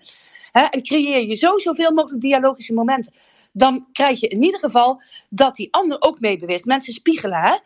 Hè, 0.52 0.62
en 0.62 0.82
creëer 0.82 1.26
je 1.26 1.34
zo 1.34 1.58
zoveel 1.58 1.92
mogelijk 1.92 2.20
dialogische 2.20 2.74
momenten. 2.74 3.14
Dan 3.52 3.86
krijg 3.92 4.20
je 4.20 4.28
in 4.28 4.42
ieder 4.42 4.60
geval 4.60 5.02
dat 5.28 5.56
die 5.56 5.68
ander 5.70 6.00
ook 6.00 6.20
meebeweegt. 6.20 6.64
Mensen 6.64 6.92
spiegelen, 6.92 7.40
hè. 7.40 7.56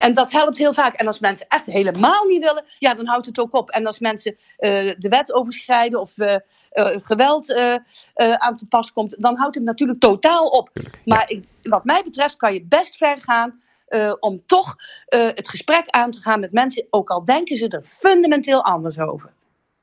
En 0.00 0.14
dat 0.14 0.30
helpt 0.30 0.58
heel 0.58 0.74
vaak. 0.74 0.94
En 0.94 1.06
als 1.06 1.18
mensen 1.18 1.46
echt 1.48 1.66
helemaal 1.66 2.24
niet 2.24 2.42
willen, 2.42 2.64
ja, 2.78 2.94
dan 2.94 3.06
houdt 3.06 3.26
het 3.26 3.38
ook 3.38 3.54
op. 3.54 3.70
En 3.70 3.86
als 3.86 3.98
mensen 3.98 4.32
uh, 4.32 4.70
de 4.98 5.08
wet 5.08 5.32
overschrijden 5.32 6.00
of 6.00 6.18
uh, 6.18 6.36
uh, 6.72 6.96
geweld 6.98 7.54
aan 8.14 8.56
te 8.56 8.66
pas 8.68 8.92
komt, 8.92 9.16
dan 9.18 9.36
houdt 9.36 9.54
het 9.54 9.64
natuurlijk 9.64 10.00
totaal 10.00 10.46
op. 10.46 10.70
Maar 11.04 11.30
ik, 11.30 11.44
wat 11.62 11.84
mij 11.84 12.02
betreft 12.04 12.36
kan 12.36 12.52
je 12.52 12.64
best 12.64 12.96
ver 12.96 13.22
gaan 13.22 13.60
om 14.20 14.42
toch 14.46 14.76
het 15.08 15.48
gesprek 15.48 15.88
aan 15.88 16.10
te 16.10 16.20
gaan 16.20 16.40
met 16.40 16.52
mensen, 16.52 16.86
ook 16.90 17.10
al 17.10 17.24
denken 17.24 17.56
ze 17.56 17.68
er 17.68 17.82
fundamenteel 17.82 18.64
anders 18.64 18.98
over. 18.98 19.32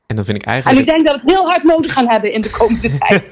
En 0.07 0.15
dan 0.15 0.25
vind 0.25 0.37
ik 0.37 0.45
eigenlijk. 0.45 0.79
En 0.79 0.85
ik 0.85 0.91
denk 0.91 1.07
dat 1.07 1.15
we 1.15 1.21
het 1.21 1.37
heel 1.37 1.49
hard 1.49 1.63
nodig 1.63 1.93
gaan 1.93 2.09
hebben 2.09 2.33
in 2.33 2.41
de 2.41 2.49
komende 2.49 2.97
tijd. 2.97 3.23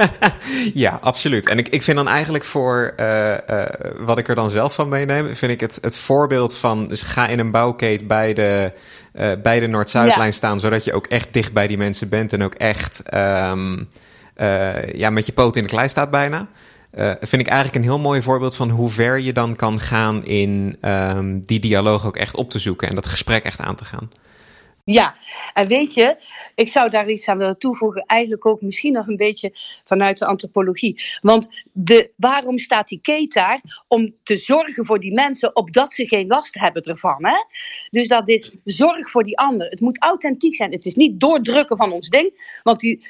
ja, 0.74 1.00
absoluut. 1.02 1.48
En 1.48 1.58
ik, 1.58 1.68
ik 1.68 1.82
vind 1.82 1.98
dan 1.98 2.08
eigenlijk 2.08 2.44
voor 2.44 2.94
uh, 3.00 3.32
uh, 3.50 3.64
wat 4.00 4.18
ik 4.18 4.28
er 4.28 4.36
dan 4.36 4.50
zelf 4.50 4.74
van 4.74 4.90
meeneem, 4.90 5.36
vind 5.36 5.52
ik 5.52 5.60
het, 5.60 5.78
het 5.82 5.96
voorbeeld 5.96 6.56
van 6.56 6.88
dus 6.88 7.02
ga 7.02 7.28
in 7.28 7.40
een 7.40 7.52
bouwkeet 7.52 8.08
bij 8.08 8.34
de, 8.34 8.72
uh, 9.14 9.32
bij 9.44 9.60
de 9.60 9.68
Noord-Zuidlijn 9.68 10.30
ja. 10.30 10.32
staan, 10.32 10.60
zodat 10.60 10.84
je 10.84 10.94
ook 10.94 11.08
echt 11.08 11.34
dicht 11.34 11.54
bij 11.54 11.68
die 11.68 11.78
mensen 11.78 12.10
bent 12.10 12.34
en 12.34 12.44
ook 12.44 12.54
echt 12.54 13.04
um, 13.14 13.88
ja, 14.94 15.10
met 15.10 15.26
je 15.26 15.34
poot 15.34 15.56
in 15.56 15.64
de 15.64 15.70
klei 15.70 15.90
staat 15.90 16.12
bijna. 16.12 16.48
vind 17.20 17.42
ik 17.42 17.48
eigenlijk 17.48 17.76
een 17.76 17.92
heel 17.92 18.00
mooi 18.00 18.22
voorbeeld 18.22 18.56
van 18.56 18.70
hoe 18.70 18.90
ver 18.90 19.20
je 19.20 19.34
dan 19.34 19.56
kan 19.56 19.80
gaan 19.80 20.26
in 20.26 20.78
um, 20.82 21.44
die 21.46 21.60
dialoog 21.60 22.06
ook 22.06 22.18
echt 22.18 22.36
op 22.36 22.50
te 22.50 22.60
zoeken 22.60 22.90
en 22.90 22.96
dat 22.96 23.06
gesprek 23.06 23.44
echt 23.44 23.60
aan 23.60 23.76
te 23.76 23.86
gaan. 23.86 24.10
Ja, 24.92 25.16
en 25.54 25.68
weet 25.68 25.94
je, 25.94 26.18
ik 26.56 26.70
zou 26.70 26.90
daar 26.90 27.10
iets 27.10 27.28
aan 27.28 27.38
willen 27.38 27.58
toevoegen, 27.58 28.04
eigenlijk 28.06 28.46
ook 28.46 28.62
misschien 28.62 28.94
nog 28.94 29.08
een 29.08 29.16
beetje 29.16 29.52
vanuit 29.86 30.18
de 30.18 30.26
antropologie. 30.26 31.04
Want 31.22 31.66
de, 31.72 32.12
waarom 32.16 32.58
staat 32.58 32.88
die 32.88 33.00
keet 33.02 33.34
daar? 33.34 33.62
Om 33.88 34.16
te 34.24 34.38
zorgen 34.38 34.86
voor 34.86 35.00
die 35.00 35.14
mensen, 35.14 35.56
opdat 35.56 35.94
ze 35.94 36.08
geen 36.08 36.28
last 36.28 36.56
hebben 36.56 36.84
ervan. 36.84 37.26
Hè? 37.26 37.36
Dus 37.90 38.08
dat 38.08 38.30
is 38.30 38.56
zorg 38.64 39.10
voor 39.10 39.24
die 39.24 39.38
ander. 39.38 39.70
Het 39.70 39.80
moet 39.80 40.02
authentiek 40.02 40.56
zijn. 40.56 40.72
Het 40.72 40.86
is 40.86 40.96
niet 40.96 41.20
doordrukken 41.20 41.78
van 41.78 41.92
ons 41.92 42.10
ding, 42.10 42.60
want 42.64 42.80
die, 42.80 43.06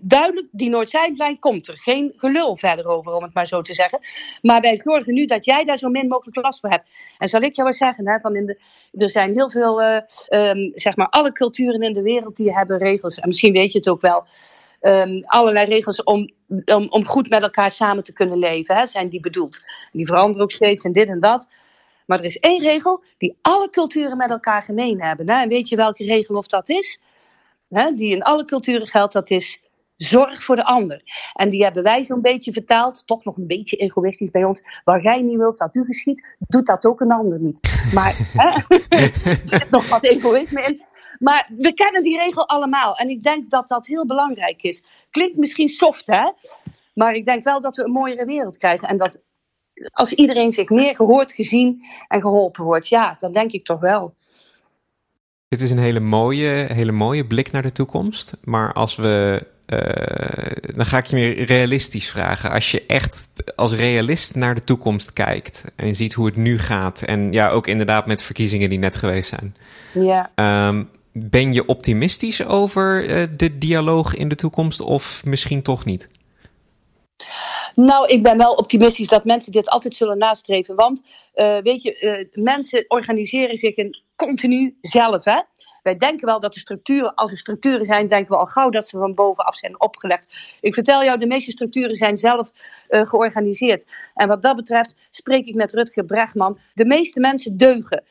duidelijk, 0.00 0.48
die 0.50 0.70
Noord-Zuidlijn 0.70 1.38
komt 1.38 1.68
er. 1.68 1.78
Geen 1.78 2.12
gelul 2.16 2.56
verder 2.56 2.86
over, 2.86 3.12
om 3.12 3.22
het 3.22 3.34
maar 3.34 3.48
zo 3.48 3.62
te 3.62 3.74
zeggen. 3.74 3.98
Maar 4.42 4.60
wij 4.60 4.80
zorgen 4.84 5.14
nu 5.14 5.26
dat 5.26 5.44
jij 5.44 5.64
daar 5.64 5.78
zo 5.78 5.88
min 5.88 6.08
mogelijk 6.08 6.36
last 6.36 6.60
voor 6.60 6.70
hebt. 6.70 6.88
En 7.18 7.28
zal 7.28 7.40
ik 7.40 7.56
jou 7.56 7.68
eens 7.68 7.78
zeggen, 7.78 8.08
hè, 8.08 8.20
van 8.20 8.36
in 8.36 8.46
de, 8.46 8.58
er 8.92 9.10
zijn 9.10 9.32
heel 9.32 9.50
veel, 9.50 9.82
uh, 9.82 9.98
zeg 10.74 10.96
maar, 10.96 11.14
alle 11.16 11.32
culturen 11.32 11.80
in 11.80 11.94
de 11.94 12.02
wereld 12.02 12.36
die 12.36 12.54
hebben 12.54 12.78
regels. 12.78 13.18
En 13.18 13.28
misschien 13.28 13.52
weet 13.52 13.72
je 13.72 13.78
het 13.78 13.88
ook 13.88 14.00
wel. 14.00 14.26
Um, 14.80 15.22
allerlei 15.24 15.66
regels 15.66 16.02
om, 16.02 16.30
om, 16.64 16.86
om 16.88 17.06
goed 17.06 17.28
met 17.28 17.42
elkaar 17.42 17.70
samen 17.70 18.04
te 18.04 18.12
kunnen 18.12 18.38
leven, 18.38 18.76
hè, 18.76 18.86
zijn 18.86 19.08
die 19.08 19.20
bedoeld. 19.20 19.62
Die 19.92 20.06
veranderen 20.06 20.42
ook 20.42 20.50
steeds 20.50 20.84
en 20.84 20.92
dit 20.92 21.08
en 21.08 21.20
dat. 21.20 21.48
Maar 22.06 22.18
er 22.18 22.24
is 22.24 22.38
één 22.38 22.60
regel 22.60 23.02
die 23.18 23.38
alle 23.42 23.70
culturen 23.70 24.16
met 24.16 24.30
elkaar 24.30 24.62
gemeen 24.62 25.02
hebben. 25.02 25.30
Hè? 25.30 25.40
En 25.42 25.48
weet 25.48 25.68
je 25.68 25.76
welke 25.76 26.04
regel 26.04 26.36
of 26.36 26.46
dat 26.46 26.68
is? 26.68 27.00
Hè? 27.68 27.94
Die 27.94 28.14
in 28.14 28.22
alle 28.22 28.44
culturen 28.44 28.86
geldt, 28.86 29.12
dat 29.12 29.30
is 29.30 29.62
zorg 29.96 30.42
voor 30.42 30.56
de 30.56 30.64
ander. 30.64 31.02
En 31.32 31.50
die 31.50 31.62
hebben 31.62 31.82
wij 31.82 32.04
zo'n 32.04 32.20
beetje 32.20 32.52
vertaald, 32.52 33.06
toch 33.06 33.24
nog 33.24 33.36
een 33.36 33.46
beetje 33.46 33.76
egoïstisch 33.76 34.30
bij 34.30 34.44
ons. 34.44 34.62
Waar 34.84 35.02
jij 35.02 35.22
niet 35.22 35.36
wilt 35.36 35.58
dat 35.58 35.74
u 35.74 35.84
geschiet, 35.84 36.26
doet 36.38 36.66
dat 36.66 36.84
ook 36.84 37.00
een 37.00 37.12
ander 37.12 37.40
niet. 37.40 37.90
Maar 37.94 38.14
hè, 38.32 38.76
er 39.30 39.40
zit 39.44 39.70
nog 39.70 39.88
wat 39.88 40.04
egoïsme 40.04 40.62
in. 40.62 40.82
Maar 41.18 41.48
we 41.58 41.72
kennen 41.72 42.02
die 42.02 42.18
regel 42.18 42.48
allemaal. 42.48 42.96
En 42.96 43.08
ik 43.08 43.22
denk 43.22 43.50
dat 43.50 43.68
dat 43.68 43.86
heel 43.86 44.06
belangrijk 44.06 44.62
is. 44.62 44.84
Klinkt 45.10 45.36
misschien 45.36 45.68
soft, 45.68 46.06
hè? 46.06 46.30
Maar 46.94 47.14
ik 47.14 47.26
denk 47.26 47.44
wel 47.44 47.60
dat 47.60 47.76
we 47.76 47.84
een 47.84 47.90
mooiere 47.90 48.24
wereld 48.24 48.58
krijgen. 48.58 48.88
En 48.88 48.96
dat 48.96 49.18
als 49.92 50.12
iedereen 50.12 50.52
zich 50.52 50.68
meer 50.68 50.94
gehoord, 50.94 51.32
gezien 51.32 51.84
en 52.08 52.20
geholpen 52.20 52.64
wordt, 52.64 52.88
ja, 52.88 53.14
dan 53.18 53.32
denk 53.32 53.52
ik 53.52 53.64
toch 53.64 53.80
wel. 53.80 54.14
Dit 55.48 55.60
is 55.60 55.70
een 55.70 55.78
hele 55.78 56.00
mooie, 56.00 56.48
hele 56.48 56.92
mooie 56.92 57.26
blik 57.26 57.52
naar 57.52 57.62
de 57.62 57.72
toekomst. 57.72 58.36
Maar 58.44 58.72
als 58.72 58.96
we. 58.96 59.46
Uh, 59.72 60.76
dan 60.76 60.86
ga 60.86 60.98
ik 60.98 61.06
je 61.06 61.16
meer 61.16 61.44
realistisch 61.44 62.10
vragen. 62.10 62.50
Als 62.50 62.70
je 62.70 62.86
echt 62.86 63.32
als 63.56 63.72
realist 63.72 64.34
naar 64.34 64.54
de 64.54 64.64
toekomst 64.64 65.12
kijkt 65.12 65.64
en 65.76 65.94
ziet 65.94 66.12
hoe 66.12 66.26
het 66.26 66.36
nu 66.36 66.58
gaat. 66.58 67.02
En 67.02 67.32
ja, 67.32 67.48
ook 67.48 67.66
inderdaad 67.66 68.06
met 68.06 68.22
verkiezingen 68.22 68.68
die 68.68 68.78
net 68.78 68.94
geweest 68.94 69.28
zijn. 69.28 69.56
Ja. 69.92 70.30
Um, 70.68 70.88
ben 71.18 71.52
je 71.52 71.66
optimistisch 71.66 72.44
over 72.44 73.08
uh, 73.08 73.26
de 73.36 73.58
dialoog 73.58 74.14
in 74.14 74.28
de 74.28 74.34
toekomst 74.34 74.80
of 74.80 75.24
misschien 75.24 75.62
toch 75.62 75.84
niet? 75.84 76.08
Nou, 77.74 78.08
ik 78.08 78.22
ben 78.22 78.38
wel 78.38 78.54
optimistisch 78.54 79.08
dat 79.08 79.24
mensen 79.24 79.52
dit 79.52 79.68
altijd 79.68 79.94
zullen 79.94 80.18
nastreven. 80.18 80.74
Want, 80.74 81.02
uh, 81.34 81.58
weet 81.58 81.82
je, 81.82 82.00
uh, 82.34 82.44
mensen 82.44 82.84
organiseren 82.88 83.56
zich 83.56 83.74
in 83.74 84.02
continu 84.16 84.76
zelf. 84.80 85.24
Hè? 85.24 85.40
Wij 85.82 85.96
denken 85.96 86.26
wel 86.26 86.40
dat 86.40 86.54
de 86.54 86.60
structuren, 86.60 87.14
als 87.14 87.32
er 87.32 87.38
structuren 87.38 87.86
zijn, 87.86 88.06
denken 88.06 88.32
we 88.32 88.38
al 88.38 88.46
gauw 88.46 88.70
dat 88.70 88.88
ze 88.88 88.98
van 88.98 89.14
bovenaf 89.14 89.56
zijn 89.56 89.80
opgelegd. 89.80 90.28
Ik 90.60 90.74
vertel 90.74 91.04
jou, 91.04 91.18
de 91.18 91.26
meeste 91.26 91.50
structuren 91.50 91.94
zijn 91.94 92.16
zelf 92.16 92.50
georganiseerd. 92.88 93.84
En 94.14 94.28
wat 94.28 94.42
dat 94.42 94.56
betreft 94.56 94.94
spreek 95.10 95.46
ik 95.46 95.54
met 95.54 95.72
Rutger 95.72 96.04
Bregman. 96.04 96.58
De 96.74 96.86
meeste 96.86 97.20
mensen 97.20 97.56
deugen. 97.56 98.04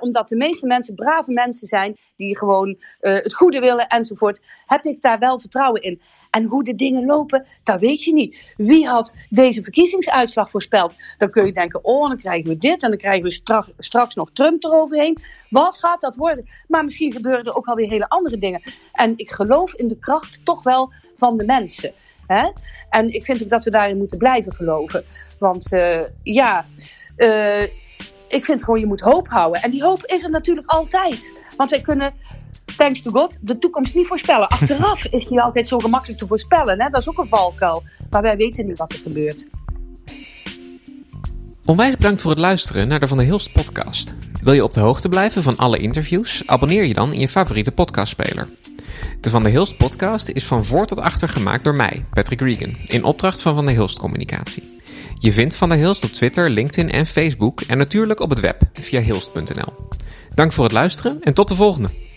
Omdat 0.00 0.28
de 0.28 0.36
meeste 0.36 0.66
mensen 0.66 0.94
brave 0.94 1.32
mensen 1.32 1.68
zijn 1.68 1.96
die 2.16 2.38
gewoon 2.38 2.68
uh, 2.68 3.14
het 3.14 3.34
goede 3.34 3.60
willen 3.60 3.86
enzovoort, 3.86 4.40
heb 4.66 4.84
ik 4.84 5.02
daar 5.02 5.18
wel 5.18 5.40
vertrouwen 5.40 5.82
in. 5.82 6.00
En 6.30 6.44
hoe 6.44 6.64
de 6.64 6.74
dingen 6.74 7.06
lopen, 7.06 7.46
dat 7.62 7.80
weet 7.80 8.04
je 8.04 8.12
niet. 8.12 8.36
Wie 8.56 8.86
had 8.86 9.14
deze 9.28 9.62
verkiezingsuitslag 9.62 10.50
voorspeld? 10.50 10.96
Dan 11.18 11.30
kun 11.30 11.46
je 11.46 11.52
denken, 11.52 11.84
oh, 11.84 12.08
dan 12.08 12.18
krijgen 12.18 12.48
we 12.48 12.58
dit 12.58 12.82
en 12.82 12.88
dan 12.88 12.98
krijgen 12.98 13.22
we 13.22 13.64
straks, 13.78 14.14
nog 14.14 14.30
Trump 14.32 14.64
eroverheen. 14.64 15.16
Wat 15.48 15.78
gaat 15.78 16.00
dat 16.00 16.16
worden? 16.16 16.48
Maar 16.68 16.84
misschien 16.84 17.12
gebeuren 17.12 17.44
er 17.44 17.56
ook 17.56 17.66
alweer 17.66 17.88
hele 17.88 18.08
andere 18.08 18.38
dingen. 18.38 18.62
En 18.92 19.12
ik 19.16 19.30
geloof 19.30 19.74
in 19.74 19.88
de 19.88 19.98
kracht 19.98 20.40
toch 20.44 20.62
wel 20.62 20.92
van 21.16 21.36
de 21.36 21.44
mensen. 21.44 21.92
Hè? 22.26 22.50
En 22.90 23.12
ik 23.12 23.24
vind 23.24 23.42
ook 23.42 23.50
dat 23.50 23.64
we 23.64 23.70
daarin 23.70 23.96
moeten 23.96 24.18
blijven 24.18 24.52
geloven. 24.52 25.04
Want 25.38 25.72
uh, 25.72 26.00
ja, 26.22 26.64
uh, 27.16 27.62
ik 28.30 28.44
vind 28.44 28.64
gewoon, 28.64 28.80
je 28.80 28.86
moet 28.86 29.00
hoop 29.00 29.28
houden. 29.28 29.62
En 29.62 29.70
die 29.70 29.82
hoop 29.82 30.06
is 30.06 30.22
er 30.22 30.30
natuurlijk 30.30 30.70
altijd. 30.70 31.32
Want 31.56 31.70
wij 31.70 31.80
kunnen, 31.80 32.12
thanks 32.76 33.02
to 33.02 33.10
God, 33.10 33.38
de 33.40 33.58
toekomst 33.58 33.94
niet 33.94 34.06
voorspellen. 34.06 34.48
Achteraf 34.58 35.04
is 35.04 35.26
die 35.26 35.40
altijd 35.40 35.68
zo 35.68 35.78
gemakkelijk 35.78 36.18
te 36.18 36.26
voorspellen. 36.26 36.80
Hè? 36.80 36.88
Dat 36.88 37.00
is 37.00 37.08
ook 37.08 37.18
een 37.18 37.28
valkuil. 37.28 37.82
Maar 38.10 38.22
wij 38.22 38.36
weten 38.36 38.66
niet 38.66 38.78
wat 38.78 38.92
er 38.92 38.98
gebeurt. 38.98 39.46
Onwijs 41.64 41.96
bedankt 41.96 42.20
voor 42.20 42.30
het 42.30 42.40
luisteren 42.40 42.88
naar 42.88 43.00
de 43.00 43.08
Van 43.08 43.16
der 43.16 43.26
Hilst 43.26 43.52
podcast. 43.52 44.14
Wil 44.42 44.52
je 44.52 44.64
op 44.64 44.72
de 44.72 44.80
hoogte 44.80 45.08
blijven 45.08 45.42
van 45.42 45.56
alle 45.56 45.78
interviews? 45.78 46.42
Abonneer 46.46 46.84
je 46.84 46.94
dan 46.94 47.12
in 47.12 47.20
je 47.20 47.28
favoriete 47.28 47.72
podcastspeler. 47.72 48.48
De 49.20 49.30
Van 49.30 49.42
der 49.42 49.52
Hilst 49.52 49.76
podcast 49.76 50.28
is 50.28 50.44
van 50.44 50.64
voor 50.64 50.86
tot 50.86 50.98
achter 50.98 51.28
gemaakt 51.28 51.64
door 51.64 51.76
mij, 51.76 52.04
Patrick 52.12 52.40
Regan, 52.40 52.74
in 52.86 53.04
opdracht 53.04 53.42
van 53.42 53.54
Van 53.54 53.66
der 53.66 53.74
Hilst 53.74 53.98
Communicatie. 53.98 54.78
Je 55.22 55.32
vindt 55.32 55.56
Van 55.56 55.68
der 55.68 55.78
Hilst 55.78 56.04
op 56.04 56.10
Twitter, 56.10 56.50
LinkedIn 56.50 56.90
en 56.90 57.06
Facebook 57.06 57.60
en 57.60 57.78
natuurlijk 57.78 58.20
op 58.20 58.30
het 58.30 58.40
web 58.40 58.62
via 58.72 59.00
hilst.nl. 59.00 59.72
Dank 60.34 60.52
voor 60.52 60.64
het 60.64 60.72
luisteren 60.72 61.18
en 61.20 61.34
tot 61.34 61.48
de 61.48 61.54
volgende! 61.54 62.09